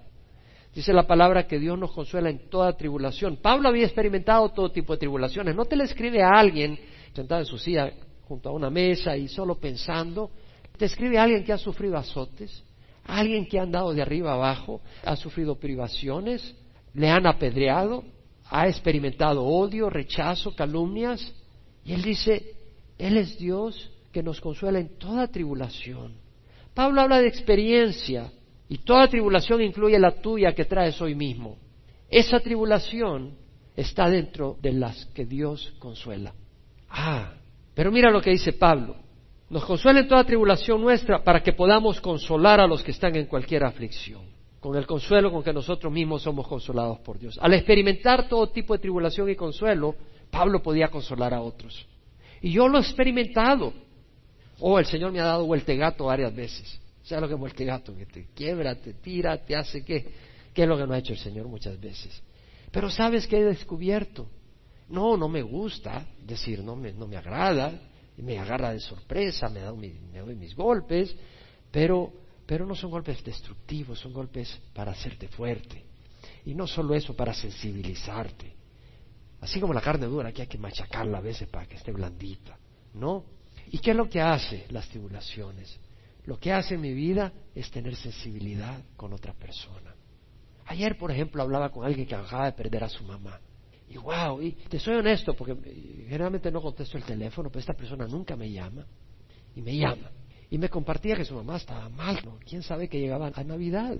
Dice 0.75 0.93
la 0.93 1.07
palabra 1.07 1.47
que 1.47 1.57
Dios 1.57 1.79
nos 1.79 1.91
consuela 1.91 2.29
en 2.29 2.49
toda 2.49 2.77
tribulación. 2.77 3.37
Pablo 3.37 3.69
había 3.69 3.85
experimentado 3.85 4.49
todo 4.49 4.71
tipo 4.71 4.93
de 4.93 4.99
tribulaciones. 4.99 5.55
No 5.55 5.65
te 5.65 5.75
le 5.75 5.85
escribe 5.85 6.21
a 6.21 6.37
alguien 6.37 6.77
sentado 7.13 7.41
en 7.41 7.47
su 7.47 7.57
silla 7.57 7.91
junto 8.27 8.49
a 8.49 8.51
una 8.51 8.69
mesa 8.69 9.17
y 9.17 9.27
solo 9.27 9.55
pensando. 9.55 10.29
Te 10.77 10.85
escribe 10.85 11.17
a 11.17 11.23
alguien 11.23 11.43
que 11.43 11.53
ha 11.53 11.57
sufrido 11.57 11.97
azotes, 11.97 12.63
alguien 13.05 13.47
que 13.47 13.57
ha 13.57 13.63
andado 13.63 13.91
de 13.93 14.03
arriba 14.03 14.33
abajo, 14.33 14.81
ha 15.03 15.15
sufrido 15.15 15.55
privaciones, 15.55 16.55
le 16.93 17.09
han 17.09 17.25
apedreado, 17.25 18.03
ha 18.45 18.67
experimentado 18.67 19.43
odio, 19.43 19.89
rechazo, 19.89 20.55
calumnias. 20.55 21.33
Y 21.87 21.93
él 21.93 22.03
dice, 22.03 22.53
Él 22.97 23.17
es 23.17 23.39
Dios 23.39 23.89
que 24.11 24.21
nos 24.21 24.41
consuela 24.41 24.77
en 24.79 24.99
toda 24.99 25.29
tribulación. 25.29 26.15
Pablo 26.73 27.01
habla 27.01 27.19
de 27.19 27.27
experiencia 27.27 28.31
y 28.67 28.79
toda 28.79 29.07
tribulación 29.07 29.61
incluye 29.61 29.97
la 29.97 30.11
tuya 30.21 30.53
que 30.53 30.65
traes 30.65 31.01
hoy 31.01 31.15
mismo. 31.15 31.57
Esa 32.09 32.41
tribulación 32.41 33.35
está 33.75 34.09
dentro 34.09 34.57
de 34.61 34.73
las 34.73 35.05
que 35.07 35.25
Dios 35.25 35.73
consuela. 35.79 36.33
Ah, 36.89 37.33
pero 37.73 37.91
mira 37.91 38.11
lo 38.11 38.21
que 38.21 38.31
dice 38.31 38.53
Pablo. 38.53 38.97
Nos 39.49 39.63
consuela 39.63 40.01
en 40.01 40.09
toda 40.09 40.25
tribulación 40.25 40.81
nuestra 40.81 41.23
para 41.23 41.41
que 41.41 41.53
podamos 41.53 42.01
consolar 42.01 42.59
a 42.59 42.67
los 42.67 42.83
que 42.83 42.91
están 42.91 43.15
en 43.15 43.27
cualquier 43.27 43.63
aflicción, 43.63 44.23
con 44.59 44.75
el 44.75 44.85
consuelo 44.85 45.31
con 45.31 45.41
que 45.41 45.53
nosotros 45.53 45.91
mismos 45.91 46.23
somos 46.23 46.47
consolados 46.47 46.99
por 46.99 47.17
Dios. 47.17 47.39
Al 47.41 47.53
experimentar 47.53 48.27
todo 48.27 48.49
tipo 48.49 48.73
de 48.73 48.79
tribulación 48.79 49.29
y 49.29 49.35
consuelo, 49.35 49.95
Pablo 50.29 50.61
podía 50.61 50.89
consolar 50.89 51.33
a 51.33 51.41
otros. 51.41 51.85
Y 52.41 52.51
yo 52.51 52.67
lo 52.67 52.77
he 52.77 52.81
experimentado. 52.81 53.73
Oh, 54.59 54.79
el 54.79 54.85
Señor 54.85 55.11
me 55.11 55.19
ha 55.19 55.25
dado 55.25 55.45
vuelte 55.45 55.75
gato 55.75 56.05
varias 56.05 56.35
veces. 56.35 56.79
¿Sabes 57.03 57.21
lo 57.21 57.27
que 57.27 57.33
es 57.35 57.39
vuelte 57.39 57.65
gato? 57.65 57.95
Que 57.95 58.05
te 58.05 58.27
quiebra, 58.35 58.75
te 58.75 58.93
tira, 58.93 59.37
te 59.37 59.55
hace 59.55 59.83
qué. 59.83 60.05
¿Qué 60.53 60.63
es 60.63 60.67
lo 60.67 60.77
que 60.77 60.87
no 60.87 60.93
ha 60.93 60.97
hecho 60.97 61.13
el 61.13 61.19
Señor 61.19 61.47
muchas 61.47 61.79
veces? 61.79 62.21
Pero 62.71 62.89
¿sabes 62.89 63.27
qué 63.27 63.37
he 63.37 63.43
descubierto? 63.43 64.27
No, 64.89 65.17
no 65.17 65.27
me 65.27 65.41
gusta, 65.41 66.05
decir, 66.23 66.63
no 66.63 66.75
me, 66.75 66.93
no 66.93 67.07
me 67.07 67.17
agrada, 67.17 67.79
me 68.17 68.39
agarra 68.39 68.71
de 68.71 68.79
sorpresa, 68.79 69.49
me, 69.49 69.59
da 69.59 69.73
me 69.73 70.19
doy 70.19 70.35
mis 70.35 70.55
golpes, 70.55 71.15
pero, 71.71 72.11
pero 72.45 72.65
no 72.65 72.75
son 72.75 72.89
golpes 72.89 73.23
destructivos, 73.23 73.99
son 73.99 74.13
golpes 74.13 74.59
para 74.73 74.91
hacerte 74.91 75.27
fuerte. 75.27 75.83
Y 76.45 76.55
no 76.55 76.65
solo 76.65 76.95
eso, 76.95 77.15
para 77.15 77.33
sensibilizarte. 77.33 78.53
Así 79.41 79.59
como 79.59 79.73
la 79.73 79.81
carne 79.81 80.07
dura, 80.07 80.31
que 80.31 80.43
hay 80.43 80.47
que 80.47 80.57
machacarla 80.57 81.19
a 81.19 81.21
veces 81.21 81.47
para 81.47 81.65
que 81.65 81.75
esté 81.75 81.91
blandita, 81.91 82.57
¿no? 82.93 83.25
¿Y 83.67 83.79
qué 83.79 83.91
es 83.91 83.97
lo 83.97 84.09
que 84.09 84.21
hace 84.21 84.65
las 84.69 84.87
tribulaciones? 84.89 85.79
Lo 86.25 86.39
que 86.39 86.51
hace 86.51 86.75
en 86.75 86.81
mi 86.81 86.93
vida 86.93 87.31
es 87.53 87.69
tener 87.71 87.95
sensibilidad 87.95 88.81
con 88.95 89.13
otra 89.13 89.33
persona. 89.33 89.95
Ayer, 90.65 90.97
por 90.97 91.11
ejemplo, 91.11 91.41
hablaba 91.41 91.69
con 91.69 91.85
alguien 91.85 92.05
que 92.05 92.15
acaba 92.15 92.45
de 92.45 92.51
perder 92.51 92.83
a 92.83 92.89
su 92.89 93.03
mamá. 93.03 93.39
Y 93.89 93.97
wow, 93.97 94.41
y 94.41 94.51
te 94.51 94.79
soy 94.79 94.95
honesto, 94.95 95.33
porque 95.33 95.55
generalmente 96.07 96.51
no 96.51 96.61
contesto 96.61 96.97
el 96.97 97.05
teléfono, 97.05 97.49
pero 97.49 97.59
esta 97.61 97.73
persona 97.73 98.05
nunca 98.07 98.35
me 98.35 98.51
llama. 98.51 98.85
Y 99.55 99.61
me 99.61 99.77
llama. 99.77 100.11
Y 100.49 100.57
me 100.57 100.69
compartía 100.69 101.15
que 101.15 101.23
su 101.23 101.35
mamá 101.35 101.57
estaba 101.57 101.87
mal, 101.89 102.19
¿no? 102.25 102.37
¿Quién 102.45 102.63
sabe 102.63 102.89
que 102.89 102.99
llegaba 102.99 103.31
a 103.33 103.43
Navidad? 103.43 103.97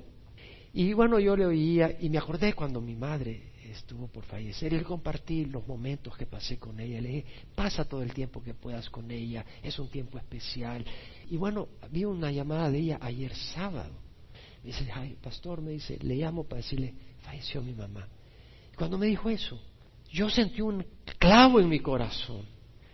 Y 0.80 0.94
bueno, 0.94 1.20
yo 1.20 1.36
le 1.36 1.44
oía 1.44 1.98
y 2.00 2.08
me 2.08 2.20
acordé 2.20 2.54
cuando 2.54 2.80
mi 2.80 2.96
madre 2.96 3.54
estuvo 3.64 4.08
por 4.10 4.24
fallecer 4.26 4.74
y 4.74 4.78
le 4.78 4.84
compartí 4.84 5.46
los 5.46 5.68
momentos 5.68 6.16
que 6.16 6.28
pasé 6.28 6.60
con 6.60 6.80
ella. 6.80 7.02
Le 7.02 7.10
dije, 7.10 7.26
pasa 7.56 7.84
todo 7.86 8.04
el 8.04 8.14
tiempo 8.14 8.44
que 8.44 8.54
puedas 8.54 8.88
con 8.92 9.10
ella, 9.10 9.44
es 9.64 9.80
un 9.80 9.90
tiempo 9.90 10.20
especial. 10.20 10.86
Y 11.32 11.36
bueno, 11.36 11.68
vi 11.90 12.06
una 12.06 12.32
llamada 12.32 12.70
de 12.70 12.78
ella 12.78 13.00
ayer 13.02 13.34
sábado. 13.34 13.92
Me 14.62 14.68
dice, 14.68 14.88
ay, 14.94 15.18
pastor, 15.20 15.64
me 15.64 15.72
dice, 15.72 15.98
le 16.00 16.14
llamo 16.14 16.44
para 16.44 16.62
decirle, 16.62 16.94
falleció 17.22 17.64
mi 17.64 17.74
mamá. 17.74 18.08
Y 18.72 18.76
cuando 18.76 19.00
me 19.00 19.08
dijo 19.08 19.32
eso, 19.32 19.60
yo 20.12 20.30
sentí 20.30 20.62
un 20.62 20.86
clavo 21.18 21.60
en 21.60 21.70
mi 21.70 21.80
corazón. 21.80 22.46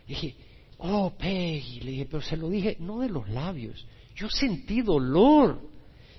dije, 0.07 0.37
oh, 0.77 1.11
Peggy, 1.17 1.81
le 1.81 1.91
dije, 1.91 2.05
pero 2.05 2.21
se 2.21 2.37
lo 2.37 2.49
dije 2.49 2.77
no 2.79 3.01
de 3.01 3.09
los 3.09 3.27
labios. 3.27 3.85
Yo 4.15 4.29
sentí 4.29 4.81
dolor. 4.81 5.72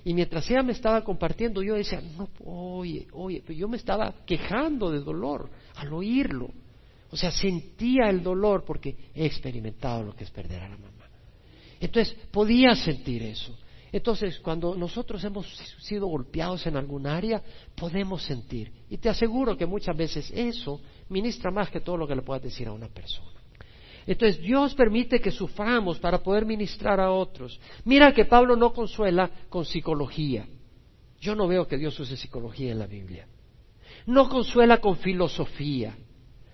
Y 0.05 0.13
mientras 0.13 0.49
ella 0.51 0.61
me 0.61 0.71
estaba 0.71 1.03
compartiendo, 1.03 1.63
yo 1.63 1.73
decía, 1.73 1.99
no, 1.99 2.29
oye, 2.45 3.07
oye, 3.11 3.41
pero 3.45 3.57
yo 3.57 3.67
me 3.67 3.77
estaba 3.77 4.13
quejando 4.23 4.91
de 4.91 4.99
dolor 4.99 5.49
al 5.75 5.91
oírlo. 5.91 6.51
O 7.09 7.17
sea, 7.17 7.31
sentía 7.31 8.09
el 8.09 8.21
dolor 8.21 8.63
porque 8.63 8.95
he 9.15 9.25
experimentado 9.25 10.03
lo 10.03 10.15
que 10.15 10.23
es 10.23 10.29
perder 10.29 10.61
a 10.61 10.69
la 10.69 10.77
mamá. 10.77 11.09
Entonces, 11.79 12.15
podía 12.31 12.75
sentir 12.75 13.23
eso. 13.23 13.57
Entonces, 13.91 14.39
cuando 14.39 14.75
nosotros 14.75 15.23
hemos 15.23 15.47
sido 15.79 16.05
golpeados 16.07 16.67
en 16.67 16.77
algún 16.77 17.07
área, 17.07 17.41
podemos 17.75 18.23
sentir. 18.23 18.71
Y 18.89 18.97
te 18.97 19.09
aseguro 19.09 19.57
que 19.57 19.65
muchas 19.65 19.97
veces 19.97 20.29
eso 20.31 20.81
ministra 21.09 21.49
más 21.49 21.71
que 21.71 21.79
todo 21.79 21.97
lo 21.97 22.07
que 22.07 22.15
le 22.15 22.21
puedas 22.21 22.43
decir 22.43 22.67
a 22.67 22.73
una 22.73 22.89
persona. 22.89 23.34
Entonces, 24.07 24.41
Dios 24.41 24.75
permite 24.75 25.19
que 25.19 25.31
suframos 25.31 25.99
para 25.99 26.19
poder 26.19 26.45
ministrar 26.45 26.99
a 26.99 27.11
otros. 27.11 27.59
Mira 27.83 28.13
que 28.13 28.25
Pablo 28.25 28.55
no 28.55 28.71
consuela 28.71 29.29
con 29.49 29.65
psicología. 29.65 30.47
Yo 31.19 31.35
no 31.35 31.47
veo 31.47 31.67
que 31.67 31.77
Dios 31.77 31.99
use 31.99 32.15
psicología 32.15 32.71
en 32.71 32.79
la 32.79 32.87
Biblia. 32.87 33.27
No 34.05 34.29
consuela 34.29 34.79
con 34.79 34.97
filosofía. 34.97 35.95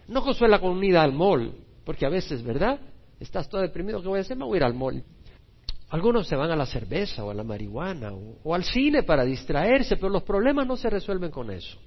No 0.07 0.23
consuela 0.23 0.59
con 0.59 0.71
unida 0.71 1.03
al 1.03 1.13
mol, 1.13 1.53
porque 1.83 2.05
a 2.05 2.09
veces, 2.09 2.43
¿verdad? 2.43 2.79
Estás 3.19 3.49
todo 3.49 3.61
deprimido, 3.61 4.01
¿qué 4.01 4.07
voy 4.07 4.19
a 4.19 4.21
hacer? 4.21 4.37
Me 4.37 4.45
voy 4.45 4.55
a 4.55 4.57
ir 4.57 4.63
al 4.63 4.73
mol. 4.73 5.03
Algunos 5.89 6.27
se 6.27 6.37
van 6.37 6.49
a 6.51 6.55
la 6.55 6.65
cerveza 6.65 7.23
o 7.23 7.31
a 7.31 7.33
la 7.33 7.43
marihuana 7.43 8.11
o, 8.13 8.55
al 8.55 8.63
cine 8.63 9.03
para 9.03 9.25
distraerse, 9.25 9.97
pero 9.97 10.09
los 10.09 10.23
problemas 10.23 10.65
no 10.65 10.77
se 10.77 10.89
resuelven 10.89 11.31
con 11.31 11.51
eso. 11.51 11.77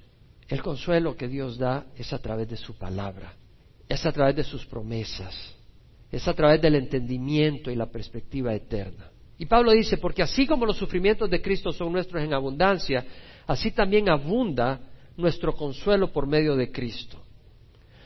El 0.47 0.61
consuelo 0.61 1.17
que 1.17 1.27
Dios 1.27 1.57
da 1.57 1.87
es 1.95 2.13
a 2.13 2.19
través 2.19 2.47
de 2.47 2.55
su 2.55 2.77
palabra, 2.77 3.33
es 3.89 4.05
a 4.05 4.11
través 4.11 4.35
de 4.35 4.43
sus 4.43 4.63
promesas, 4.67 5.54
es 6.11 6.27
a 6.27 6.33
través 6.33 6.61
del 6.61 6.75
entendimiento 6.75 7.71
y 7.71 7.75
la 7.75 7.87
perspectiva 7.87 8.53
eterna. 8.53 9.11
Y 9.37 9.45
Pablo 9.45 9.71
dice, 9.71 9.97
porque 9.97 10.23
así 10.23 10.47
como 10.47 10.65
los 10.65 10.77
sufrimientos 10.77 11.29
de 11.29 11.41
Cristo 11.41 11.71
son 11.71 11.91
nuestros 11.91 12.23
en 12.23 12.33
abundancia, 12.33 13.05
así 13.45 13.71
también 13.71 14.09
abunda 14.09 14.79
nuestro 15.17 15.53
consuelo 15.53 16.11
por 16.11 16.27
medio 16.27 16.55
de 16.55 16.71
Cristo. 16.71 17.21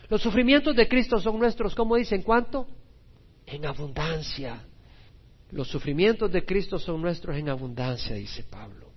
Los 0.09 0.21
sufrimientos 0.21 0.75
de 0.75 0.87
Cristo 0.87 1.19
son 1.19 1.37
nuestros, 1.37 1.75
¿cómo 1.75 1.95
dicen 1.95 2.23
cuánto? 2.23 2.67
En 3.45 3.65
abundancia. 3.65 4.63
Los 5.51 5.67
sufrimientos 5.67 6.31
de 6.31 6.45
Cristo 6.45 6.79
son 6.79 7.01
nuestros 7.01 7.35
en 7.37 7.49
abundancia, 7.49 8.15
dice 8.15 8.43
Pablo. 8.43 8.87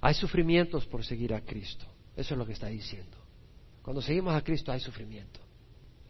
Hay 0.00 0.14
sufrimientos 0.14 0.84
por 0.86 1.04
seguir 1.04 1.32
a 1.32 1.40
Cristo. 1.40 1.86
Eso 2.16 2.34
es 2.34 2.38
lo 2.38 2.44
que 2.44 2.52
está 2.52 2.66
diciendo. 2.66 3.16
Cuando 3.82 4.02
seguimos 4.02 4.34
a 4.34 4.42
Cristo 4.42 4.72
hay 4.72 4.80
sufrimiento. 4.80 5.40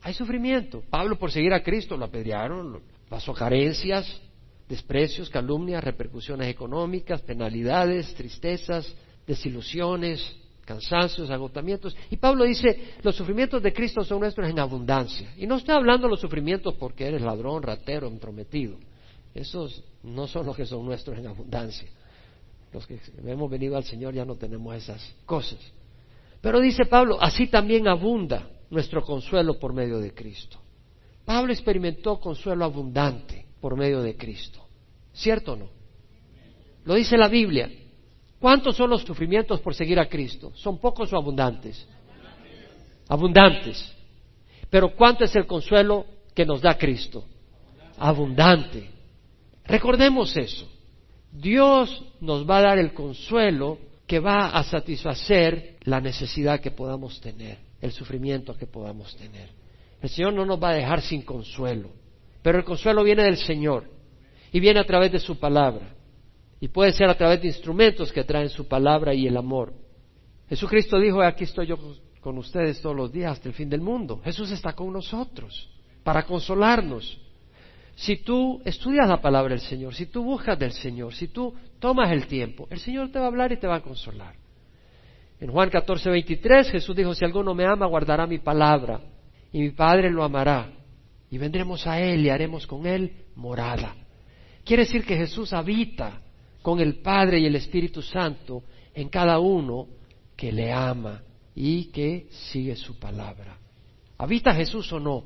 Hay 0.03 0.15
sufrimiento. 0.15 0.83
Pablo 0.91 1.17
por 1.17 1.31
seguir 1.31 1.53
a 1.55 1.63
Cristo 1.63 1.97
lo 1.97 2.05
apedrearon, 2.05 2.81
pasó 3.09 3.33
carencias, 3.33 4.21
desprecios, 4.69 5.31
calumnias, 5.31 5.85
repercusiones 5.85 6.49
económicas, 6.49 7.21
penalidades, 7.23 8.13
tristezas, 8.15 8.93
desilusiones, 9.27 10.37
cansancios, 10.65 11.31
agotamientos. 11.31 11.97
Y 12.11 12.17
Pablo 12.17 12.45
dice, 12.45 12.95
los 13.03 13.15
sufrimientos 13.15 13.63
de 13.63 13.73
Cristo 13.73 14.03
son 14.03 14.21
nuestros 14.21 14.49
en 14.49 14.59
abundancia. 14.59 15.33
Y 15.37 15.47
no 15.47 15.57
está 15.57 15.77
hablando 15.77 16.07
de 16.07 16.11
los 16.11 16.21
sufrimientos 16.21 16.75
porque 16.75 17.07
eres 17.07 17.23
ladrón, 17.23 17.63
ratero, 17.63 18.09
entrometido. 18.09 18.77
Esos 19.35 19.85
no 20.03 20.27
son 20.27 20.47
los 20.47 20.57
que 20.57 20.67
son 20.67 20.85
nuestros 20.85 21.17
en 21.17 21.29
abundancia. 21.29 21.89
Los 22.73 22.87
que 22.87 22.99
hemos 23.25 23.51
venido 23.51 23.77
al 23.77 23.85
Señor 23.85 24.15
ya 24.15 24.25
no 24.25 24.35
tenemos 24.35 24.75
esas 24.75 25.15
cosas. 25.27 25.59
Pero 26.41 26.59
dice 26.59 26.87
Pablo, 26.87 27.19
así 27.21 27.47
también 27.47 27.87
abunda 27.87 28.49
nuestro 28.73 29.05
consuelo 29.05 29.59
por 29.59 29.75
medio 29.75 29.99
de 29.99 30.15
Cristo. 30.15 30.59
Pablo 31.27 31.53
experimentó 31.53 32.19
consuelo 32.19 32.65
abundante 32.65 33.45
por 33.61 33.77
medio 33.77 34.01
de 34.01 34.17
Cristo. 34.17 34.67
¿Cierto 35.13 35.53
o 35.53 35.57
no? 35.57 35.69
Lo 36.87 36.95
dice 36.95 37.19
la 37.19 37.29
Biblia. 37.29 37.71
¿Cuántos 38.41 38.75
son 38.75 38.89
los 38.89 39.03
sufrimientos 39.03 39.61
por 39.61 39.75
seguir 39.75 40.01
a 40.01 40.09
Cristo? 40.09 40.53
¿Son 40.55 40.79
pocos 40.79 41.13
o 41.13 41.17
abundantes? 41.19 41.87
Abundantes. 43.09 43.95
Pero 44.71 44.97
¿cuánto 44.97 45.25
es 45.25 45.37
el 45.37 45.47
consuelo 45.47 46.07
que 46.35 46.47
nos 46.47 46.63
da 46.63 46.79
Cristo? 46.79 47.27
Abundante. 47.99 48.91
Recordemos 49.67 50.35
eso. 50.35 50.67
Dios 51.31 52.03
nos 52.21 52.49
va 52.49 52.57
a 52.57 52.63
dar 52.63 52.79
el 52.79 52.95
consuelo 52.95 53.79
que 54.07 54.19
va 54.19 54.47
a 54.47 54.65
satisfacer 54.65 55.77
la 55.85 56.01
necesidad 56.01 56.61
que 56.61 56.71
podamos 56.71 57.21
tener, 57.21 57.59
el 57.83 57.93
sufrimiento 57.93 58.57
que 58.57 58.67
podamos 58.67 59.15
tener. 59.17 59.51
El 60.01 60.09
Señor 60.09 60.33
no 60.33 60.47
nos 60.47 60.63
va 60.63 60.71
a 60.71 60.75
dejar 60.75 61.03
sin 61.03 61.23
consuelo, 61.23 61.91
pero 62.41 62.59
el 62.59 62.65
consuelo 62.65 63.05
viene 63.05 63.25
del 63.25 63.37
Señor 63.37 63.91
y 64.53 64.61
viene 64.61 64.81
a 64.81 64.87
través 64.87 65.13
de 65.13 65.19
su 65.19 65.39
palabra. 65.39 65.95
Y 66.61 66.69
puede 66.69 66.93
ser 66.93 67.11
a 67.11 67.17
través 67.17 67.43
de 67.43 67.49
instrumentos 67.49 68.13
que 68.13 68.23
traen 68.23 68.49
su 68.49 68.69
palabra 68.69 69.13
y 69.13 69.27
el 69.27 69.37
amor. 69.37 69.75
Jesucristo 70.49 70.99
dijo, 70.99 71.21
aquí 71.21 71.45
estoy 71.45 71.67
yo 71.67 71.77
con 72.21 72.39
ustedes 72.39 72.81
todos 72.81 72.95
los 72.95 73.13
días 73.13 73.33
hasta 73.33 73.49
el 73.49 73.55
fin 73.55 73.69
del 73.69 73.81
mundo. 73.81 74.21
Jesús 74.25 74.51
está 74.53 74.73
con 74.73 74.93
nosotros 74.93 75.69
para 76.05 76.23
consolarnos. 76.25 77.19
Si 77.97 78.19
tú 78.19 78.63
estudias 78.65 79.09
la 79.09 79.21
palabra 79.21 79.51
del 79.51 79.61
Señor, 79.61 79.95
si 79.95 80.07
tú 80.07 80.23
buscas 80.23 80.59
del 80.59 80.73
Señor, 80.73 81.15
si 81.15 81.29
tú 81.29 81.55
tomas 81.81 82.11
el 82.13 82.27
tiempo, 82.27 82.69
el 82.71 82.79
Señor 82.79 83.11
te 83.11 83.19
va 83.19 83.25
a 83.25 83.29
hablar 83.29 83.53
y 83.53 83.59
te 83.59 83.67
va 83.67 83.77
a 83.77 83.83
consolar. 83.83 84.42
En 85.43 85.51
Juan 85.51 85.71
14, 85.71 86.09
23 86.09 86.71
Jesús 86.71 86.95
dijo, 86.95 87.17
si 87.17 87.25
alguno 87.25 87.53
me 87.53 87.67
ama, 87.67 87.87
guardará 87.87 88.29
mi 88.29 88.39
palabra 88.39 89.01
y 89.53 89.59
mi 89.59 89.71
Padre 89.71 90.09
lo 90.09 90.23
amará. 90.23 90.71
Y 91.33 91.37
vendremos 91.37 91.85
a 91.85 92.01
Él 92.01 92.25
y 92.25 92.31
haremos 92.31 92.65
con 92.65 92.87
Él 92.87 93.25
morada. 93.35 93.93
Quiere 94.65 94.85
decir 94.85 95.05
que 95.05 95.17
Jesús 95.17 95.53
habita 95.53 96.23
con 96.63 96.79
el 96.79 97.01
Padre 97.01 97.41
y 97.41 97.47
el 97.47 97.57
Espíritu 97.57 98.03
Santo 98.03 98.63
en 98.95 99.09
cada 99.09 99.41
uno 99.41 99.89
que 100.37 100.53
le 100.53 100.73
ama 100.73 101.23
y 101.57 101.87
que 101.87 102.29
sigue 102.31 102.77
su 102.77 103.01
palabra. 103.01 103.59
¿Habita 104.19 104.55
Jesús 104.55 104.93
o 104.93 105.01
no? 105.01 105.25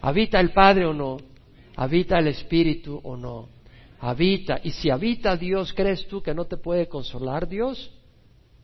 ¿Habita 0.00 0.38
el 0.38 0.52
Padre 0.52 0.86
o 0.86 0.94
no? 0.94 1.16
¿Habita 1.74 2.20
el 2.20 2.28
Espíritu 2.28 3.00
o 3.02 3.16
no? 3.16 3.48
Habita. 3.98 4.60
Y 4.62 4.70
si 4.70 4.90
habita 4.90 5.36
Dios, 5.36 5.72
¿crees 5.72 6.06
tú 6.06 6.22
que 6.22 6.34
no 6.34 6.44
te 6.44 6.56
puede 6.56 6.86
consolar 6.86 7.48
Dios? 7.48 7.90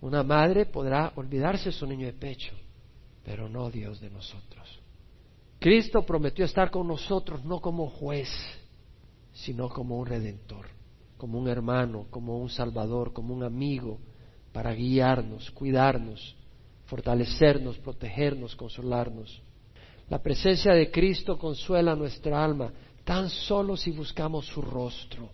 Una 0.00 0.22
madre 0.22 0.66
podrá 0.66 1.12
olvidarse 1.16 1.66
de 1.66 1.72
su 1.72 1.86
niño 1.86 2.06
de 2.06 2.14
pecho, 2.14 2.54
pero 3.24 3.48
no 3.48 3.70
Dios 3.70 4.00
de 4.00 4.10
nosotros. 4.10 4.80
Cristo 5.58 6.02
prometió 6.06 6.44
estar 6.46 6.70
con 6.70 6.88
nosotros 6.88 7.44
no 7.44 7.60
como 7.60 7.90
juez, 7.90 8.30
sino 9.32 9.68
como 9.68 9.98
un 9.98 10.06
redentor, 10.06 10.66
como 11.18 11.38
un 11.38 11.48
hermano, 11.48 12.06
como 12.10 12.38
un 12.38 12.48
salvador, 12.48 13.12
como 13.12 13.34
un 13.34 13.42
amigo, 13.42 13.98
para 14.52 14.72
guiarnos, 14.72 15.50
cuidarnos, 15.50 16.34
fortalecernos, 16.86 17.78
protegernos, 17.78 18.56
consolarnos. 18.56 19.42
La 20.08 20.20
presencia 20.20 20.72
de 20.72 20.90
Cristo 20.90 21.38
consuela 21.38 21.94
nuestra 21.94 22.42
alma 22.42 22.72
tan 23.04 23.28
solo 23.28 23.76
si 23.76 23.90
buscamos 23.90 24.46
su 24.46 24.62
rostro. 24.62 25.30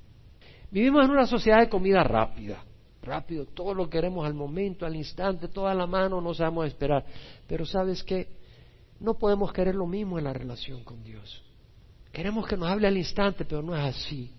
Vivimos 0.71 1.05
en 1.05 1.13
una 1.13 1.27
sociedad 1.27 1.61
de 1.61 1.69
comida 1.69 2.03
rápida, 2.03 2.63
rápido, 3.07 3.47
todo 3.47 3.73
lo 3.73 3.89
queremos 3.89 4.27
al 4.27 4.35
momento, 4.35 4.85
al 4.85 4.97
instante, 4.97 5.49
toda 5.49 5.73
la 5.75 5.87
mano, 5.87 6.21
no 6.21 6.35
sabemos 6.35 6.67
esperar. 6.67 7.05
Pero 7.47 7.65
sabes 7.65 8.03
que 8.03 8.29
no 9.01 9.15
podemos 9.15 9.53
querer 9.53 9.75
lo 9.75 9.87
mismo 9.87 10.19
en 10.19 10.25
la 10.25 10.33
relación 10.33 10.85
con 10.85 11.03
Dios. 11.03 11.43
Queremos 12.13 12.47
que 12.47 12.57
nos 12.57 12.69
hable 12.69 12.87
al 12.87 12.97
instante, 12.97 13.45
pero 13.45 13.63
no 13.63 13.75
es 13.75 13.83
así. 13.83 14.31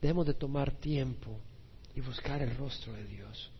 Debemos 0.00 0.26
de 0.26 0.34
tomar 0.34 0.72
tiempo 0.72 1.38
y 1.94 2.00
buscar 2.00 2.42
el 2.42 2.56
rostro 2.56 2.92
de 2.92 3.04
Dios. 3.04 3.50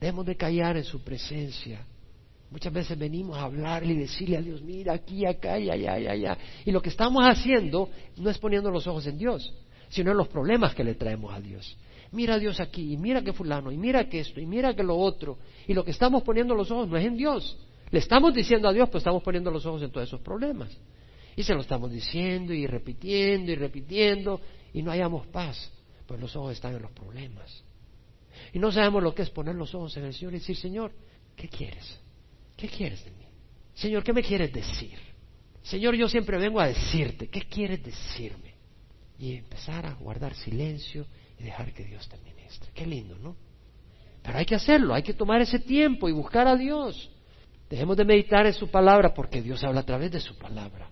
Debemos 0.00 0.26
de 0.26 0.36
callar 0.36 0.76
en 0.76 0.84
su 0.84 1.02
presencia. 1.02 1.84
Muchas 2.50 2.72
veces 2.72 2.98
venimos 2.98 3.36
a 3.36 3.42
hablarle 3.42 3.94
y 3.94 3.98
decirle 3.98 4.36
a 4.36 4.42
Dios, 4.42 4.62
mira 4.62 4.92
aquí, 4.92 5.26
acá 5.26 5.58
y 5.58 5.70
allá, 5.70 5.98
y 5.98 6.06
allá. 6.06 6.38
Y 6.64 6.70
lo 6.70 6.80
que 6.80 6.90
estamos 6.90 7.24
haciendo 7.24 7.90
no 8.16 8.30
es 8.30 8.38
poniendo 8.38 8.70
los 8.70 8.86
ojos 8.86 9.06
en 9.06 9.18
Dios, 9.18 9.52
sino 9.88 10.12
en 10.12 10.16
los 10.16 10.28
problemas 10.28 10.74
que 10.74 10.84
le 10.84 10.94
traemos 10.94 11.34
a 11.34 11.40
Dios. 11.40 11.76
Mira 12.12 12.34
a 12.34 12.38
Dios 12.38 12.60
aquí, 12.60 12.92
y 12.92 12.96
mira 12.96 13.22
que 13.22 13.32
fulano, 13.32 13.70
y 13.72 13.76
mira 13.76 14.08
que 14.08 14.20
esto, 14.20 14.40
y 14.40 14.46
mira 14.46 14.74
que 14.74 14.82
lo 14.82 14.96
otro. 14.96 15.38
Y 15.66 15.74
lo 15.74 15.84
que 15.84 15.90
estamos 15.90 16.22
poniendo 16.22 16.54
los 16.54 16.70
ojos 16.70 16.88
no 16.88 16.96
es 16.96 17.04
en 17.04 17.16
Dios. 17.16 17.58
Le 17.90 17.98
estamos 17.98 18.34
diciendo 18.34 18.68
a 18.68 18.72
Dios, 18.72 18.88
pues 18.88 19.02
estamos 19.02 19.22
poniendo 19.22 19.50
los 19.50 19.64
ojos 19.66 19.82
en 19.82 19.90
todos 19.90 20.08
esos 20.08 20.20
problemas. 20.20 20.76
Y 21.36 21.42
se 21.42 21.54
lo 21.54 21.60
estamos 21.60 21.90
diciendo 21.90 22.54
y 22.54 22.66
repitiendo 22.66 23.52
y 23.52 23.54
repitiendo 23.54 24.40
y 24.72 24.82
no 24.82 24.90
hayamos 24.90 25.26
paz, 25.26 25.70
pues 26.06 26.20
los 26.20 26.34
ojos 26.36 26.52
están 26.52 26.74
en 26.74 26.82
los 26.82 26.92
problemas. 26.92 27.62
Y 28.52 28.58
no 28.58 28.72
sabemos 28.72 29.02
lo 29.02 29.14
que 29.14 29.22
es 29.22 29.30
poner 29.30 29.54
los 29.54 29.74
ojos 29.74 29.96
en 29.96 30.04
el 30.04 30.14
Señor 30.14 30.34
y 30.34 30.38
decir, 30.38 30.56
Señor, 30.56 30.92
¿qué 31.36 31.48
quieres? 31.48 32.00
¿Qué 32.56 32.68
quieres 32.68 33.04
de 33.04 33.10
mí? 33.10 33.26
Señor, 33.74 34.02
¿qué 34.02 34.12
me 34.12 34.22
quieres 34.22 34.52
decir? 34.52 34.98
Señor, 35.62 35.94
yo 35.94 36.08
siempre 36.08 36.38
vengo 36.38 36.60
a 36.60 36.68
decirte, 36.68 37.28
¿qué 37.28 37.42
quieres 37.42 37.82
decirme? 37.82 38.54
Y 39.18 39.34
empezar 39.34 39.84
a 39.84 39.94
guardar 39.94 40.34
silencio 40.34 41.06
y 41.38 41.44
dejar 41.44 41.72
que 41.72 41.84
Dios 41.84 42.08
te 42.08 42.18
ministre. 42.18 42.70
Qué 42.74 42.86
lindo, 42.86 43.16
¿no? 43.18 43.36
Pero 44.22 44.38
hay 44.38 44.46
que 44.46 44.54
hacerlo, 44.54 44.94
hay 44.94 45.02
que 45.02 45.14
tomar 45.14 45.40
ese 45.40 45.58
tiempo 45.58 46.08
y 46.08 46.12
buscar 46.12 46.48
a 46.48 46.56
Dios. 46.56 47.10
Dejemos 47.70 47.96
de 47.96 48.04
meditar 48.04 48.46
en 48.46 48.54
su 48.54 48.68
palabra 48.68 49.14
porque 49.14 49.42
Dios 49.42 49.62
habla 49.64 49.80
a 49.80 49.86
través 49.86 50.10
de 50.10 50.20
su 50.20 50.36
palabra. 50.36 50.90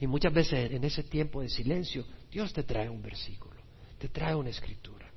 Y 0.00 0.06
muchas 0.06 0.32
veces 0.32 0.70
en 0.70 0.84
ese 0.84 1.02
tiempo 1.02 1.40
de 1.40 1.48
silencio, 1.48 2.04
Dios 2.30 2.52
te 2.52 2.62
trae 2.62 2.88
un 2.88 3.02
versículo, 3.02 3.60
te 3.98 4.08
trae 4.08 4.34
una 4.34 4.50
escritura. 4.50 5.10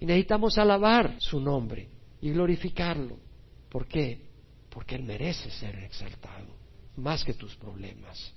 Y 0.00 0.06
necesitamos 0.06 0.58
alabar 0.58 1.16
su 1.18 1.40
nombre 1.40 1.88
y 2.20 2.30
glorificarlo. 2.30 3.18
¿Por 3.70 3.86
qué? 3.86 4.20
Porque 4.68 4.96
Él 4.96 5.04
merece 5.04 5.50
ser 5.50 5.76
exaltado, 5.76 6.56
más 6.96 7.24
que 7.24 7.34
tus 7.34 7.54
problemas. 7.56 8.32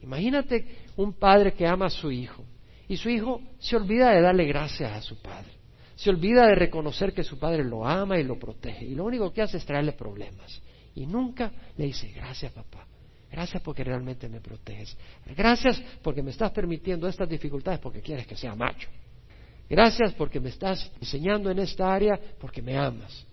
Imagínate 0.00 0.86
un 0.96 1.12
padre 1.12 1.52
que 1.52 1.66
ama 1.66 1.86
a 1.86 1.90
su 1.90 2.10
hijo 2.10 2.44
y 2.88 2.96
su 2.96 3.10
hijo 3.10 3.42
se 3.58 3.76
olvida 3.76 4.10
de 4.10 4.22
darle 4.22 4.46
gracias 4.46 4.90
a 4.92 5.02
su 5.02 5.20
padre. 5.20 5.52
Se 5.94 6.10
olvida 6.10 6.46
de 6.46 6.54
reconocer 6.54 7.12
que 7.12 7.24
su 7.24 7.38
padre 7.38 7.64
lo 7.64 7.86
ama 7.86 8.18
y 8.18 8.24
lo 8.24 8.38
protege. 8.38 8.84
Y 8.84 8.94
lo 8.94 9.04
único 9.04 9.32
que 9.32 9.42
hace 9.42 9.58
es 9.58 9.66
traerle 9.66 9.92
problemas. 9.92 10.62
Y 10.94 11.06
nunca 11.06 11.52
le 11.76 11.86
dice, 11.86 12.08
gracias 12.12 12.52
papá, 12.52 12.86
Gracias 13.30 13.62
porque 13.62 13.84
realmente 13.84 14.28
me 14.28 14.40
proteges. 14.40 14.96
Gracias 15.36 15.80
porque 16.02 16.22
me 16.22 16.30
estás 16.30 16.50
permitiendo 16.50 17.06
estas 17.06 17.28
dificultades 17.28 17.78
porque 17.78 18.00
quieres 18.00 18.26
que 18.26 18.36
sea 18.36 18.54
macho. 18.54 18.88
Gracias 19.68 20.14
porque 20.14 20.40
me 20.40 20.48
estás 20.48 20.90
enseñando 21.00 21.50
en 21.50 21.58
esta 21.58 21.92
área 21.92 22.18
porque 22.40 22.62
me 22.62 22.76
amas. 22.76 23.26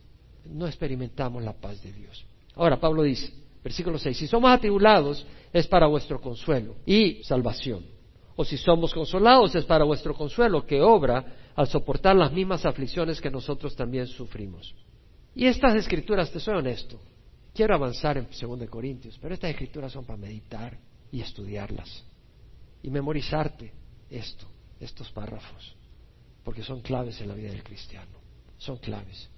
No 0.43 0.67
experimentamos 0.67 1.41
la 1.43 1.53
paz 1.53 1.81
de 1.81 1.93
Dios. 1.93 2.25
Ahora 2.55 2.77
Pablo 2.77 3.03
dice, 3.03 3.31
versículo 3.63 3.97
6, 3.97 4.17
si 4.17 4.27
somos 4.27 4.51
atribulados 4.51 5.25
es 5.53 5.65
para 5.65 5.87
vuestro 5.87 6.19
consuelo 6.19 6.75
y 6.85 7.23
salvación. 7.23 7.94
O 8.35 8.43
si 8.43 8.57
somos 8.57 8.93
consolados 8.93 9.55
es 9.55 9.65
para 9.65 9.85
vuestro 9.85 10.13
consuelo 10.13 10.65
que 10.65 10.81
obra 10.81 11.51
al 11.55 11.67
soportar 11.67 12.15
las 12.15 12.31
mismas 12.31 12.65
aflicciones 12.65 13.21
que 13.21 13.31
nosotros 13.31 13.75
también 13.75 14.07
sufrimos. 14.07 14.75
Y 15.33 15.45
estas 15.45 15.75
escrituras, 15.75 16.31
te 16.31 16.39
soy 16.39 16.55
honesto, 16.55 16.99
Quiero 17.55 17.73
avanzar 17.73 18.17
en 18.17 18.27
2 18.27 18.69
Corintios, 18.69 19.17
pero 19.21 19.33
estas 19.33 19.51
escrituras 19.51 19.93
son 19.93 20.03
para 20.03 20.17
meditar 20.17 20.77
y 21.09 21.21
estudiarlas 21.21 22.03
y 22.83 22.89
memorizarte 22.89 23.71
esto, 24.09 24.45
estos 24.77 25.09
párrafos, 25.11 25.73
porque 26.43 26.63
son 26.63 26.81
claves 26.81 27.21
en 27.21 27.29
la 27.29 27.33
vida 27.33 27.51
del 27.51 27.63
cristiano, 27.63 28.17
son 28.57 28.77
claves. 28.77 29.29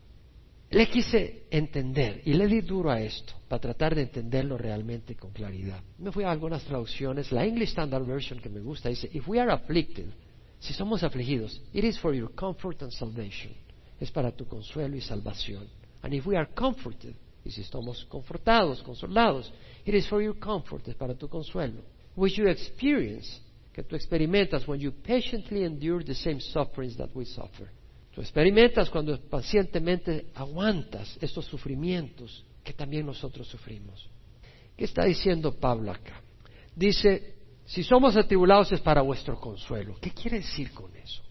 Le 0.70 0.90
quise 0.90 1.46
entender 1.50 2.22
y 2.26 2.34
le 2.34 2.46
di 2.46 2.60
duro 2.62 2.92
a 2.92 3.00
esto 3.00 3.34
para 3.48 3.62
tratar 3.62 3.96
de 3.96 4.02
entenderlo 4.02 4.58
realmente 4.58 5.16
con 5.16 5.32
claridad. 5.32 5.82
Me 5.98 6.12
fui 6.12 6.26
a 6.26 6.32
algunas 6.32 6.64
traducciones. 6.66 7.32
La 7.32 7.46
English 7.46 7.70
Standard 7.70 8.06
Version 8.06 8.40
que 8.40 8.50
me 8.50 8.60
gusta 8.60 8.90
dice, 8.90 9.10
If 9.14 9.28
we 9.30 9.40
are 9.40 9.52
afflicted, 9.52 10.08
si 10.60 10.74
somos 10.74 11.04
afligidos, 11.04 11.62
it 11.72 11.86
is 11.86 11.98
for 12.00 12.14
your 12.14 12.34
comfort 12.36 12.82
and 12.84 12.92
salvation. 12.92 13.54
Es 14.00 14.12
para 14.12 14.32
tu 14.32 14.46
consuelo 14.46 14.98
y 14.98 15.02
salvación. 15.02 15.68
And 16.02 16.14
if 16.14 16.28
we 16.28 16.36
are 16.36 16.50
comforted, 16.54 17.16
y 17.46 17.52
si 17.52 17.62
estamos 17.62 18.04
confortados, 18.06 18.84
consolados, 18.84 19.52
it 19.86 19.96
is 19.96 20.06
for 20.08 20.22
your 20.22 20.38
comfort, 20.38 20.86
es 20.90 20.96
para 20.96 21.16
tu 21.16 21.30
consuelo. 21.30 21.82
Which 22.16 22.36
you 22.38 22.48
experience, 22.50 23.40
que 23.72 23.84
tú 23.84 23.96
experimentas 23.96 24.68
when 24.68 24.82
you 24.82 24.92
patiently 24.92 25.64
endure 25.64 26.04
the 26.04 26.16
same 26.16 26.42
sufferings 26.42 26.98
that 26.98 27.16
we 27.16 27.24
suffer. 27.24 27.70
Experimentas 28.22 28.90
cuando 28.90 29.20
pacientemente 29.30 30.28
aguantas 30.36 31.18
estos 31.22 31.46
sufrimientos 31.46 32.44
que 32.64 32.74
también 32.74 33.06
nosotros 33.06 33.48
sufrimos. 33.48 34.10
¿Qué 34.76 34.86
está 34.86 35.06
diciendo 35.06 35.54
Pablo 35.54 35.92
acá? 35.92 36.22
Dice, 36.76 37.36
si 37.66 37.84
somos 37.84 38.16
atribulados 38.16 38.72
es 38.72 38.82
para 38.82 39.02
vuestro 39.02 39.40
consuelo. 39.40 39.96
¿Qué 40.02 40.12
quiere 40.12 40.38
decir 40.38 40.72
con 40.72 40.96
eso? 40.96 41.22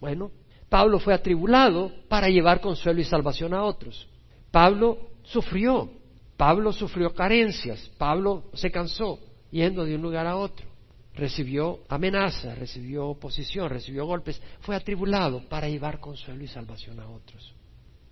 Bueno, 0.00 0.30
Pablo 0.68 0.98
fue 0.98 1.12
atribulado 1.12 1.92
para 2.08 2.28
llevar 2.28 2.60
consuelo 2.60 3.00
y 3.00 3.04
salvación 3.04 3.52
a 3.52 3.62
otros. 3.62 4.08
Pablo 4.50 5.10
sufrió. 5.22 5.90
Pablo 6.36 6.72
sufrió 6.72 7.14
carencias. 7.14 7.90
Pablo 7.98 8.44
se 8.54 8.70
cansó 8.70 9.18
yendo 9.50 9.84
de 9.84 9.96
un 9.96 10.02
lugar 10.02 10.26
a 10.26 10.36
otro. 10.36 10.71
Recibió 11.14 11.80
amenazas, 11.88 12.58
recibió 12.58 13.08
oposición, 13.08 13.68
recibió 13.68 14.06
golpes. 14.06 14.40
Fue 14.60 14.74
atribulado 14.74 15.46
para 15.48 15.68
llevar 15.68 16.00
consuelo 16.00 16.42
y 16.42 16.48
salvación 16.48 16.98
a 17.00 17.08
otros. 17.08 17.54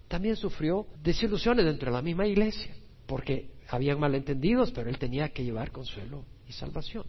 También 0.07 0.37
sufrió 0.37 0.87
desilusiones 1.03 1.65
dentro 1.65 1.91
de 1.91 1.97
la 1.97 2.03
misma 2.03 2.27
iglesia, 2.27 2.75
porque 3.07 3.51
habían 3.69 3.99
malentendidos, 3.99 4.71
pero 4.73 4.91
él 4.91 4.99
tenía 4.99 5.31
que 5.31 5.45
llevar 5.45 5.71
consuelo 5.71 6.25
y 6.49 6.53
salvación. 6.53 7.05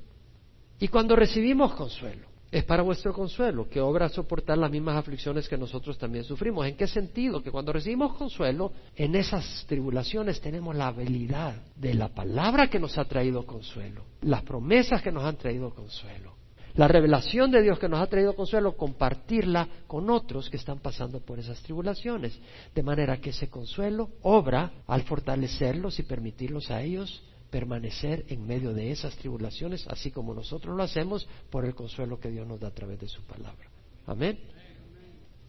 Y 0.80 0.88
cuando 0.88 1.16
recibimos 1.16 1.74
consuelo, 1.74 2.31
es 2.52 2.66
para 2.66 2.84
vuestro 2.84 3.14
consuelo, 3.14 3.70
que 3.70 3.80
obra 3.80 4.10
soportar 4.10 4.58
las 4.58 4.70
mismas 4.70 4.98
aflicciones 4.98 5.48
que 5.48 5.58
nosotros 5.58 5.98
también 5.98 6.26
sufrimos. 6.26 6.68
¿En 6.68 6.76
qué 6.76 6.86
sentido? 6.86 7.42
Que 7.42 7.50
cuando 7.50 7.72
recibimos 7.72 8.14
consuelo, 8.16 8.74
en 8.96 9.16
esas 9.16 9.66
tribulaciones 9.68 10.42
tenemos 10.42 10.76
la 10.76 10.88
habilidad 10.88 11.56
de 11.78 11.94
la 11.94 12.10
palabra 12.10 12.70
que 12.70 12.80
nos 12.80 12.98
ha 12.98 13.06
traído 13.06 13.46
consuelo, 13.46 14.04
las 14.22 14.44
promesas 14.44 15.02
que 15.02 15.14
nos 15.14 15.24
han 15.24 15.38
traído 15.38 15.74
consuelo, 15.74 16.34
la 16.74 16.90
revelación 16.90 17.52
de 17.52 17.62
Dios 17.62 17.80
que 17.80 17.88
nos 17.88 18.02
ha 18.02 18.08
traído 18.08 18.36
consuelo, 18.36 18.76
compartirla 18.76 19.68
con 19.88 20.10
otros 20.10 20.50
que 20.50 20.58
están 20.58 20.80
pasando 20.80 21.22
por 21.22 21.40
esas 21.40 21.62
tribulaciones. 21.64 22.38
De 22.76 22.84
manera 22.84 23.18
que 23.18 23.32
ese 23.32 23.50
consuelo 23.50 24.10
obra 24.22 24.72
al 24.88 25.04
fortalecerlos 25.04 26.00
y 26.00 26.04
permitirlos 26.04 26.70
a 26.70 26.82
ellos 26.82 27.24
permanecer 27.52 28.26
en 28.30 28.48
medio 28.48 28.74
de 28.74 28.92
esas 28.92 29.16
tribulaciones, 29.18 29.86
así 29.88 30.10
como 30.10 30.34
nosotros 30.34 30.76
lo 30.76 30.82
hacemos 30.82 31.28
por 31.52 31.66
el 31.66 31.76
consuelo 31.76 32.20
que 32.20 32.32
Dios 32.32 32.48
nos 32.48 32.60
da 32.60 32.70
a 32.70 32.74
través 32.74 33.00
de 33.00 33.08
su 33.08 33.22
palabra. 33.24 33.70
Amén. 34.08 34.40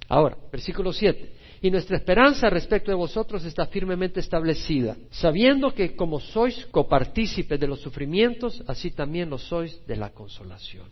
Ahora, 0.08 0.36
versículo 0.50 0.92
7. 0.92 1.32
Y 1.62 1.70
nuestra 1.70 1.96
esperanza 1.96 2.50
respecto 2.50 2.90
de 2.90 2.96
vosotros 2.96 3.44
está 3.44 3.66
firmemente 3.66 4.20
establecida, 4.20 4.96
sabiendo 5.10 5.72
que 5.72 5.94
como 5.94 6.18
sois 6.18 6.66
copartícipes 6.66 7.58
de 7.58 7.68
los 7.68 7.80
sufrimientos, 7.80 8.62
así 8.66 8.90
también 8.90 9.30
lo 9.30 9.38
sois 9.38 9.80
de 9.86 9.96
la 9.96 10.10
consolación. 10.10 10.88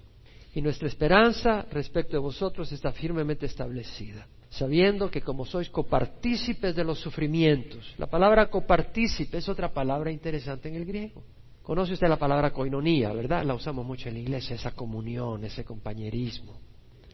Y 0.54 0.62
nuestra 0.62 0.88
esperanza 0.88 1.66
respecto 1.70 2.12
de 2.12 2.20
vosotros 2.20 2.70
está 2.72 2.92
firmemente 2.92 3.46
establecida, 3.46 4.26
sabiendo 4.50 5.10
que 5.10 5.22
como 5.22 5.46
sois 5.46 5.70
copartícipes 5.70 6.74
de 6.74 6.84
los 6.84 7.00
sufrimientos, 7.00 7.94
la 7.98 8.06
palabra 8.06 8.50
copartícipe 8.50 9.38
es 9.38 9.48
otra 9.48 9.72
palabra 9.72 10.10
interesante 10.10 10.68
en 10.68 10.74
el 10.74 10.84
griego. 10.84 11.22
Conoce 11.62 11.92
usted 11.92 12.08
la 12.08 12.18
palabra 12.18 12.52
coinonía, 12.52 13.12
¿verdad? 13.12 13.44
La 13.44 13.54
usamos 13.54 13.86
mucho 13.86 14.08
en 14.08 14.14
la 14.14 14.20
iglesia, 14.20 14.56
esa 14.56 14.72
comunión, 14.72 15.44
ese 15.44 15.64
compañerismo. 15.64 16.58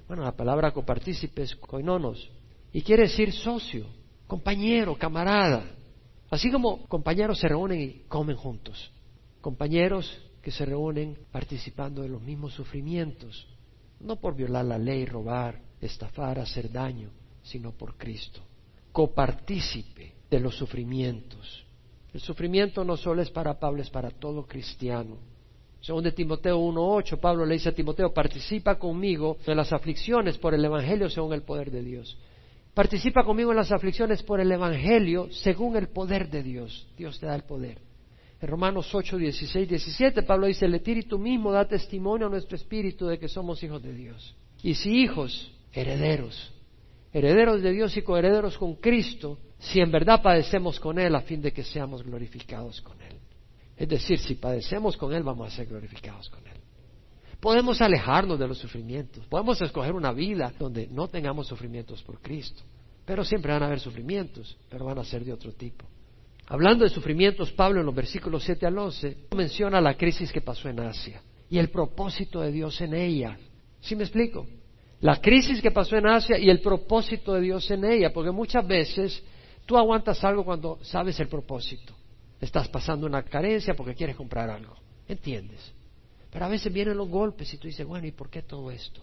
Bueno, 0.09 0.23
la 0.23 0.33
palabra 0.33 0.73
copartícipe 0.73 1.43
es 1.43 1.55
coinonos 1.57 2.31
y 2.73 2.81
quiere 2.81 3.03
decir 3.03 3.33
socio, 3.33 3.87
compañero, 4.27 4.97
camarada. 4.97 5.65
Así 6.31 6.51
como 6.51 6.87
compañeros 6.89 7.39
se 7.39 7.49
reúnen 7.49 7.81
y 7.81 7.91
comen 8.09 8.37
juntos. 8.37 8.91
Compañeros 9.43 10.11
que 10.41 10.51
se 10.51 10.65
reúnen 10.65 11.19
participando 11.31 12.03
de 12.03 12.09
los 12.09 12.23
mismos 12.23 12.55
sufrimientos, 12.55 13.47
no 14.01 14.17
por 14.17 14.35
violar 14.35 14.65
la 14.65 14.79
ley, 14.79 15.05
robar, 15.05 15.61
estafar, 15.81 16.39
hacer 16.39 16.71
daño, 16.71 17.11
sino 17.47 17.73
por 17.73 17.97
Cristo. 17.97 18.41
Copartícipe 18.93 20.13
de 20.31 20.41
los 20.41 20.57
sufrimientos. 20.57 21.65
El 22.13 22.21
sufrimiento 22.21 22.85
no 22.85 22.97
solo 22.97 23.23
es 23.23 23.31
para 23.31 23.59
Pablo, 23.59 23.83
es 23.83 23.91
para 23.91 24.11
todo 24.11 24.47
cristiano. 24.47 25.17
Según 25.81 26.05
de 26.05 26.13
Timoteo 26.13 26.59
1.8, 26.59 27.21
Pablo 27.21 27.47
le 27.47 27.55
dice 27.55 27.69
a 27.69 27.75
Timoteo, 27.75 28.13
participa 28.13 28.79
conmigo 28.79 29.37
en 29.47 29.57
las 29.57 29.73
aflicciones 29.73 30.39
por 30.39 30.55
el 30.55 30.65
Evangelio 30.65 31.09
según 31.09 31.33
el 31.33 31.43
poder 31.43 31.71
de 31.71 31.83
Dios. 31.83 32.19
Participa 32.75 33.25
conmigo 33.25 33.53
en 33.53 33.57
las 33.57 33.71
aflicciones 33.71 34.23
por 34.23 34.41
el 34.41 34.51
Evangelio 34.51 35.29
según 35.31 35.77
el 35.77 35.89
poder 35.89 36.29
de 36.29 36.43
Dios. 36.43 36.89
Dios 36.97 37.21
te 37.21 37.27
da 37.27 37.35
el 37.35 37.45
poder. 37.45 37.79
En 38.41 38.49
Romanos 38.49 38.95
8, 38.95 39.17
16, 39.17 39.69
17, 39.69 40.23
Pablo 40.25 40.47
dice, 40.47 40.67
el 40.67 40.75
espíritu 40.75 41.19
mismo 41.19 41.53
da 41.53 41.67
testimonio 41.67 42.27
a 42.27 42.31
nuestro 42.31 42.57
espíritu 42.57 43.07
de 43.07 43.19
que 43.19 43.29
somos 43.29 43.63
hijos 43.63 43.83
de 43.83 43.95
Dios. 43.95 44.35
Y 44.63 44.75
si 44.75 44.91
hijos, 44.91 45.53
herederos, 45.73 46.53
herederos 47.17 47.63
de 47.63 47.73
Dios 47.73 47.97
y 47.97 48.03
coherederos 48.03 48.59
con 48.59 48.75
Cristo, 48.75 49.39
si 49.59 49.81
en 49.81 49.91
verdad 49.91 50.21
padecemos 50.23 50.79
con 50.79 50.99
Él 50.99 51.15
a 51.15 51.23
fin 51.23 51.41
de 51.41 51.51
que 51.51 51.65
seamos 51.65 52.03
glorificados 52.03 52.83
con 52.83 53.01
Él. 53.01 53.17
Es 53.75 53.89
decir, 53.89 54.19
si 54.19 54.35
padecemos 54.35 54.99
con 54.99 55.15
Él, 55.15 55.23
vamos 55.23 55.51
a 55.51 55.57
ser 55.57 55.67
glorificados 55.67 56.29
con 56.29 56.47
Él. 56.47 56.61
Podemos 57.41 57.81
alejarnos 57.81 58.39
de 58.39 58.47
los 58.47 58.59
sufrimientos, 58.59 59.25
podemos 59.29 59.61
escoger 59.63 59.95
una 59.95 60.13
vida 60.13 60.53
donde 60.59 60.89
no 60.89 61.09
tengamos 61.09 61.47
sufrimientos 61.47 62.03
por 62.03 62.21
Cristo, 62.21 62.63
pero 63.07 63.25
siempre 63.25 63.51
van 63.51 63.63
a 63.63 63.67
haber 63.67 63.81
sufrimientos, 63.81 64.59
pero 64.69 64.85
van 64.85 64.99
a 64.99 65.05
ser 65.05 65.25
de 65.25 65.33
otro 65.33 65.53
tipo. 65.53 65.87
Hablando 66.49 66.85
de 66.85 66.91
sufrimientos, 66.91 67.51
Pablo 67.53 67.81
en 67.81 67.87
los 67.87 67.95
versículos 67.95 68.45
7 68.45 68.67
al 68.67 68.77
11 68.77 69.17
menciona 69.35 69.81
la 69.81 69.97
crisis 69.97 70.31
que 70.31 70.43
pasó 70.43 70.69
en 70.69 70.81
Asia 70.81 71.23
y 71.49 71.57
el 71.57 71.71
propósito 71.71 72.43
de 72.43 72.53
Dios 72.53 72.79
en 72.83 72.93
ella. 72.93 73.39
¿Sí 73.81 73.97
me 73.97 74.05
explico? 74.05 74.47
La 75.01 75.21
crisis 75.21 75.61
que 75.61 75.71
pasó 75.71 75.97
en 75.97 76.07
Asia 76.07 76.39
y 76.39 76.49
el 76.49 76.61
propósito 76.61 77.35
de 77.35 77.43
Dios 77.43 77.71
en 77.71 77.85
ella, 77.85 78.13
porque 78.13 78.31
muchas 78.31 78.67
veces 78.67 79.23
tú 79.67 79.77
aguantas 79.77 80.23
algo 80.25 80.45
cuando 80.45 80.79
sabes 80.83 81.21
el 81.21 81.29
propósito. 81.29 81.95
Estás 82.41 82.69
pasando 82.69 83.07
una 83.07 83.23
carencia 83.23 83.75
porque 83.75 83.95
quieres 83.95 84.17
comprar 84.17 84.49
algo. 84.49 84.75
¿Entiendes? 85.09 85.73
Pero 86.31 86.45
a 86.45 86.49
veces 86.49 86.73
vienen 86.73 86.97
los 86.97 87.09
golpes 87.09 87.53
y 87.53 87.59
tú 87.59 87.67
dices, 87.67 87.87
bueno, 87.87 88.07
¿y 88.07 88.13
por 88.13 88.31
qué 88.31 88.43
todo 88.43 88.71
esto? 88.71 89.03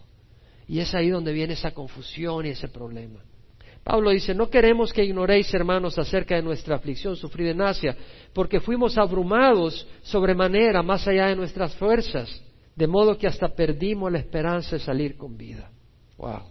Y 0.66 0.80
es 0.80 0.94
ahí 0.94 1.10
donde 1.10 1.32
viene 1.32 1.54
esa 1.54 1.72
confusión 1.72 2.46
y 2.46 2.50
ese 2.50 2.68
problema. 2.68 3.20
Pablo 3.82 4.10
dice, 4.10 4.34
no 4.34 4.48
queremos 4.48 4.92
que 4.92 5.04
ignoréis, 5.04 5.52
hermanos, 5.52 5.98
acerca 5.98 6.36
de 6.36 6.42
nuestra 6.42 6.76
aflicción 6.76 7.16
sufrida 7.16 7.50
en 7.50 7.60
Asia, 7.60 7.96
porque 8.32 8.60
fuimos 8.60 8.96
abrumados 8.96 9.86
sobremanera 10.02 10.82
más 10.82 11.06
allá 11.06 11.26
de 11.26 11.36
nuestras 11.36 11.74
fuerzas, 11.74 12.42
de 12.74 12.86
modo 12.86 13.18
que 13.18 13.26
hasta 13.26 13.48
perdimos 13.48 14.10
la 14.10 14.18
esperanza 14.18 14.76
de 14.76 14.80
salir 14.80 15.18
con 15.18 15.36
vida. 15.36 15.70
Wow. 16.16 16.42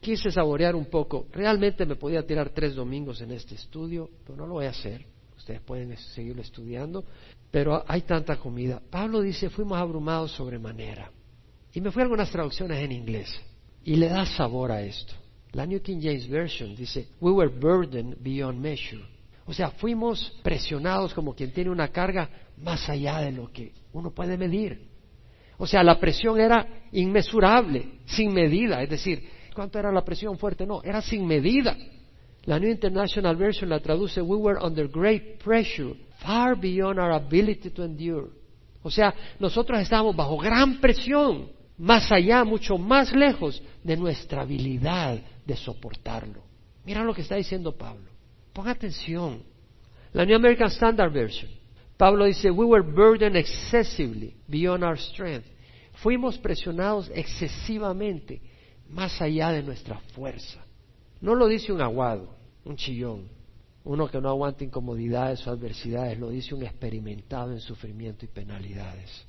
Quise 0.00 0.30
saborear 0.30 0.74
un 0.74 0.86
poco. 0.86 1.26
Realmente 1.32 1.84
me 1.84 1.96
podía 1.96 2.26
tirar 2.26 2.50
tres 2.50 2.74
domingos 2.74 3.20
en 3.20 3.32
este 3.32 3.54
estudio, 3.54 4.08
pero 4.24 4.36
no 4.36 4.46
lo 4.46 4.54
voy 4.54 4.66
a 4.66 4.70
hacer 4.70 5.04
ustedes 5.40 5.62
pueden 5.62 5.96
seguir 5.96 6.38
estudiando, 6.38 7.04
pero 7.50 7.82
hay 7.88 8.02
tanta 8.02 8.36
comida. 8.36 8.80
Pablo 8.90 9.22
dice, 9.22 9.48
fuimos 9.48 9.78
abrumados 9.78 10.32
sobremanera. 10.32 11.10
Y 11.72 11.80
me 11.80 11.90
fui 11.90 12.02
algunas 12.02 12.30
traducciones 12.30 12.78
en 12.78 12.92
inglés, 12.92 13.40
y 13.84 13.96
le 13.96 14.08
da 14.08 14.26
sabor 14.26 14.70
a 14.70 14.82
esto. 14.82 15.14
La 15.52 15.66
New 15.66 15.80
King 15.80 15.98
James 16.00 16.28
Version 16.28 16.76
dice, 16.76 17.08
we 17.20 17.32
were 17.32 17.50
burdened 17.50 18.16
beyond 18.20 18.60
measure. 18.60 19.02
O 19.46 19.52
sea, 19.52 19.70
fuimos 19.70 20.38
presionados 20.42 21.14
como 21.14 21.34
quien 21.34 21.52
tiene 21.52 21.70
una 21.70 21.88
carga 21.88 22.30
más 22.58 22.88
allá 22.88 23.20
de 23.20 23.32
lo 23.32 23.50
que 23.50 23.72
uno 23.92 24.12
puede 24.12 24.36
medir. 24.36 24.89
O 25.62 25.66
sea, 25.66 25.82
la 25.82 26.00
presión 26.00 26.40
era 26.40 26.66
inmesurable, 26.92 28.00
sin 28.06 28.32
medida. 28.32 28.82
Es 28.82 28.88
decir, 28.88 29.22
¿cuánto 29.54 29.78
era 29.78 29.92
la 29.92 30.02
presión 30.02 30.38
fuerte? 30.38 30.66
No, 30.66 30.82
era 30.82 31.02
sin 31.02 31.26
medida. 31.26 31.76
La 32.46 32.58
New 32.58 32.70
International 32.70 33.36
Version 33.36 33.68
la 33.68 33.78
traduce, 33.78 34.22
we 34.22 34.38
were 34.38 34.58
under 34.58 34.88
great 34.88 35.38
pressure, 35.44 35.94
far 36.20 36.58
beyond 36.58 36.98
our 36.98 37.12
ability 37.12 37.68
to 37.68 37.84
endure. 37.84 38.28
O 38.82 38.90
sea, 38.90 39.14
nosotros 39.38 39.78
estábamos 39.80 40.16
bajo 40.16 40.38
gran 40.38 40.80
presión, 40.80 41.50
más 41.76 42.10
allá, 42.10 42.42
mucho 42.42 42.78
más 42.78 43.12
lejos 43.12 43.62
de 43.84 43.98
nuestra 43.98 44.40
habilidad 44.40 45.20
de 45.44 45.56
soportarlo. 45.56 46.42
Mira 46.86 47.04
lo 47.04 47.12
que 47.12 47.20
está 47.20 47.36
diciendo 47.36 47.76
Pablo. 47.76 48.08
Ponga 48.54 48.70
atención. 48.70 49.42
La 50.14 50.24
New 50.24 50.36
American 50.36 50.68
Standard 50.68 51.12
Version. 51.12 51.59
Pablo 52.00 52.24
dice, 52.24 52.50
we 52.50 52.64
were 52.64 52.82
burdened 52.82 53.36
excessively 53.36 54.34
beyond 54.48 54.82
our 54.82 54.96
strength. 54.96 55.44
Fuimos 56.02 56.38
presionados 56.38 57.10
excesivamente, 57.14 58.40
más 58.88 59.20
allá 59.20 59.50
de 59.50 59.62
nuestra 59.62 60.00
fuerza. 60.14 60.64
No 61.20 61.34
lo 61.34 61.46
dice 61.46 61.70
un 61.74 61.82
aguado, 61.82 62.34
un 62.64 62.76
chillón, 62.76 63.28
uno 63.84 64.08
que 64.08 64.18
no 64.18 64.30
aguanta 64.30 64.64
incomodidades 64.64 65.46
o 65.46 65.50
adversidades, 65.50 66.18
lo 66.18 66.30
dice 66.30 66.54
un 66.54 66.62
experimentado 66.62 67.52
en 67.52 67.60
sufrimiento 67.60 68.24
y 68.24 68.28
penalidades. 68.28 69.26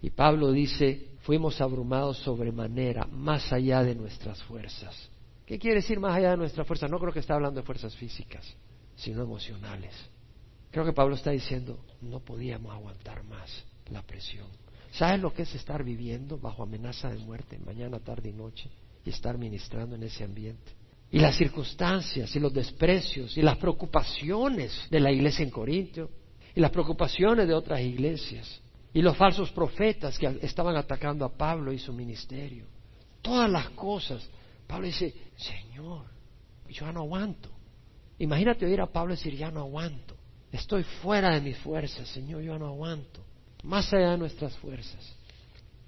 Y 0.00 0.10
Pablo 0.10 0.52
dice, 0.52 1.16
fuimos 1.22 1.60
abrumados 1.60 2.18
sobremanera, 2.18 3.04
más 3.04 3.52
allá 3.52 3.82
de 3.82 3.96
nuestras 3.96 4.40
fuerzas. 4.44 5.10
¿Qué 5.44 5.58
quiere 5.58 5.78
decir 5.80 5.98
más 5.98 6.14
allá 6.14 6.30
de 6.30 6.36
nuestras 6.36 6.68
fuerzas? 6.68 6.88
No 6.88 7.00
creo 7.00 7.12
que 7.12 7.18
está 7.18 7.34
hablando 7.34 7.58
de 7.58 7.66
fuerzas 7.66 7.96
físicas, 7.96 8.46
sino 8.94 9.24
emocionales. 9.24 10.11
Creo 10.72 10.84
que 10.84 10.92
Pablo 10.92 11.14
está 11.14 11.30
diciendo, 11.30 11.78
no 12.00 12.18
podíamos 12.18 12.74
aguantar 12.74 13.22
más 13.24 13.64
la 13.90 14.02
presión. 14.02 14.48
¿Sabes 14.90 15.20
lo 15.20 15.32
que 15.32 15.42
es 15.42 15.54
estar 15.54 15.84
viviendo 15.84 16.38
bajo 16.38 16.64
amenaza 16.64 17.10
de 17.10 17.18
muerte 17.18 17.58
mañana, 17.58 18.00
tarde 18.00 18.30
y 18.30 18.32
noche 18.32 18.68
y 19.04 19.10
estar 19.10 19.38
ministrando 19.38 19.94
en 19.94 20.02
ese 20.02 20.24
ambiente? 20.24 20.72
y 21.12 21.18
las 21.18 21.36
circunstancias 21.36 22.34
y 22.34 22.40
los 22.40 22.54
desprecios 22.54 23.36
y 23.36 23.42
las 23.42 23.58
preocupaciones 23.58 24.86
de 24.90 24.98
la 24.98 25.12
iglesia 25.12 25.42
en 25.44 25.50
Corintio 25.50 26.10
y 26.54 26.60
las 26.60 26.70
preocupaciones 26.70 27.46
de 27.46 27.52
otras 27.52 27.82
iglesias 27.82 28.60
y 28.94 29.02
los 29.02 29.16
falsos 29.16 29.50
profetas 29.52 30.18
que 30.18 30.38
estaban 30.40 30.74
atacando 30.74 31.26
a 31.26 31.36
Pablo 31.36 31.70
y 31.70 31.78
su 31.78 31.92
ministerio. 31.92 32.64
Todas 33.20 33.50
las 33.50 33.68
cosas. 33.70 34.26
Pablo 34.66 34.86
dice, 34.86 35.14
Señor, 35.36 36.06
yo 36.70 36.90
no 36.90 37.00
aguanto. 37.00 37.50
Imagínate 38.18 38.64
oír 38.64 38.80
a 38.80 38.86
Pablo 38.86 39.12
decir, 39.12 39.36
ya 39.36 39.50
no 39.50 39.60
aguanto. 39.60 40.16
Estoy 40.52 40.82
fuera 40.82 41.30
de 41.30 41.40
mis 41.40 41.56
fuerzas, 41.58 42.06
Señor, 42.08 42.42
yo 42.42 42.58
no 42.58 42.66
aguanto. 42.66 43.20
Más 43.64 43.92
allá 43.92 44.10
de 44.10 44.18
nuestras 44.18 44.54
fuerzas. 44.58 45.16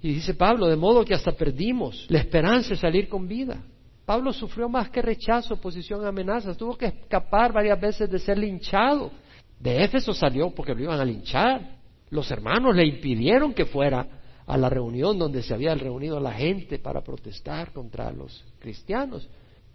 Y 0.00 0.14
dice 0.14 0.34
Pablo, 0.34 0.66
de 0.66 0.76
modo 0.76 1.04
que 1.04 1.14
hasta 1.14 1.32
perdimos 1.32 2.06
la 2.08 2.18
esperanza 2.18 2.70
de 2.70 2.76
salir 2.76 3.08
con 3.08 3.28
vida. 3.28 3.62
Pablo 4.06 4.32
sufrió 4.32 4.68
más 4.68 4.90
que 4.90 5.02
rechazo, 5.02 5.54
oposición, 5.54 6.06
amenazas. 6.06 6.56
Tuvo 6.56 6.76
que 6.76 6.86
escapar 6.86 7.52
varias 7.52 7.80
veces 7.80 8.10
de 8.10 8.18
ser 8.18 8.38
linchado. 8.38 9.10
De 9.58 9.82
Éfeso 9.82 10.12
salió 10.12 10.50
porque 10.50 10.74
lo 10.74 10.82
iban 10.82 11.00
a 11.00 11.04
linchar. 11.04 11.78
Los 12.10 12.30
hermanos 12.30 12.74
le 12.74 12.86
impidieron 12.86 13.54
que 13.54 13.64
fuera 13.64 14.06
a 14.46 14.56
la 14.58 14.68
reunión 14.68 15.18
donde 15.18 15.42
se 15.42 15.54
había 15.54 15.74
reunido 15.74 16.20
la 16.20 16.32
gente 16.32 16.78
para 16.78 17.02
protestar 17.02 17.72
contra 17.72 18.12
los 18.12 18.44
cristianos. 18.58 19.28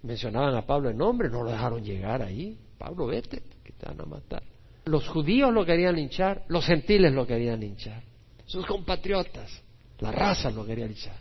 Mencionaban 0.03 0.55
a 0.55 0.65
Pablo 0.65 0.89
en 0.89 0.97
nombre, 0.97 1.29
no 1.29 1.43
lo 1.43 1.51
dejaron 1.51 1.83
llegar 1.83 2.21
ahí. 2.21 2.57
Pablo, 2.77 3.07
vete, 3.07 3.41
que 3.63 3.73
te 3.73 3.85
van 3.87 3.99
a 3.99 4.05
matar. 4.05 4.43
Los 4.89 5.07
judíos 5.07 5.53
lo 5.53 5.63
querían 5.67 5.95
linchar, 5.95 6.45
los 6.47 6.65
gentiles 6.65 7.13
lo 7.13 7.27
querían 7.27 7.59
linchar. 7.59 8.01
Sus 8.45 8.65
compatriotas, 8.65 9.61
la 9.99 10.11
raza 10.11 10.49
lo 10.49 10.65
quería 10.65 10.87
linchar. 10.87 11.15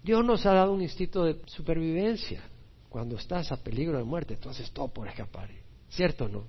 Dios 0.00 0.24
nos 0.24 0.46
ha 0.46 0.54
dado 0.54 0.72
un 0.72 0.80
instinto 0.80 1.24
de 1.24 1.40
supervivencia. 1.46 2.40
Cuando 2.88 3.16
estás 3.16 3.50
a 3.50 3.56
peligro 3.56 3.98
de 3.98 4.04
muerte, 4.04 4.36
tú 4.36 4.48
haces 4.48 4.70
todo 4.70 4.86
por 4.86 5.08
escapar. 5.08 5.50
¿Cierto 5.88 6.26
o 6.26 6.28
no? 6.28 6.44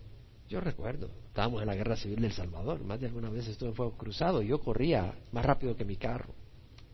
Yo 0.48 0.60
recuerdo, 0.60 1.10
estábamos 1.30 1.64
en 1.64 1.68
la 1.68 1.74
guerra 1.74 1.96
civil 1.96 2.22
del 2.22 2.32
Salvador, 2.32 2.84
más 2.84 3.00
de 3.00 3.08
alguna 3.08 3.32
vez 3.32 3.48
estuve 3.48 3.70
en 3.70 3.76
fuego 3.76 3.98
cruzado, 3.98 4.44
y 4.44 4.48
yo 4.50 4.60
corría 4.60 5.16
más 5.32 5.44
rápido 5.44 5.76
que 5.76 5.84
mi 5.84 5.96
carro. 5.96 6.36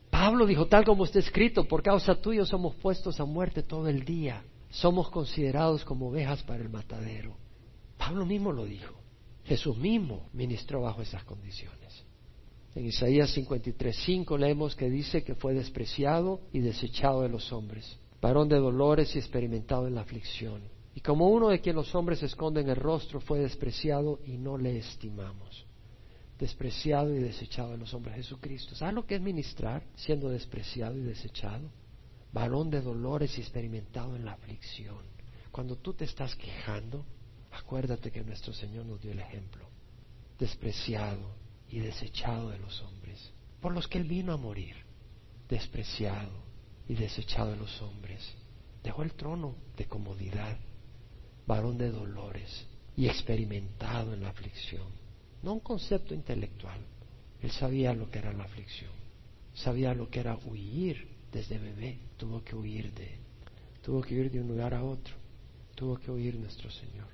Pablo 0.10 0.45
dijo, 0.45 0.68
tal 0.68 0.86
como 0.86 1.04
está 1.04 1.20
escrito, 1.20 1.66
por 1.66 1.84
causa 1.84 2.16
tuya 2.16 2.45
somos 2.45 2.76
puestos 2.76 3.20
a 3.20 3.26
muerte 3.26 3.64
todo 3.64 3.89
el 3.89 4.06
día, 4.06 4.45
somos 4.70 5.10
considerados 5.10 5.84
como 5.84 6.08
ovejas 6.08 6.41
para 6.43 6.64
el 6.64 6.70
matadero. 6.70 7.36
Pablo 7.97 8.26
mismo 8.26 8.54
lo 8.54 8.64
dijo, 8.64 9.01
Jesús 9.46 9.78
mismo 9.78 10.30
ministró 10.34 10.82
bajo 10.82 11.02
esas 11.02 11.24
condiciones. 11.24 12.06
En 12.74 12.86
Isaías 12.86 13.36
53:5 13.36 14.38
leemos 14.38 14.76
que 14.76 14.89
dice 14.89 15.24
que 15.24 15.36
fue 15.36 15.54
despreciado 15.54 16.39
y 16.54 16.60
desechado 16.60 17.22
de 17.22 17.30
los 17.30 17.52
hombres, 17.52 17.98
varón 18.22 18.48
de 18.48 18.58
dolores 18.58 19.14
y 19.16 19.20
experimentado 19.20 19.88
en 19.88 19.96
la 19.96 20.02
aflicción. 20.02 20.62
Y 20.94 21.02
como 21.02 21.30
uno 21.30 21.50
de 21.50 21.60
quien 21.60 21.76
los 21.76 21.94
hombres 21.96 22.22
esconden 22.24 22.70
el 22.70 22.76
rostro, 22.76 23.20
fue 23.20 23.39
despreciado 23.39 24.20
y 24.26 24.38
no 24.38 24.58
le 24.58 24.78
estimamos. 24.78 25.66
Despreciado 26.38 27.16
y 27.16 27.20
desechado 27.20 27.72
de 27.72 27.78
los 27.78 27.94
hombres 27.94 28.16
Jesucristo. 28.16 28.76
¿Sabes 28.76 28.96
lo 28.96 29.06
que 29.06 29.16
es 29.16 29.22
ministrar 29.22 29.84
siendo 29.96 30.30
despreciado 30.30 30.98
y 30.98 31.02
desechado? 31.02 31.70
Varón 32.34 32.70
de 32.70 32.82
dolores 32.82 33.38
y 33.38 33.42
experimentado 33.42 34.16
en 34.16 34.26
la 34.26 34.34
aflicción. 34.34 35.00
Cuando 35.52 35.76
tú 35.76 35.94
te 35.94 36.06
estás 36.06 36.36
quejando, 36.36 37.06
acuérdate 37.52 38.12
que 38.12 38.24
nuestro 38.24 38.54
Señor 38.54 38.86
nos 38.86 39.02
dio 39.02 39.12
el 39.12 39.20
ejemplo. 39.20 39.68
Despreciado, 40.39 41.41
y 41.72 41.80
desechado 41.80 42.49
de 42.49 42.60
los 42.60 42.82
hombres, 42.82 43.32
por 43.62 43.74
los 43.74 43.88
que 43.88 43.97
Él 43.97 44.04
vino 44.04 44.34
a 44.34 44.38
morir, 44.38 44.76
despreciado 45.49 46.43
y 46.88 46.95
desechado 46.95 47.52
de 47.52 47.58
los 47.58 47.82
hombres. 47.82 48.22
Dejó 48.84 49.04
el 49.04 49.14
trono 49.14 49.56
de 49.78 49.86
comodidad, 49.86 50.58
varón 51.47 51.78
de 51.78 51.89
dolores 51.89 52.68
y 52.97 53.08
experimentado 53.08 54.14
en 54.14 54.24
la 54.24 54.30
aflicción. 54.30 54.88
No 55.43 55.54
un 55.54 55.60
concepto 55.62 56.14
intelectual. 56.14 56.80
Él 57.41 57.52
sabía 57.52 57.93
lo 57.93 58.12
que 58.12 58.20
era 58.20 58.34
la 58.34 58.43
aflicción, 58.43 58.91
sabía 59.54 59.95
lo 59.95 60.10
que 60.10 60.20
era 60.20 60.38
huir 60.45 61.08
desde 61.32 61.58
bebé, 61.58 61.97
tuvo 62.18 62.43
que 62.43 62.56
huir 62.56 62.93
de, 62.93 63.18
tuvo 63.82 64.02
que 64.02 64.14
huir 64.14 64.30
de 64.30 64.41
un 64.41 64.49
lugar 64.49 64.74
a 64.74 64.84
otro, 64.84 65.16
tuvo 65.74 65.97
que 65.97 66.12
huir 66.12 66.36
nuestro 66.36 66.70
Señor, 66.70 67.08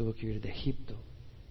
tuvo 0.00 0.14
que 0.14 0.24
huir 0.24 0.40
de 0.40 0.48
Egipto 0.48 0.94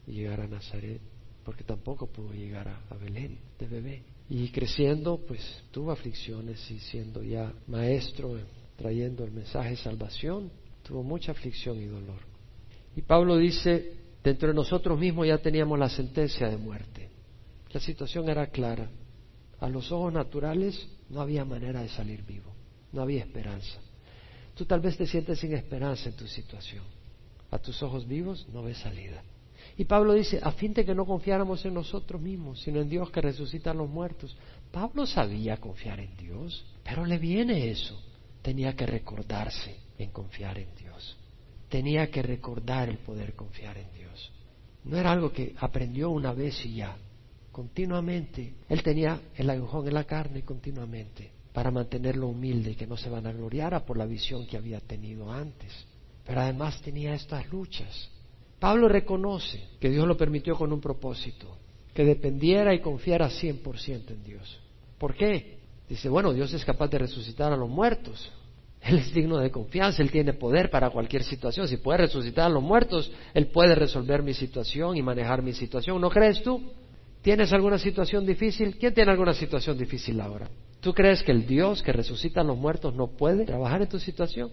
y 0.07 0.13
llegar 0.13 0.41
a 0.41 0.47
Nazaret 0.47 0.99
porque 1.43 1.63
tampoco 1.63 2.07
pudo 2.07 2.33
llegar 2.33 2.67
a, 2.67 2.95
Belén 2.95 3.37
de 3.59 3.67
bebé. 3.67 4.03
Y 4.27 4.49
creciendo, 4.49 5.19
pues 5.27 5.39
tuvo 5.69 5.91
aflicciones 5.91 6.59
y 6.71 6.79
siendo 6.79 7.21
ya 7.21 7.53
maestro, 7.67 8.39
trayendo 8.75 9.23
el 9.23 9.31
mensaje 9.31 9.69
de 9.69 9.75
salvación, 9.75 10.49
tuvo 10.81 11.03
mucha 11.03 11.31
aflicción 11.31 11.79
y 11.79 11.85
dolor. 11.85 12.21
Y 12.95 13.03
Pablo 13.03 13.37
dice, 13.37 13.93
dentro 14.23 14.47
de 14.47 14.55
nosotros 14.55 14.99
mismos 14.99 15.27
ya 15.27 15.37
teníamos 15.37 15.77
la 15.77 15.89
sentencia 15.89 16.49
de 16.49 16.57
muerte. 16.57 17.07
La 17.71 17.79
situación 17.79 18.29
era 18.29 18.47
clara. 18.47 18.89
A 19.59 19.69
los 19.69 19.91
ojos 19.91 20.11
naturales 20.11 20.87
no 21.07 21.21
había 21.21 21.45
manera 21.45 21.83
de 21.83 21.89
salir 21.89 22.23
vivo, 22.23 22.51
no 22.93 23.03
había 23.03 23.21
esperanza. 23.21 23.79
Tú 24.55 24.65
tal 24.65 24.79
vez 24.79 24.97
te 24.97 25.05
sientes 25.05 25.37
sin 25.37 25.53
esperanza 25.53 26.09
en 26.09 26.15
tu 26.15 26.25
situación. 26.25 26.98
A 27.51 27.59
tus 27.59 27.81
ojos 27.81 28.07
vivos 28.07 28.47
no 28.53 28.63
ves 28.63 28.77
salida. 28.77 29.23
Y 29.77 29.85
Pablo 29.85 30.13
dice, 30.13 30.39
a 30.43 30.51
fin 30.51 30.73
de 30.73 30.85
que 30.85 30.95
no 30.95 31.05
confiáramos 31.05 31.63
en 31.65 31.73
nosotros 31.73 32.21
mismos, 32.21 32.61
sino 32.61 32.81
en 32.81 32.89
Dios 32.89 33.09
que 33.11 33.21
resucita 33.21 33.71
a 33.71 33.73
los 33.73 33.89
muertos. 33.89 34.35
Pablo 34.71 35.05
sabía 35.05 35.57
confiar 35.57 35.99
en 35.99 36.15
Dios, 36.17 36.65
pero 36.83 37.05
le 37.05 37.17
viene 37.17 37.69
eso. 37.69 38.01
Tenía 38.41 38.75
que 38.75 38.85
recordarse 38.85 39.77
en 39.97 40.11
confiar 40.11 40.59
en 40.59 40.73
Dios. 40.75 41.17
Tenía 41.69 42.09
que 42.09 42.21
recordar 42.21 42.89
el 42.89 42.97
poder 42.97 43.33
confiar 43.33 43.77
en 43.77 43.91
Dios. 43.93 44.31
No 44.85 44.97
era 44.97 45.11
algo 45.11 45.31
que 45.31 45.55
aprendió 45.59 46.09
una 46.09 46.33
vez 46.33 46.65
y 46.65 46.75
ya. 46.75 46.97
Continuamente. 47.51 48.53
Él 48.67 48.83
tenía 48.83 49.21
el 49.35 49.49
aguijón 49.49 49.87
en 49.87 49.93
la 49.93 50.05
carne 50.05 50.43
continuamente 50.43 51.31
para 51.53 51.71
mantenerlo 51.71 52.27
humilde 52.27 52.71
y 52.71 52.75
que 52.75 52.87
no 52.87 52.95
se 52.95 53.09
vanagloriara 53.09 53.85
por 53.85 53.97
la 53.97 54.05
visión 54.05 54.45
que 54.47 54.57
había 54.57 54.79
tenido 54.79 55.31
antes. 55.31 55.71
Pero 56.30 56.41
además 56.41 56.80
tenía 56.82 57.15
estas 57.15 57.49
luchas 57.51 58.09
Pablo 58.59 58.89
reconoce 58.89 59.63
que 59.80 59.89
Dios 59.89 60.05
lo 60.05 60.17
permitió 60.17 60.55
con 60.55 60.73
un 60.73 60.82
propósito, 60.82 61.57
que 61.93 62.03
dependiera 62.03 62.73
y 62.73 62.82
confiara 62.82 63.30
100% 63.30 64.11
en 64.11 64.23
Dios. 64.23 64.59
¿Por 64.97 65.15
qué? 65.15 65.59
Dice, 65.88 66.09
bueno, 66.09 66.34
Dios 66.34 66.53
es 66.53 66.65
capaz 66.65 66.89
de 66.89 66.99
resucitar 66.99 67.53
a 67.53 67.57
los 67.57 67.69
muertos. 67.69 68.32
Él 68.82 68.99
es 68.99 69.13
digno 69.13 69.38
de 69.38 69.49
confianza, 69.49 70.01
Él 70.01 70.11
tiene 70.11 70.34
poder 70.34 70.69
para 70.69 70.89
cualquier 70.89 71.23
situación. 71.23 71.67
Si 71.67 71.77
puede 71.77 71.99
resucitar 71.99 72.45
a 72.45 72.49
los 72.49 72.61
muertos, 72.61 73.11
Él 73.34 73.47
puede 73.47 73.75
resolver 73.75 74.23
mi 74.23 74.34
situación 74.34 74.97
y 74.97 75.01
manejar 75.01 75.41
mi 75.41 75.53
situación. 75.53 75.99
¿No 75.99 76.09
crees 76.09 76.43
tú? 76.43 76.71
¿Tienes 77.21 77.51
alguna 77.53 77.80
situación 77.80 78.25
difícil? 78.25 78.77
¿Quién 78.77 78.93
tiene 78.93 79.11
alguna 79.11 79.34
situación 79.34 79.77
difícil 79.77 80.19
ahora? 80.21 80.49
¿Tú 80.80 80.93
crees 80.93 81.23
que 81.23 81.32
el 81.32 81.45
Dios 81.45 81.82
que 81.82 81.91
resucita 81.91 82.41
a 82.41 82.45
los 82.45 82.57
muertos 82.57 82.93
no 82.93 83.07
puede 83.07 83.45
trabajar 83.45 83.82
en 83.82 83.89
tu 83.89 83.99
situación? 83.99 84.51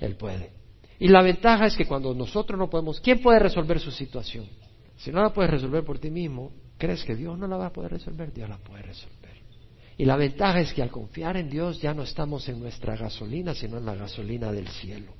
Él 0.00 0.16
puede. 0.16 0.59
Y 1.00 1.08
la 1.08 1.22
ventaja 1.22 1.64
es 1.64 1.76
que 1.76 1.86
cuando 1.86 2.14
nosotros 2.14 2.58
no 2.58 2.68
podemos, 2.68 3.00
¿quién 3.00 3.20
puede 3.20 3.38
resolver 3.38 3.80
su 3.80 3.90
situación? 3.90 4.46
Si 4.98 5.10
no 5.10 5.22
la 5.22 5.32
puedes 5.32 5.50
resolver 5.50 5.82
por 5.82 5.98
ti 5.98 6.10
mismo, 6.10 6.52
¿crees 6.76 7.02
que 7.04 7.16
Dios 7.16 7.38
no 7.38 7.48
la 7.48 7.56
va 7.56 7.66
a 7.66 7.72
poder 7.72 7.92
resolver? 7.92 8.30
Dios 8.34 8.50
la 8.50 8.58
puede 8.58 8.82
resolver. 8.82 9.40
Y 9.96 10.04
la 10.04 10.16
ventaja 10.16 10.60
es 10.60 10.74
que 10.74 10.82
al 10.82 10.90
confiar 10.90 11.38
en 11.38 11.48
Dios 11.48 11.80
ya 11.80 11.94
no 11.94 12.02
estamos 12.02 12.46
en 12.50 12.60
nuestra 12.60 12.96
gasolina, 12.96 13.54
sino 13.54 13.78
en 13.78 13.86
la 13.86 13.94
gasolina 13.94 14.52
del 14.52 14.68
cielo. 14.68 15.14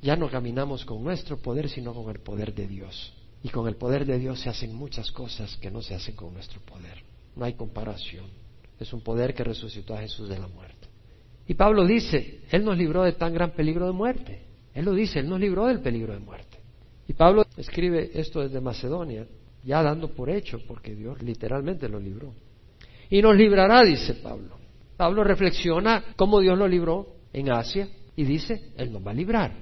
Ya 0.00 0.16
no 0.16 0.30
caminamos 0.30 0.86
con 0.86 1.04
nuestro 1.04 1.36
poder, 1.36 1.68
sino 1.68 1.92
con 1.92 2.08
el 2.10 2.20
poder 2.20 2.54
de 2.54 2.66
Dios. 2.66 3.12
Y 3.42 3.50
con 3.50 3.68
el 3.68 3.76
poder 3.76 4.06
de 4.06 4.18
Dios 4.18 4.40
se 4.40 4.48
hacen 4.48 4.74
muchas 4.74 5.12
cosas 5.12 5.54
que 5.58 5.70
no 5.70 5.82
se 5.82 5.94
hacen 5.94 6.16
con 6.16 6.32
nuestro 6.32 6.62
poder. 6.62 7.02
No 7.34 7.44
hay 7.44 7.52
comparación. 7.52 8.24
Es 8.80 8.90
un 8.94 9.02
poder 9.02 9.34
que 9.34 9.44
resucitó 9.44 9.94
a 9.94 10.00
Jesús 10.00 10.30
de 10.30 10.38
la 10.38 10.48
muerte. 10.48 10.88
Y 11.46 11.52
Pablo 11.54 11.84
dice, 11.84 12.40
Él 12.50 12.64
nos 12.64 12.78
libró 12.78 13.02
de 13.02 13.12
tan 13.12 13.34
gran 13.34 13.50
peligro 13.50 13.86
de 13.86 13.92
muerte. 13.92 14.45
Él 14.76 14.84
lo 14.84 14.92
dice, 14.92 15.20
Él 15.20 15.28
nos 15.30 15.40
libró 15.40 15.66
del 15.66 15.80
peligro 15.80 16.12
de 16.12 16.18
muerte. 16.18 16.58
Y 17.08 17.14
Pablo 17.14 17.46
escribe 17.56 18.10
esto 18.12 18.42
desde 18.42 18.60
Macedonia, 18.60 19.26
ya 19.64 19.82
dando 19.82 20.08
por 20.08 20.28
hecho, 20.28 20.58
porque 20.68 20.94
Dios 20.94 21.22
literalmente 21.22 21.88
lo 21.88 21.98
libró. 21.98 22.34
Y 23.08 23.22
nos 23.22 23.34
librará, 23.34 23.82
dice 23.82 24.16
Pablo. 24.16 24.58
Pablo 24.98 25.24
reflexiona 25.24 26.04
cómo 26.14 26.40
Dios 26.40 26.58
lo 26.58 26.68
libró 26.68 27.06
en 27.32 27.50
Asia 27.50 27.88
y 28.16 28.24
dice, 28.24 28.72
Él 28.76 28.92
nos 28.92 29.04
va 29.04 29.12
a 29.12 29.14
librar. 29.14 29.54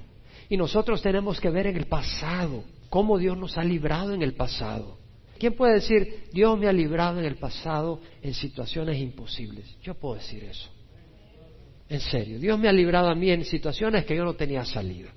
Y 0.49 0.57
nosotros 0.57 1.01
tenemos 1.01 1.39
que 1.39 1.49
ver 1.49 1.67
en 1.67 1.77
el 1.77 1.85
pasado, 1.85 2.65
cómo 2.89 3.17
Dios 3.17 3.37
nos 3.37 3.57
ha 3.57 3.63
librado 3.63 4.13
en 4.13 4.21
el 4.21 4.33
pasado. 4.33 4.97
¿Quién 5.39 5.53
puede 5.53 5.75
decir, 5.75 6.25
Dios 6.33 6.59
me 6.59 6.67
ha 6.67 6.73
librado 6.73 7.19
en 7.19 7.25
el 7.25 7.37
pasado 7.37 8.01
en 8.21 8.33
situaciones 8.33 8.97
imposibles? 8.99 9.77
Yo 9.81 9.93
puedo 9.95 10.15
decir 10.15 10.43
eso. 10.43 10.74
En 11.87 11.99
serio, 11.99 12.39
Dios 12.39 12.57
me 12.59 12.67
ha 12.67 12.73
librado 12.73 13.09
a 13.09 13.15
mí 13.15 13.29
en 13.29 13.45
situaciones 13.45 14.05
que 14.05 14.15
yo 14.15 14.23
no 14.23 14.33
tenía 14.33 14.65
salida. 14.65 15.09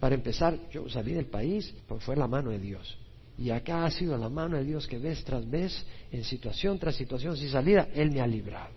Para 0.00 0.14
empezar, 0.14 0.58
yo 0.70 0.88
salí 0.88 1.12
del 1.12 1.26
país, 1.26 1.74
pues 1.86 2.02
fue 2.02 2.16
la 2.16 2.26
mano 2.26 2.50
de 2.50 2.58
Dios. 2.58 2.96
Y 3.36 3.50
acá 3.50 3.84
ha 3.84 3.90
sido 3.90 4.16
la 4.16 4.28
mano 4.28 4.56
de 4.56 4.64
Dios 4.64 4.86
que 4.86 4.98
vez 4.98 5.22
tras 5.24 5.48
vez, 5.48 5.84
en 6.12 6.24
situación 6.24 6.78
tras 6.78 6.94
situación 6.94 7.36
sin 7.36 7.48
salida, 7.48 7.88
Él 7.94 8.10
me 8.10 8.20
ha 8.20 8.26
librado. 8.26 8.72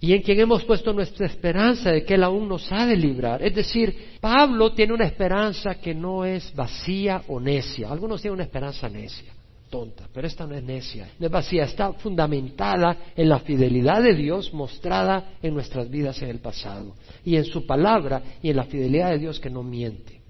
Y 0.00 0.14
en 0.14 0.22
quien 0.22 0.40
hemos 0.40 0.64
puesto 0.64 0.92
nuestra 0.92 1.26
esperanza 1.26 1.90
de 1.90 2.04
que 2.04 2.14
Él 2.14 2.24
aún 2.24 2.48
nos 2.48 2.70
ha 2.72 2.86
de 2.86 2.96
librar. 2.96 3.42
Es 3.42 3.54
decir, 3.54 4.16
Pablo 4.20 4.72
tiene 4.72 4.94
una 4.94 5.06
esperanza 5.06 5.76
que 5.76 5.94
no 5.94 6.24
es 6.24 6.52
vacía 6.54 7.22
o 7.28 7.38
necia. 7.38 7.90
Algunos 7.90 8.20
tienen 8.20 8.34
una 8.34 8.44
esperanza 8.44 8.88
necia 8.88 9.32
tonta, 9.72 10.06
pero 10.12 10.26
esta 10.26 10.46
no 10.46 10.54
es 10.54 10.62
necia, 10.62 11.08
no 11.18 11.26
es 11.26 11.32
vacía, 11.32 11.64
está 11.64 11.94
fundamentada 11.94 12.96
en 13.16 13.26
la 13.26 13.38
fidelidad 13.38 14.02
de 14.02 14.14
Dios 14.14 14.52
mostrada 14.52 15.32
en 15.42 15.54
nuestras 15.54 15.88
vidas 15.88 16.20
en 16.20 16.28
el 16.28 16.40
pasado 16.40 16.94
y 17.24 17.36
en 17.36 17.46
su 17.46 17.66
palabra 17.66 18.22
y 18.42 18.50
en 18.50 18.56
la 18.56 18.64
fidelidad 18.64 19.10
de 19.10 19.18
Dios 19.18 19.40
que 19.40 19.48
no 19.48 19.62
miente. 19.62 20.20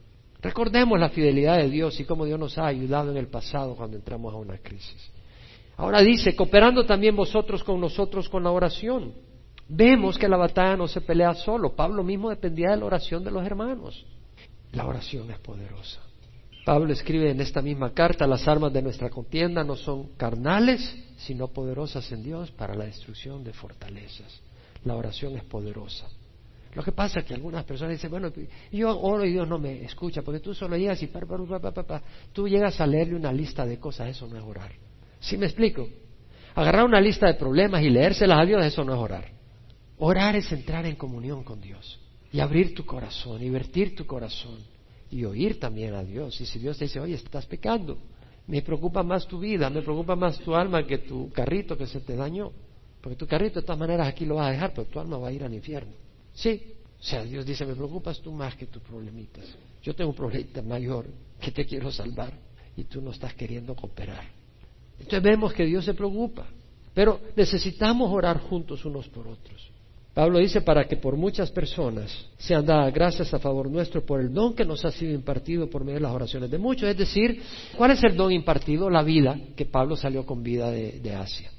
Recordemos 0.40 0.98
la 0.98 1.08
fidelidad 1.08 1.58
de 1.58 1.68
Dios 1.68 1.98
y 1.98 2.04
cómo 2.04 2.24
Dios 2.24 2.38
nos 2.38 2.56
ha 2.56 2.66
ayudado 2.66 3.10
en 3.10 3.16
el 3.16 3.26
pasado 3.26 3.74
cuando 3.74 3.96
entramos 3.96 4.32
a 4.32 4.36
una 4.36 4.58
crisis. 4.58 5.10
Ahora 5.76 6.02
dice, 6.02 6.36
cooperando 6.36 6.86
también 6.86 7.16
vosotros 7.16 7.64
con 7.64 7.80
nosotros 7.80 8.28
con 8.28 8.44
la 8.44 8.52
oración. 8.52 9.12
Vemos 9.68 10.18
que 10.18 10.28
la 10.28 10.36
batalla 10.36 10.76
no 10.76 10.86
se 10.86 11.00
pelea 11.00 11.34
solo. 11.34 11.74
Pablo 11.74 12.04
mismo 12.04 12.30
dependía 12.30 12.70
de 12.70 12.76
la 12.76 12.84
oración 12.84 13.24
de 13.24 13.32
los 13.32 13.44
hermanos. 13.44 14.04
La 14.70 14.86
oración 14.86 15.30
es 15.32 15.38
poderosa. 15.38 16.00
Pablo 16.64 16.92
escribe 16.92 17.30
en 17.30 17.40
esta 17.40 17.60
misma 17.60 17.92
carta, 17.92 18.26
las 18.26 18.46
armas 18.46 18.72
de 18.72 18.82
nuestra 18.82 19.10
contienda 19.10 19.64
no 19.64 19.74
son 19.74 20.14
carnales, 20.16 20.80
sino 21.16 21.48
poderosas 21.48 22.10
en 22.12 22.22
Dios 22.22 22.52
para 22.52 22.74
la 22.74 22.84
destrucción 22.84 23.42
de 23.42 23.52
fortalezas. 23.52 24.40
La 24.84 24.94
oración 24.94 25.36
es 25.36 25.44
poderosa. 25.44 26.06
Lo 26.74 26.82
que 26.84 26.92
pasa 26.92 27.20
es 27.20 27.26
que 27.26 27.34
algunas 27.34 27.64
personas 27.64 27.94
dicen, 27.94 28.10
bueno, 28.10 28.32
yo 28.70 28.98
oro 28.98 29.24
y 29.24 29.32
Dios 29.32 29.46
no 29.46 29.58
me 29.58 29.84
escucha, 29.84 30.22
porque 30.22 30.40
tú 30.40 30.54
solo 30.54 30.76
llegas 30.76 31.02
y 31.02 31.08
pa, 31.08 31.20
tú 32.32 32.48
llegas 32.48 32.80
a 32.80 32.86
leerle 32.86 33.16
una 33.16 33.32
lista 33.32 33.66
de 33.66 33.78
cosas, 33.78 34.08
eso 34.08 34.28
no 34.28 34.36
es 34.36 34.42
orar. 34.42 34.72
¿Sí 35.20 35.36
me 35.36 35.46
explico? 35.46 35.88
Agarrar 36.54 36.84
una 36.84 37.00
lista 37.00 37.26
de 37.26 37.34
problemas 37.34 37.82
y 37.82 37.90
leérselas 37.90 38.38
a 38.38 38.44
Dios, 38.44 38.64
eso 38.64 38.84
no 38.84 38.94
es 38.94 39.00
orar. 39.00 39.32
Orar 39.98 40.36
es 40.36 40.50
entrar 40.52 40.86
en 40.86 40.94
comunión 40.94 41.42
con 41.42 41.60
Dios 41.60 42.00
y 42.32 42.40
abrir 42.40 42.74
tu 42.74 42.86
corazón 42.86 43.42
y 43.42 43.50
vertir 43.50 43.94
tu 43.94 44.06
corazón 44.06 44.58
y 45.12 45.24
oír 45.26 45.60
también 45.60 45.94
a 45.94 46.02
Dios. 46.02 46.40
Y 46.40 46.46
si 46.46 46.58
Dios 46.58 46.78
te 46.78 46.86
dice, 46.86 46.98
oye, 46.98 47.14
estás 47.14 47.44
pecando, 47.44 47.98
me 48.46 48.62
preocupa 48.62 49.02
más 49.02 49.26
tu 49.26 49.38
vida, 49.38 49.68
me 49.68 49.82
preocupa 49.82 50.16
más 50.16 50.38
tu 50.40 50.54
alma 50.54 50.86
que 50.86 50.98
tu 50.98 51.30
carrito 51.30 51.76
que 51.76 51.86
se 51.86 52.00
te 52.00 52.16
dañó. 52.16 52.50
Porque 53.00 53.16
tu 53.16 53.26
carrito 53.26 53.60
de 53.60 53.66
todas 53.66 53.78
maneras 53.78 54.08
aquí 54.08 54.24
lo 54.24 54.36
vas 54.36 54.48
a 54.48 54.52
dejar, 54.52 54.72
pero 54.74 54.86
tu 54.86 54.98
alma 54.98 55.18
va 55.18 55.28
a 55.28 55.32
ir 55.32 55.44
al 55.44 55.52
infierno. 55.52 55.92
Sí, 56.32 56.74
o 56.98 57.02
sea, 57.02 57.24
Dios 57.24 57.44
dice, 57.44 57.66
me 57.66 57.74
preocupas 57.74 58.20
tú 58.20 58.32
más 58.32 58.56
que 58.56 58.66
tus 58.66 58.82
problemitas. 58.82 59.44
Yo 59.82 59.94
tengo 59.94 60.10
un 60.10 60.16
problema 60.16 60.62
mayor 60.62 61.06
que 61.38 61.50
te 61.50 61.66
quiero 61.66 61.92
salvar 61.92 62.32
y 62.74 62.84
tú 62.84 63.02
no 63.02 63.10
estás 63.10 63.34
queriendo 63.34 63.74
cooperar. 63.74 64.24
Entonces 64.98 65.22
vemos 65.22 65.52
que 65.52 65.66
Dios 65.66 65.84
se 65.84 65.92
preocupa, 65.92 66.46
pero 66.94 67.20
necesitamos 67.36 68.10
orar 68.10 68.38
juntos 68.40 68.84
unos 68.86 69.08
por 69.08 69.26
otros. 69.28 69.71
Pablo 70.14 70.40
dice 70.40 70.60
para 70.60 70.84
que 70.84 70.98
por 70.98 71.16
muchas 71.16 71.50
personas 71.50 72.26
sean 72.36 72.66
dadas 72.66 72.92
gracias 72.92 73.32
a 73.32 73.38
favor 73.38 73.70
nuestro 73.70 74.04
por 74.04 74.20
el 74.20 74.32
don 74.32 74.54
que 74.54 74.64
nos 74.64 74.84
ha 74.84 74.90
sido 74.90 75.14
impartido 75.14 75.70
por 75.70 75.84
medio 75.84 75.94
de 75.94 76.02
las 76.02 76.12
oraciones 76.12 76.50
de 76.50 76.58
muchos. 76.58 76.88
Es 76.88 76.98
decir, 76.98 77.42
¿cuál 77.78 77.92
es 77.92 78.04
el 78.04 78.14
don 78.14 78.30
impartido? 78.30 78.90
La 78.90 79.02
vida, 79.02 79.38
que 79.56 79.64
Pablo 79.64 79.96
salió 79.96 80.26
con 80.26 80.42
vida 80.42 80.70
de, 80.70 81.00
de 81.00 81.14
Asia. 81.14 81.50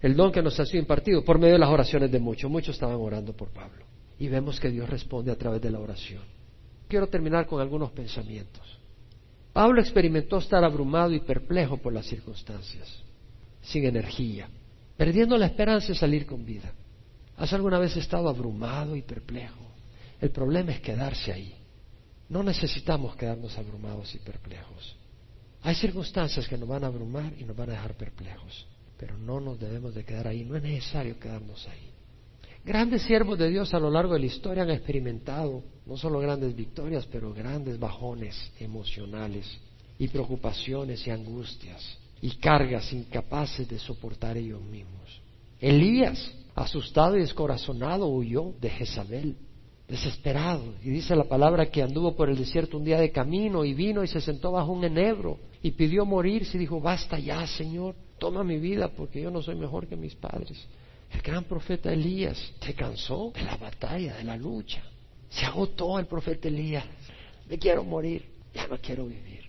El 0.00 0.16
don 0.16 0.32
que 0.32 0.42
nos 0.42 0.58
ha 0.58 0.64
sido 0.64 0.80
impartido 0.80 1.22
por 1.22 1.38
medio 1.38 1.52
de 1.52 1.58
las 1.58 1.68
oraciones 1.68 2.10
de 2.10 2.18
muchos. 2.18 2.50
Muchos 2.50 2.74
estaban 2.74 2.96
orando 2.96 3.34
por 3.34 3.50
Pablo 3.50 3.84
y 4.18 4.28
vemos 4.28 4.58
que 4.58 4.70
Dios 4.70 4.88
responde 4.88 5.30
a 5.30 5.36
través 5.36 5.60
de 5.60 5.70
la 5.70 5.78
oración. 5.78 6.22
Quiero 6.88 7.08
terminar 7.08 7.46
con 7.46 7.60
algunos 7.60 7.90
pensamientos. 7.90 8.62
Pablo 9.52 9.82
experimentó 9.82 10.38
estar 10.38 10.64
abrumado 10.64 11.12
y 11.12 11.20
perplejo 11.20 11.76
por 11.76 11.92
las 11.92 12.06
circunstancias, 12.06 13.02
sin 13.60 13.84
energía, 13.84 14.48
perdiendo 14.96 15.36
la 15.36 15.46
esperanza 15.46 15.88
de 15.88 15.94
salir 15.94 16.24
con 16.24 16.44
vida. 16.44 16.72
¿Has 17.36 17.52
alguna 17.52 17.78
vez 17.78 17.96
estado 17.96 18.28
abrumado 18.28 18.96
y 18.96 19.02
perplejo? 19.02 19.72
El 20.20 20.30
problema 20.30 20.72
es 20.72 20.80
quedarse 20.80 21.32
ahí. 21.32 21.54
No 22.28 22.42
necesitamos 22.42 23.16
quedarnos 23.16 23.56
abrumados 23.58 24.14
y 24.14 24.18
perplejos. 24.18 24.96
Hay 25.62 25.74
circunstancias 25.74 26.48
que 26.48 26.56
nos 26.56 26.68
van 26.68 26.84
a 26.84 26.88
abrumar 26.88 27.32
y 27.38 27.44
nos 27.44 27.56
van 27.56 27.70
a 27.70 27.72
dejar 27.72 27.94
perplejos, 27.94 28.66
pero 28.96 29.16
no 29.18 29.40
nos 29.40 29.60
debemos 29.60 29.94
de 29.94 30.04
quedar 30.04 30.26
ahí, 30.26 30.44
no 30.44 30.56
es 30.56 30.62
necesario 30.62 31.18
quedarnos 31.18 31.66
ahí. 31.68 31.90
Grandes 32.64 33.02
siervos 33.02 33.38
de 33.38 33.48
Dios 33.48 33.74
a 33.74 33.80
lo 33.80 33.90
largo 33.90 34.14
de 34.14 34.20
la 34.20 34.26
historia 34.26 34.62
han 34.62 34.70
experimentado 34.70 35.62
no 35.84 35.96
solo 35.96 36.20
grandes 36.20 36.54
victorias, 36.54 37.06
pero 37.10 37.34
grandes 37.34 37.78
bajones 37.78 38.52
emocionales 38.60 39.46
y 39.98 40.08
preocupaciones 40.08 41.04
y 41.06 41.10
angustias 41.10 41.98
y 42.20 42.30
cargas 42.36 42.92
incapaces 42.92 43.68
de 43.68 43.78
soportar 43.78 44.36
ellos 44.36 44.62
mismos. 44.62 45.20
Elías, 45.60 46.32
asustado 46.54 47.16
y 47.16 47.20
descorazonado, 47.20 48.08
huyó 48.08 48.52
de 48.60 48.70
Jezabel, 48.70 49.36
desesperado. 49.88 50.74
Y 50.82 50.90
dice 50.90 51.16
la 51.16 51.24
palabra 51.24 51.66
que 51.66 51.82
anduvo 51.82 52.14
por 52.14 52.28
el 52.28 52.36
desierto 52.36 52.76
un 52.76 52.84
día 52.84 52.98
de 52.98 53.10
camino 53.10 53.64
y 53.64 53.74
vino 53.74 54.02
y 54.02 54.08
se 54.08 54.20
sentó 54.20 54.52
bajo 54.52 54.72
un 54.72 54.84
enebro 54.84 55.38
y 55.62 55.70
pidió 55.72 56.04
morirse 56.04 56.56
y 56.56 56.60
dijo, 56.60 56.80
basta 56.80 57.18
ya, 57.18 57.46
Señor, 57.46 57.94
toma 58.18 58.44
mi 58.44 58.58
vida 58.58 58.88
porque 58.88 59.22
yo 59.22 59.30
no 59.30 59.42
soy 59.42 59.54
mejor 59.54 59.86
que 59.86 59.96
mis 59.96 60.14
padres. 60.14 60.66
El 61.12 61.20
gran 61.20 61.44
profeta 61.44 61.92
Elías 61.92 62.52
se 62.60 62.74
cansó 62.74 63.32
de 63.34 63.42
la 63.42 63.56
batalla, 63.56 64.16
de 64.16 64.24
la 64.24 64.36
lucha. 64.36 64.82
Se 65.28 65.44
agotó 65.44 65.98
el 65.98 66.06
profeta 66.06 66.48
Elías. 66.48 66.84
Me 67.48 67.58
quiero 67.58 67.84
morir, 67.84 68.24
ya 68.54 68.66
no 68.66 68.78
quiero 68.78 69.06
vivir. 69.06 69.42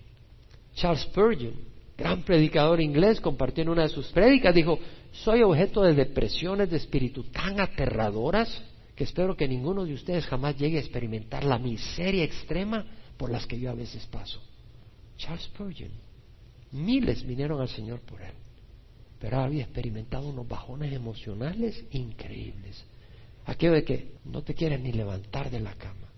Charles 0.74 1.02
Spurgeon, 1.02 1.54
gran 1.96 2.22
predicador 2.22 2.80
inglés, 2.80 3.20
compartió 3.20 3.70
una 3.70 3.82
de 3.82 3.88
sus 3.88 4.08
prédicas, 4.08 4.54
dijo, 4.54 4.78
soy 5.12 5.42
objeto 5.42 5.82
de 5.82 5.94
depresiones 5.94 6.70
de 6.70 6.76
espíritu 6.76 7.24
tan 7.24 7.60
aterradoras 7.60 8.62
que 8.96 9.04
espero 9.04 9.36
que 9.36 9.48
ninguno 9.48 9.84
de 9.84 9.94
ustedes 9.94 10.26
jamás 10.26 10.56
llegue 10.56 10.78
a 10.78 10.80
experimentar 10.80 11.44
la 11.44 11.58
miseria 11.58 12.24
extrema 12.24 12.84
por 13.16 13.30
las 13.30 13.46
que 13.46 13.58
yo 13.58 13.70
a 13.70 13.74
veces 13.74 14.06
paso. 14.06 14.40
Charles 15.16 15.44
Spurgeon, 15.44 15.92
miles 16.72 17.24
vinieron 17.24 17.60
al 17.60 17.68
Señor 17.68 18.00
por 18.00 18.20
él 18.22 18.34
pero 19.24 19.40
había 19.40 19.62
experimentado 19.62 20.28
unos 20.28 20.46
bajones 20.46 20.92
emocionales 20.92 21.82
increíbles. 21.92 22.84
Aquello 23.46 23.72
de 23.72 23.82
que 23.82 24.12
no 24.26 24.42
te 24.42 24.52
quieres 24.52 24.80
ni 24.80 24.92
levantar 24.92 25.50
de 25.50 25.60
la 25.60 25.72
cama. 25.76 26.08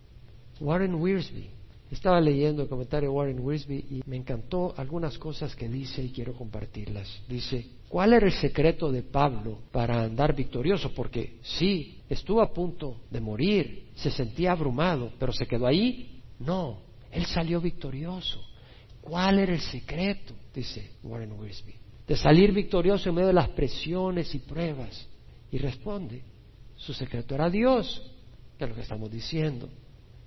Warren 0.58 0.96
Wiersbe, 0.96 1.50
estaba 1.90 2.20
leyendo 2.20 2.62
el 2.62 2.68
comentario 2.68 3.10
de 3.10 3.14
Warren 3.14 3.40
Wiersbe 3.40 3.76
y 3.76 4.02
me 4.06 4.16
encantó 4.16 4.74
algunas 4.76 5.18
cosas 5.18 5.54
que 5.54 5.68
dice 5.68 6.02
y 6.02 6.10
quiero 6.10 6.34
compartirlas. 6.34 7.22
Dice, 7.28 7.66
¿cuál 7.88 8.12
era 8.12 8.26
el 8.26 8.32
secreto 8.32 8.90
de 8.90 9.02
Pablo 9.02 9.58
para 9.70 10.02
andar 10.02 10.34
victorioso? 10.34 10.92
Porque 10.94 11.38
sí, 11.42 12.00
estuvo 12.08 12.42
a 12.42 12.52
punto 12.52 13.02
de 13.10 13.20
morir, 13.20 13.88
se 13.94 14.10
sentía 14.10 14.52
abrumado, 14.52 15.12
pero 15.18 15.32
se 15.32 15.46
quedó 15.46 15.66
ahí. 15.66 16.22
No, 16.40 16.80
él 17.12 17.24
salió 17.26 17.60
victorioso. 17.60 18.40
¿Cuál 19.00 19.38
era 19.38 19.52
el 19.52 19.60
secreto? 19.60 20.34
Dice 20.52 20.90
Warren 21.04 21.32
Wiersbe 21.32 21.86
de 22.06 22.16
salir 22.16 22.52
victorioso 22.52 23.08
en 23.08 23.14
medio 23.16 23.28
de 23.28 23.34
las 23.34 23.48
presiones 23.50 24.34
y 24.34 24.38
pruebas. 24.38 25.06
Y 25.50 25.58
responde, 25.58 26.22
su 26.76 26.92
secreto 26.92 27.34
era 27.34 27.50
Dios, 27.50 28.02
que 28.58 28.64
es 28.64 28.70
lo 28.70 28.76
que 28.76 28.82
estamos 28.82 29.10
diciendo. 29.10 29.68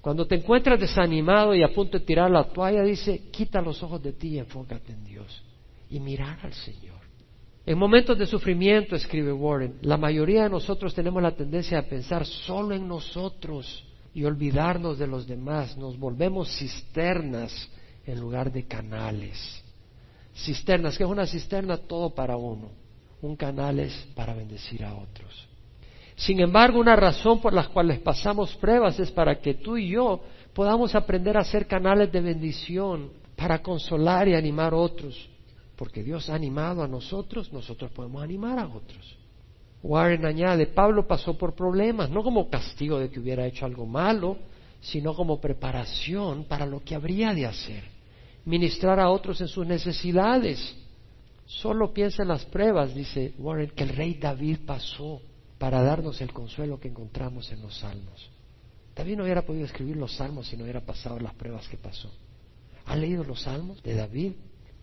Cuando 0.01 0.25
te 0.25 0.35
encuentras 0.35 0.79
desanimado 0.79 1.53
y 1.53 1.63
a 1.63 1.73
punto 1.73 1.99
de 1.99 2.05
tirar 2.05 2.31
la 2.31 2.45
toalla, 2.45 2.83
dice, 2.83 3.29
quita 3.31 3.61
los 3.61 3.81
ojos 3.83 4.01
de 4.01 4.13
ti 4.13 4.29
y 4.29 4.39
enfócate 4.39 4.93
en 4.93 5.03
Dios. 5.03 5.43
Y 5.89 5.99
mirar 5.99 6.39
al 6.43 6.53
Señor. 6.53 6.99
En 7.65 7.77
momentos 7.77 8.17
de 8.17 8.25
sufrimiento, 8.25 8.95
escribe 8.95 9.31
Warren, 9.33 9.75
la 9.81 9.97
mayoría 9.97 10.43
de 10.43 10.49
nosotros 10.49 10.93
tenemos 10.93 11.21
la 11.21 11.35
tendencia 11.35 11.79
a 11.79 11.83
pensar 11.83 12.25
solo 12.25 12.73
en 12.73 12.87
nosotros 12.87 13.85
y 14.13 14.23
olvidarnos 14.23 14.97
de 14.97 15.07
los 15.07 15.27
demás. 15.27 15.77
Nos 15.77 15.99
volvemos 15.99 16.49
cisternas 16.57 17.69
en 18.05 18.19
lugar 18.19 18.51
de 18.51 18.65
canales 18.65 19.63
cisternas. 20.43 20.97
que 20.97 21.03
es 21.03 21.09
una 21.09 21.25
cisterna? 21.25 21.77
Todo 21.77 22.09
para 22.11 22.37
uno. 22.37 22.71
Un 23.21 23.35
canal 23.35 23.79
es 23.79 23.93
para 24.15 24.33
bendecir 24.33 24.83
a 24.83 24.95
otros. 24.95 25.48
Sin 26.19 26.41
embargo, 26.41 26.79
una 26.79 26.97
razón 26.97 27.39
por 27.39 27.53
la 27.53 27.67
cual 27.69 27.97
pasamos 28.03 28.53
pruebas 28.55 28.99
es 28.99 29.09
para 29.09 29.39
que 29.39 29.53
tú 29.53 29.77
y 29.77 29.91
yo 29.91 30.19
podamos 30.53 30.93
aprender 30.93 31.37
a 31.37 31.45
ser 31.45 31.65
canales 31.65 32.11
de 32.11 32.19
bendición, 32.19 33.11
para 33.37 33.61
consolar 33.61 34.27
y 34.27 34.35
animar 34.35 34.73
a 34.73 34.77
otros. 34.77 35.29
Porque 35.77 36.03
Dios 36.03 36.29
ha 36.29 36.35
animado 36.35 36.83
a 36.83 36.89
nosotros, 36.89 37.53
nosotros 37.53 37.89
podemos 37.91 38.21
animar 38.21 38.59
a 38.59 38.67
otros. 38.67 39.17
Warren 39.81 40.25
añade, 40.25 40.67
Pablo 40.67 41.07
pasó 41.07 41.37
por 41.37 41.55
problemas, 41.55 42.09
no 42.09 42.21
como 42.21 42.49
castigo 42.49 42.99
de 42.99 43.09
que 43.09 43.21
hubiera 43.21 43.47
hecho 43.47 43.65
algo 43.65 43.85
malo, 43.85 44.37
sino 44.81 45.13
como 45.13 45.39
preparación 45.39 46.43
para 46.43 46.65
lo 46.65 46.81
que 46.83 46.95
habría 46.95 47.33
de 47.33 47.45
hacer 47.45 47.99
ministrar 48.43 48.99
a 48.99 49.09
otros 49.09 49.39
en 49.41 49.47
sus 49.47 49.65
necesidades. 49.65 50.75
Solo 51.45 51.93
piensa 51.93 52.23
en 52.23 52.29
las 52.29 52.43
pruebas, 52.45 52.93
dice 52.93 53.33
Warren, 53.37 53.69
que 53.69 53.83
el 53.83 53.89
rey 53.89 54.15
David 54.15 54.59
pasó 54.65 55.21
para 55.59 55.83
darnos 55.83 56.19
el 56.21 56.33
consuelo 56.33 56.79
que 56.79 56.87
encontramos 56.87 57.51
en 57.51 57.61
los 57.61 57.77
salmos. 57.77 58.29
David 58.95 59.17
no 59.17 59.23
hubiera 59.23 59.45
podido 59.45 59.65
escribir 59.65 59.95
los 59.95 60.15
salmos 60.15 60.47
si 60.47 60.57
no 60.57 60.63
hubiera 60.63 60.81
pasado 60.81 61.19
las 61.19 61.35
pruebas 61.35 61.67
que 61.67 61.77
pasó. 61.77 62.11
¿Ha 62.85 62.95
leído 62.95 63.23
los 63.23 63.43
salmos 63.43 63.83
de 63.83 63.93
David? 63.93 64.31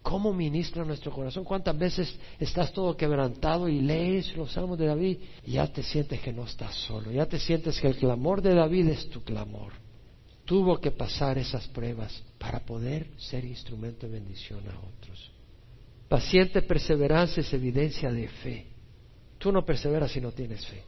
¿Cómo 0.03 0.33
ministra 0.33 0.85
nuestro 0.85 1.11
corazón? 1.11 1.43
¿Cuántas 1.43 1.77
veces 1.77 2.17
estás 2.39 2.73
todo 2.73 2.97
quebrantado 2.97 3.69
y 3.69 3.81
lees 3.81 4.37
los 4.37 4.53
salmos 4.53 4.79
de 4.79 4.87
David 4.87 5.19
y 5.45 5.53
ya 5.53 5.67
te 5.67 5.83
sientes 5.83 6.21
que 6.21 6.33
no 6.33 6.45
estás 6.45 6.77
solo? 6.77 7.11
Ya 7.11 7.27
te 7.27 7.41
sientes 7.41 7.81
que 7.81 7.89
el 7.89 7.97
clamor 7.97 8.41
de 8.41 8.55
David 8.55 8.89
es 8.89 9.11
tu 9.11 9.25
clamor 9.25 9.73
tuvo 10.47 10.81
que 10.81 10.93
pasar 10.93 11.37
esas 11.37 11.67
pruebas 11.69 12.23
para 12.39 12.61
poder 12.61 13.09
ser 13.19 13.45
instrumento 13.45 14.07
de 14.07 14.13
bendición 14.13 14.61
a 14.69 14.79
otros. 14.79 15.31
Paciente 16.09 16.63
perseverancia 16.63 17.41
es 17.41 17.53
evidencia 17.53 18.11
de 18.11 18.29
fe. 18.29 18.67
Tú 19.39 19.53
no 19.53 19.65
perseveras 19.65 20.11
si 20.11 20.21
no 20.21 20.33
tienes 20.33 20.67
fe. 20.67 20.83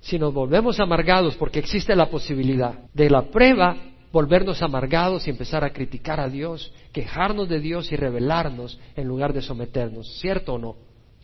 Si 0.00 0.18
nos 0.18 0.34
volvemos 0.34 0.80
amargados, 0.80 1.36
porque 1.36 1.60
existe 1.60 1.94
la 1.94 2.10
posibilidad 2.10 2.74
de 2.92 3.08
la 3.08 3.30
prueba, 3.30 3.76
volvernos 4.12 4.62
amargados 4.62 5.26
y 5.26 5.30
empezar 5.30 5.64
a 5.64 5.72
criticar 5.72 6.20
a 6.20 6.28
Dios, 6.28 6.72
quejarnos 6.92 7.48
de 7.48 7.60
Dios 7.60 7.92
y 7.92 7.96
rebelarnos 7.96 8.78
en 8.96 9.06
lugar 9.06 9.32
de 9.32 9.42
someternos, 9.42 10.18
¿cierto 10.20 10.54
o 10.54 10.58
no? 10.58 10.76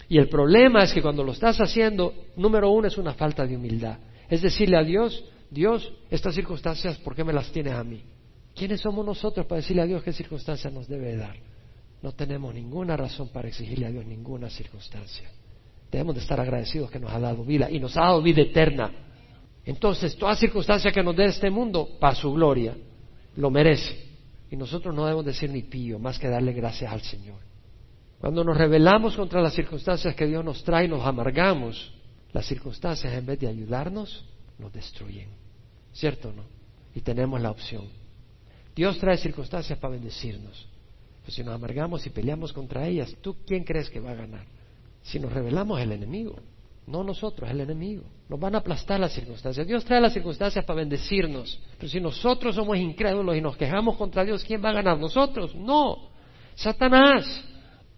Y 0.09 0.19
el 0.19 0.29
problema 0.29 0.83
es 0.83 0.93
que 0.93 1.03
cuando 1.03 1.23
lo 1.23 1.33
estás 1.33 1.61
haciendo, 1.61 2.15
número 2.37 2.71
uno 2.71 2.89
es 2.89 2.97
una 2.97 3.13
falta 3.13 3.47
de 3.47 3.57
humildad. 3.57 3.99
Es 4.31 4.43
decirle 4.43 4.79
a 4.79 4.83
Dios, 4.83 5.25
Dios, 5.51 5.93
estas 6.11 6.35
circunstancias, 6.35 6.97
¿por 6.99 7.15
qué 7.15 7.25
me 7.25 7.33
las 7.33 7.51
tienes 7.53 7.75
a 7.75 7.85
mí? 7.85 8.03
¿Quiénes 8.55 8.81
somos 8.81 9.05
nosotros 9.05 9.47
para 9.47 9.61
decirle 9.61 9.83
a 9.83 9.87
Dios 9.87 10.03
qué 10.03 10.13
circunstancias 10.13 10.73
nos 10.73 10.89
debe 10.89 11.17
dar? 11.17 11.37
No 12.03 12.13
tenemos 12.13 12.55
ninguna 12.55 12.97
razón 12.97 13.29
para 13.29 13.49
exigirle 13.49 13.87
a 13.87 13.91
Dios 13.91 14.07
ninguna 14.07 14.49
circunstancia. 14.49 15.29
Debemos 15.91 16.15
de 16.15 16.21
estar 16.21 16.39
agradecidos 16.39 16.91
que 16.91 16.99
nos 16.99 17.13
ha 17.13 17.19
dado 17.19 17.45
vida 17.45 17.71
y 17.71 17.81
nos 17.81 17.97
ha 17.97 18.03
dado 18.03 18.23
vida 18.23 18.43
eterna. 18.43 18.91
Entonces, 19.65 20.17
toda 20.17 20.35
circunstancia 20.35 20.93
que 20.93 21.03
nos 21.03 21.17
dé 21.17 21.27
este 21.27 21.51
mundo, 21.51 21.89
para 22.01 22.15
su 22.15 22.33
gloria, 22.33 22.77
lo 23.37 23.51
merece. 23.51 24.07
Y 24.51 24.57
nosotros 24.57 24.95
no 24.95 25.05
debemos 25.05 25.27
decir 25.27 25.51
ni 25.51 25.63
pío, 25.63 25.99
más 25.99 26.19
que 26.19 26.29
darle 26.29 26.53
gracias 26.53 26.93
al 26.93 27.03
Señor. 27.03 27.39
Cuando 28.21 28.43
nos 28.43 28.57
rebelamos 28.57 29.15
contra 29.15 29.41
las 29.41 29.55
circunstancias 29.55 30.15
que 30.15 30.27
Dios 30.27 30.45
nos 30.45 30.65
trae 30.65 30.87
y 30.87 30.89
nos 30.89 31.05
amargamos, 31.07 31.93
Las 32.33 32.47
circunstancias 32.47 33.13
en 33.15 33.25
vez 33.25 33.41
de 33.41 33.49
ayudarnos, 33.49 34.25
nos 34.59 34.73
destruyen. 34.73 35.29
¿Cierto 35.93 36.29
o 36.29 36.33
no? 36.33 36.45
Y 36.95 37.01
tenemos 37.01 37.41
la 37.41 37.51
opción. 37.51 37.89
Dios 38.77 38.99
trae 38.99 39.17
circunstancias 39.17 39.79
para 39.79 39.93
bendecirnos. 39.93 40.69
Pues 41.25 41.35
si 41.35 41.43
nos 41.43 41.55
amargamos 41.55 42.07
y 42.07 42.11
peleamos 42.11 42.53
contra 42.53 42.87
ellas, 42.87 43.15
¿tú 43.23 43.37
quién 43.47 43.65
crees 43.65 43.89
que 43.91 44.01
va 44.01 44.11
a 44.11 44.15
ganar? 44.15 44.45
Si 45.03 45.19
nos 45.19 45.33
rebelamos, 45.33 45.81
el 45.81 45.93
enemigo. 45.93 46.37
No 46.87 47.05
nosotros, 47.05 47.51
el 47.51 47.61
enemigo. 47.61 48.05
Nos 48.29 48.41
van 48.41 48.55
a 48.55 48.59
aplastar 48.59 48.99
las 48.99 49.13
circunstancias. 49.13 49.67
Dios 49.67 49.85
trae 49.85 50.01
las 50.01 50.13
circunstancias 50.13 50.65
para 50.65 50.79
bendecirnos. 50.79 51.61
Pero 51.77 51.89
si 51.89 52.01
nosotros 52.01 52.55
somos 52.55 52.79
incrédulos 52.79 53.37
y 53.37 53.41
nos 53.43 53.57
quejamos 53.57 53.97
contra 53.97 54.25
Dios, 54.25 54.43
¿quién 54.45 54.65
va 54.65 54.71
a 54.71 54.75
ganar? 54.75 54.99
¿Nosotros? 54.99 55.55
No. 55.55 56.11
Satanás. 56.55 57.45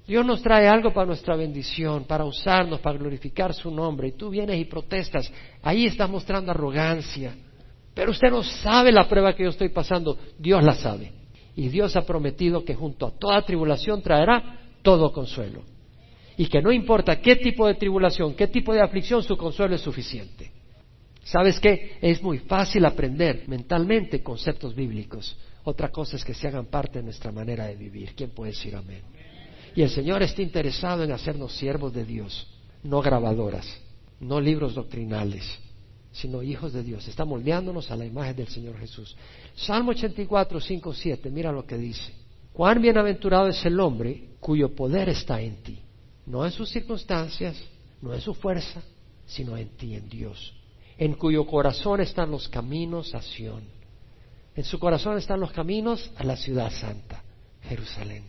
Dios 0.07 0.27
nos 0.27 0.43
trae 0.43 0.67
algo 0.67 0.93
para 0.93 1.07
nuestra 1.07 1.37
bendición, 1.37 2.05
para 2.05 2.25
usarnos, 2.25 2.81
para 2.81 2.99
glorificar 2.99 3.55
su 3.55 3.71
nombre. 3.71 4.09
Y 4.09 4.13
tú 4.13 4.29
vienes 4.29 4.59
y 4.59 4.65
protestas. 4.65 5.33
Ahí 5.63 5.87
estás 5.87 6.11
mostrando 6.11 6.51
arrogancia. 6.51 7.37
Pero 7.95 8.11
usted 8.11 8.29
no 8.29 8.43
sabe 8.43 8.91
la 8.91 9.09
prueba 9.09 9.35
que 9.35 9.45
yo 9.45 9.51
estoy 9.51 9.69
pasando. 9.69 10.19
Dios 10.37 10.65
la 10.65 10.75
sabe. 10.75 11.13
Y 11.55 11.69
Dios 11.69 11.95
ha 11.95 12.03
prometido 12.03 12.65
que 12.65 12.75
junto 12.75 13.07
a 13.07 13.13
toda 13.13 13.43
tribulación 13.43 14.03
traerá 14.03 14.59
todo 14.83 15.13
consuelo. 15.13 15.63
Y 16.41 16.47
que 16.47 16.63
no 16.63 16.73
importa 16.73 17.21
qué 17.21 17.37
tipo 17.37 17.67
de 17.67 17.75
tribulación, 17.75 18.33
qué 18.33 18.47
tipo 18.47 18.73
de 18.73 18.81
aflicción, 18.81 19.23
su 19.23 19.37
consuelo 19.37 19.75
es 19.75 19.83
suficiente. 19.83 20.51
¿Sabes 21.23 21.61
qué? 21.61 21.99
Es 22.01 22.23
muy 22.23 22.39
fácil 22.39 22.87
aprender 22.87 23.45
mentalmente 23.47 24.23
conceptos 24.23 24.75
bíblicos. 24.75 25.37
Otra 25.65 25.91
cosa 25.91 26.17
es 26.17 26.25
que 26.25 26.33
se 26.33 26.49
hagan 26.49 26.65
parte 26.65 27.01
de 27.01 27.05
nuestra 27.05 27.31
manera 27.31 27.67
de 27.67 27.77
vivir. 27.77 28.15
¿Quién 28.17 28.31
puede 28.31 28.53
decir 28.53 28.75
amén? 28.75 29.03
Y 29.77 29.83
el 29.83 29.91
Señor 29.91 30.23
está 30.23 30.41
interesado 30.41 31.05
en 31.05 31.13
hacernos 31.13 31.53
siervos 31.53 31.93
de 31.93 32.07
Dios, 32.07 32.49
no 32.85 33.03
grabadoras, 33.03 33.67
no 34.19 34.41
libros 34.41 34.75
doctrinales, 34.75 35.45
sino 36.11 36.43
hijos 36.43 36.73
de 36.73 36.83
Dios. 36.83 37.07
Está 37.07 37.27
moldeándonos 37.27 37.91
a 37.91 37.97
la 37.97 38.07
imagen 38.07 38.37
del 38.37 38.49
Señor 38.49 38.79
Jesús. 38.79 39.15
Salmo 39.57 39.91
84, 39.91 40.59
5, 40.59 40.95
7, 40.95 41.29
mira 41.29 41.53
lo 41.53 41.67
que 41.67 41.77
dice. 41.77 42.15
Cuán 42.55 42.81
bienaventurado 42.81 43.49
es 43.49 43.63
el 43.67 43.79
hombre 43.79 44.31
cuyo 44.41 44.75
poder 44.75 45.11
está 45.11 45.39
en 45.43 45.63
ti, 45.63 45.81
no 46.27 46.45
en 46.45 46.53
sus 46.53 46.71
circunstancias, 46.71 47.57
no 48.01 48.15
en 48.15 48.21
su 48.21 48.35
fuerza, 48.35 48.83
sino 49.27 49.57
en 49.57 49.69
ti, 49.77 49.95
en 49.95 50.09
Dios, 50.09 50.55
en 50.99 51.15
cuyo 51.15 51.47
corazón 51.47 52.01
están 52.01 52.31
los 52.31 52.49
caminos 52.49 53.15
a 53.15 53.23
Sión. 53.23 53.63
En 54.55 54.65
su 54.65 54.79
corazón 54.79 55.17
están 55.17 55.41
los 55.41 55.53
caminos 55.53 56.11
a 56.17 56.25
la 56.25 56.37
ciudad 56.37 56.71
santa, 56.71 57.23
Jerusalén. 57.63 58.25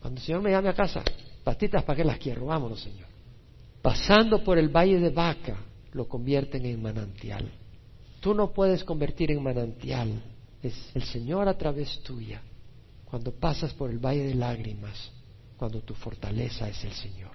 Cuando 0.00 0.18
el 0.18 0.26
Señor 0.26 0.42
me 0.42 0.50
llame 0.50 0.68
a 0.68 0.74
casa, 0.74 1.04
patitas, 1.44 1.84
¿para 1.84 1.96
qué 1.96 2.04
las 2.04 2.18
quiero? 2.18 2.46
Vámonos, 2.46 2.80
Señor. 2.80 3.06
Pasando 3.82 4.42
por 4.42 4.58
el 4.58 4.68
valle 4.68 4.98
de 4.98 5.10
Vaca, 5.10 5.56
lo 5.92 6.08
convierten 6.08 6.64
en 6.66 6.80
manantial. 6.80 7.50
Tú 8.20 8.34
no 8.34 8.52
puedes 8.52 8.84
convertir 8.84 9.30
en 9.30 9.42
manantial. 9.42 10.22
Es 10.62 10.74
el 10.94 11.02
Señor 11.02 11.48
a 11.48 11.58
través 11.58 12.00
tuya. 12.02 12.40
Cuando 13.04 13.32
pasas 13.32 13.74
por 13.74 13.90
el 13.90 13.98
valle 13.98 14.24
de 14.24 14.34
lágrimas, 14.34 15.12
cuando 15.62 15.80
tu 15.82 15.94
fortaleza 15.94 16.68
es 16.68 16.82
el 16.82 16.90
Señor. 16.90 17.30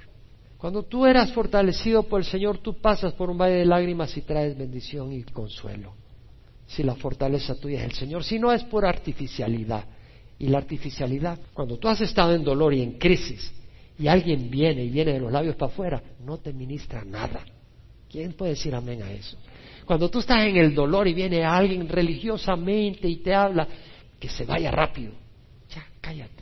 Cuando 0.58 0.84
tú 0.84 1.06
eras 1.06 1.32
fortalecido 1.32 2.04
por 2.04 2.20
el 2.20 2.26
Señor, 2.26 2.58
tú 2.58 2.74
pasas 2.74 3.14
por 3.14 3.30
un 3.30 3.38
valle 3.38 3.56
de 3.56 3.66
lágrimas 3.66 4.18
y 4.18 4.22
traes 4.22 4.58
bendición 4.58 5.14
y 5.14 5.24
consuelo. 5.24 5.94
Si 6.68 6.84
la 6.84 6.96
fortaleza 6.96 7.56
tuya 7.56 7.80
es 7.80 7.86
el 7.86 7.94
Señor, 7.94 8.26
si 8.26 8.38
no 8.38 8.52
es 8.52 8.66
por 8.66 8.86
artificialidad, 8.86 9.86
y 10.38 10.48
la 10.48 10.58
artificialidad. 10.58 11.40
Cuando 11.54 11.78
tú 11.78 11.88
has 11.88 12.02
estado 12.02 12.36
en 12.36 12.44
dolor 12.44 12.74
y 12.74 12.82
en 12.82 13.00
crisis 13.00 13.50
y 13.98 14.08
alguien 14.08 14.52
viene 14.52 14.84
y 14.84 14.90
viene 14.90 15.14
de 15.14 15.22
los 15.22 15.32
labios 15.32 15.56
para 15.56 15.72
afuera, 15.72 16.04
no 16.26 16.38
te 16.38 16.52
ministra 16.52 17.06
nada. 17.06 17.46
¿Quién 18.12 18.34
puede 18.34 18.56
decir 18.56 18.76
amén 18.76 19.04
a 19.04 19.12
eso? 19.14 19.38
Cuando 19.86 20.10
tú 20.10 20.20
estás 20.20 20.46
en 20.46 20.58
el 20.58 20.76
dolor 20.76 21.08
y 21.08 21.14
viene 21.14 21.46
alguien 21.46 21.88
religiosamente 21.88 23.08
y 23.08 23.24
te 23.24 23.34
habla, 23.34 23.66
que 24.20 24.28
se 24.28 24.44
vaya 24.44 24.70
rápido. 24.70 25.14
Ya, 25.74 25.88
cállate. 26.02 26.38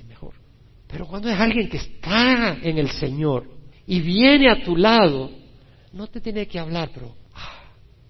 Pero 0.96 1.08
cuando 1.08 1.28
es 1.28 1.38
alguien 1.38 1.68
que 1.68 1.76
está 1.76 2.58
en 2.62 2.78
el 2.78 2.89
Señor 2.89 3.46
y 3.86 4.00
viene 4.00 4.50
a 4.50 4.64
tu 4.64 4.78
lado, 4.78 5.30
no 5.91 6.08
te 6.08 6.22
tiene 6.22 6.48
que 6.48 6.58
hablar, 6.58 6.89
pero 6.93 7.14
ah, 7.34 7.66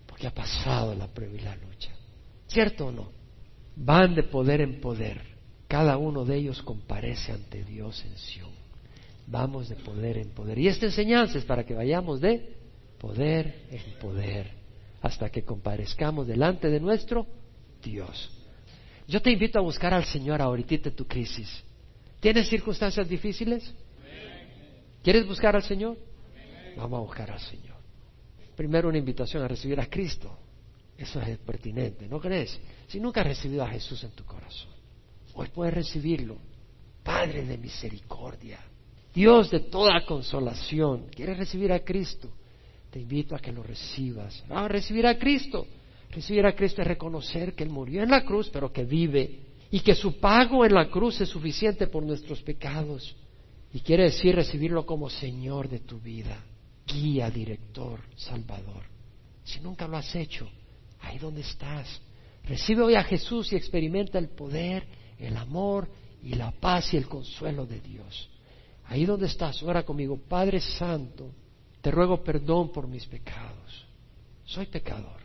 porque 0.06 0.28
ha 0.28 0.32
pasado 0.32 0.94
la 0.94 1.08
prueba 1.08 1.34
y 1.34 1.40
la 1.40 1.56
lucha. 1.56 1.90
¿Cierto 2.46 2.86
o 2.86 2.92
no? 2.92 3.10
Van 3.76 4.14
de 4.14 4.22
poder 4.22 4.62
en 4.62 4.80
poder 4.80 5.20
cada 5.68 5.98
uno 5.98 6.26
de 6.26 6.38
ellos 6.38 6.62
comparece 6.62 7.32
ante 7.32 7.64
Dios 7.64 8.06
en 8.06 8.16
Sion. 8.20 8.52
Vamos 9.26 9.68
de 9.68 9.78
poder 9.78 10.20
en 10.20 10.30
poder. 10.30 10.60
Y 10.60 10.68
esta 10.68 10.86
enseñanza 10.86 11.40
es 11.40 11.44
para 11.44 11.66
que 11.66 11.74
vayamos 11.74 12.22
de 12.22 12.56
poder 13.00 13.66
en 13.72 14.00
poder 14.00 14.52
hasta 15.02 15.32
que 15.32 15.44
comparezcamos 15.44 16.28
delante 16.28 16.70
de 16.70 16.80
nuestro 16.80 17.26
Dios. 17.82 18.30
Yo 19.08 19.24
te 19.24 19.32
invito 19.32 19.58
a 19.58 19.64
buscar 19.64 19.92
al 19.92 20.06
Señor 20.06 20.40
ahorita 20.40 20.88
en 20.88 20.96
tu 20.96 21.08
crisis. 21.08 21.66
¿Tienes 22.26 22.50
circunstancias 22.50 23.08
difíciles? 23.08 23.72
¿Quieres 25.04 25.28
buscar 25.28 25.56
al 25.56 25.62
Señor? 25.62 25.96
Vamos 26.76 26.98
a 26.98 27.02
buscar 27.02 27.30
al 27.30 27.40
Señor. 27.40 27.76
Primero 28.56 28.90
una 28.90 28.98
invitación 28.98 29.44
a 29.44 29.48
recibir 29.48 29.80
a 29.80 29.86
Cristo. 29.86 30.36
Eso 30.98 31.22
es 31.22 31.38
pertinente, 31.38 32.08
¿no 32.08 32.20
crees? 32.20 32.60
Si 32.88 33.00
nunca 33.00 33.22
has 33.22 33.28
recibido 33.28 33.64
a 33.64 33.68
Jesús 33.68 34.04
en 34.04 34.10
tu 34.10 34.26
corazón 34.26 34.72
Hoy 35.36 35.50
puedes 35.54 35.76
recibirlo. 35.76 36.38
Padre 37.04 37.46
de 37.46 37.60
misericordia, 37.60 38.58
Dios 39.14 39.52
de 39.52 39.60
toda 39.60 40.04
consolación. 40.04 41.06
¿Quieres 41.16 41.38
recibir 41.38 41.72
a 41.72 41.82
Cristo? 41.82 42.32
Te 42.90 43.00
invito 43.00 43.36
a 43.36 43.40
que 43.40 43.52
lo 43.52 43.62
recibas. 43.62 44.44
Vamos 44.48 44.66
a 44.66 44.70
recibir 44.70 45.06
a 45.06 45.20
Cristo. 45.20 45.68
Recibir 46.10 46.44
a 46.48 46.56
Cristo 46.56 46.82
es 46.82 46.88
reconocer 46.88 47.54
que 47.54 47.64
Él 47.64 47.70
murió 47.70 48.02
en 48.02 48.10
la 48.10 48.26
cruz, 48.26 48.50
pero 48.52 48.74
que 48.74 48.84
vive. 48.84 49.46
Y 49.76 49.82
que 49.82 49.94
su 49.94 50.22
pago 50.22 50.64
en 50.64 50.74
la 50.74 50.90
cruz 50.90 51.20
es 51.20 51.28
suficiente 51.28 51.88
por 51.88 52.02
nuestros 52.02 52.42
pecados. 52.42 53.14
Y 53.74 53.82
quiere 53.82 54.04
decir 54.04 54.34
recibirlo 54.34 54.86
como 54.86 55.10
Señor 55.10 55.68
de 55.68 55.80
tu 55.80 56.00
vida, 56.00 56.42
guía, 56.88 57.30
director, 57.30 58.00
salvador. 58.16 58.84
Si 59.44 59.60
nunca 59.60 59.86
lo 59.86 59.98
has 59.98 60.16
hecho, 60.16 60.50
ahí 61.02 61.18
donde 61.18 61.42
estás, 61.42 62.00
recibe 62.46 62.84
hoy 62.84 62.96
a 62.96 63.04
Jesús 63.04 63.52
y 63.52 63.58
experimenta 63.58 64.18
el 64.18 64.30
poder 64.30 64.88
el 65.20 65.36
amor 65.36 65.90
y 66.24 66.36
la 66.36 66.52
paz 66.52 66.94
y 66.94 66.98
el 66.98 67.10
consuelo 67.10 67.66
de 67.66 67.82
Dios. 67.82 68.30
Ahí 68.86 69.06
donde 69.06 69.28
estás, 69.28 69.62
ora 69.62 69.84
conmigo, 69.84 70.18
Padre 70.18 70.62
Santo, 70.62 71.34
te 71.82 71.92
ruego 71.92 72.24
perdón 72.24 72.72
por 72.72 72.88
mis 72.88 73.06
pecados. 73.06 73.86
Soy 74.46 74.68
pecador, 74.68 75.20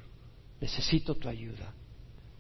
necesito 0.61 1.15
tu 1.15 1.29
ayuda. 1.29 1.73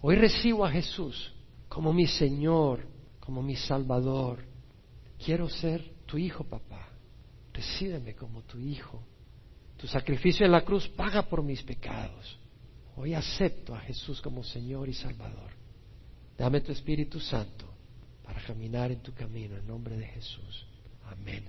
Hoy 0.00 0.16
recibo 0.16 0.64
a 0.64 0.72
Jesús 0.72 1.34
como 1.70 1.92
mi 1.92 2.08
Señor, 2.08 2.84
como 3.20 3.42
mi 3.42 3.54
Salvador. 3.54 4.44
Quiero 5.24 5.48
ser 5.48 5.82
tu 6.04 6.18
hijo, 6.18 6.42
papá. 6.42 6.88
Recíbeme 7.54 8.14
como 8.14 8.42
tu 8.42 8.58
hijo. 8.58 9.00
Tu 9.76 9.86
sacrificio 9.86 10.44
en 10.44 10.52
la 10.52 10.62
cruz 10.62 10.88
paga 10.88 11.22
por 11.22 11.42
mis 11.42 11.62
pecados. 11.62 12.38
Hoy 12.96 13.14
acepto 13.14 13.74
a 13.74 13.80
Jesús 13.80 14.20
como 14.20 14.42
Señor 14.42 14.88
y 14.88 14.94
Salvador. 14.94 15.52
Dame 16.36 16.60
tu 16.60 16.72
Espíritu 16.72 17.20
Santo 17.20 17.66
para 18.24 18.42
caminar 18.42 18.90
en 18.90 19.00
tu 19.00 19.14
camino 19.14 19.56
en 19.56 19.66
nombre 19.66 19.96
de 19.96 20.06
Jesús. 20.06 20.66
Amén. 21.04 21.38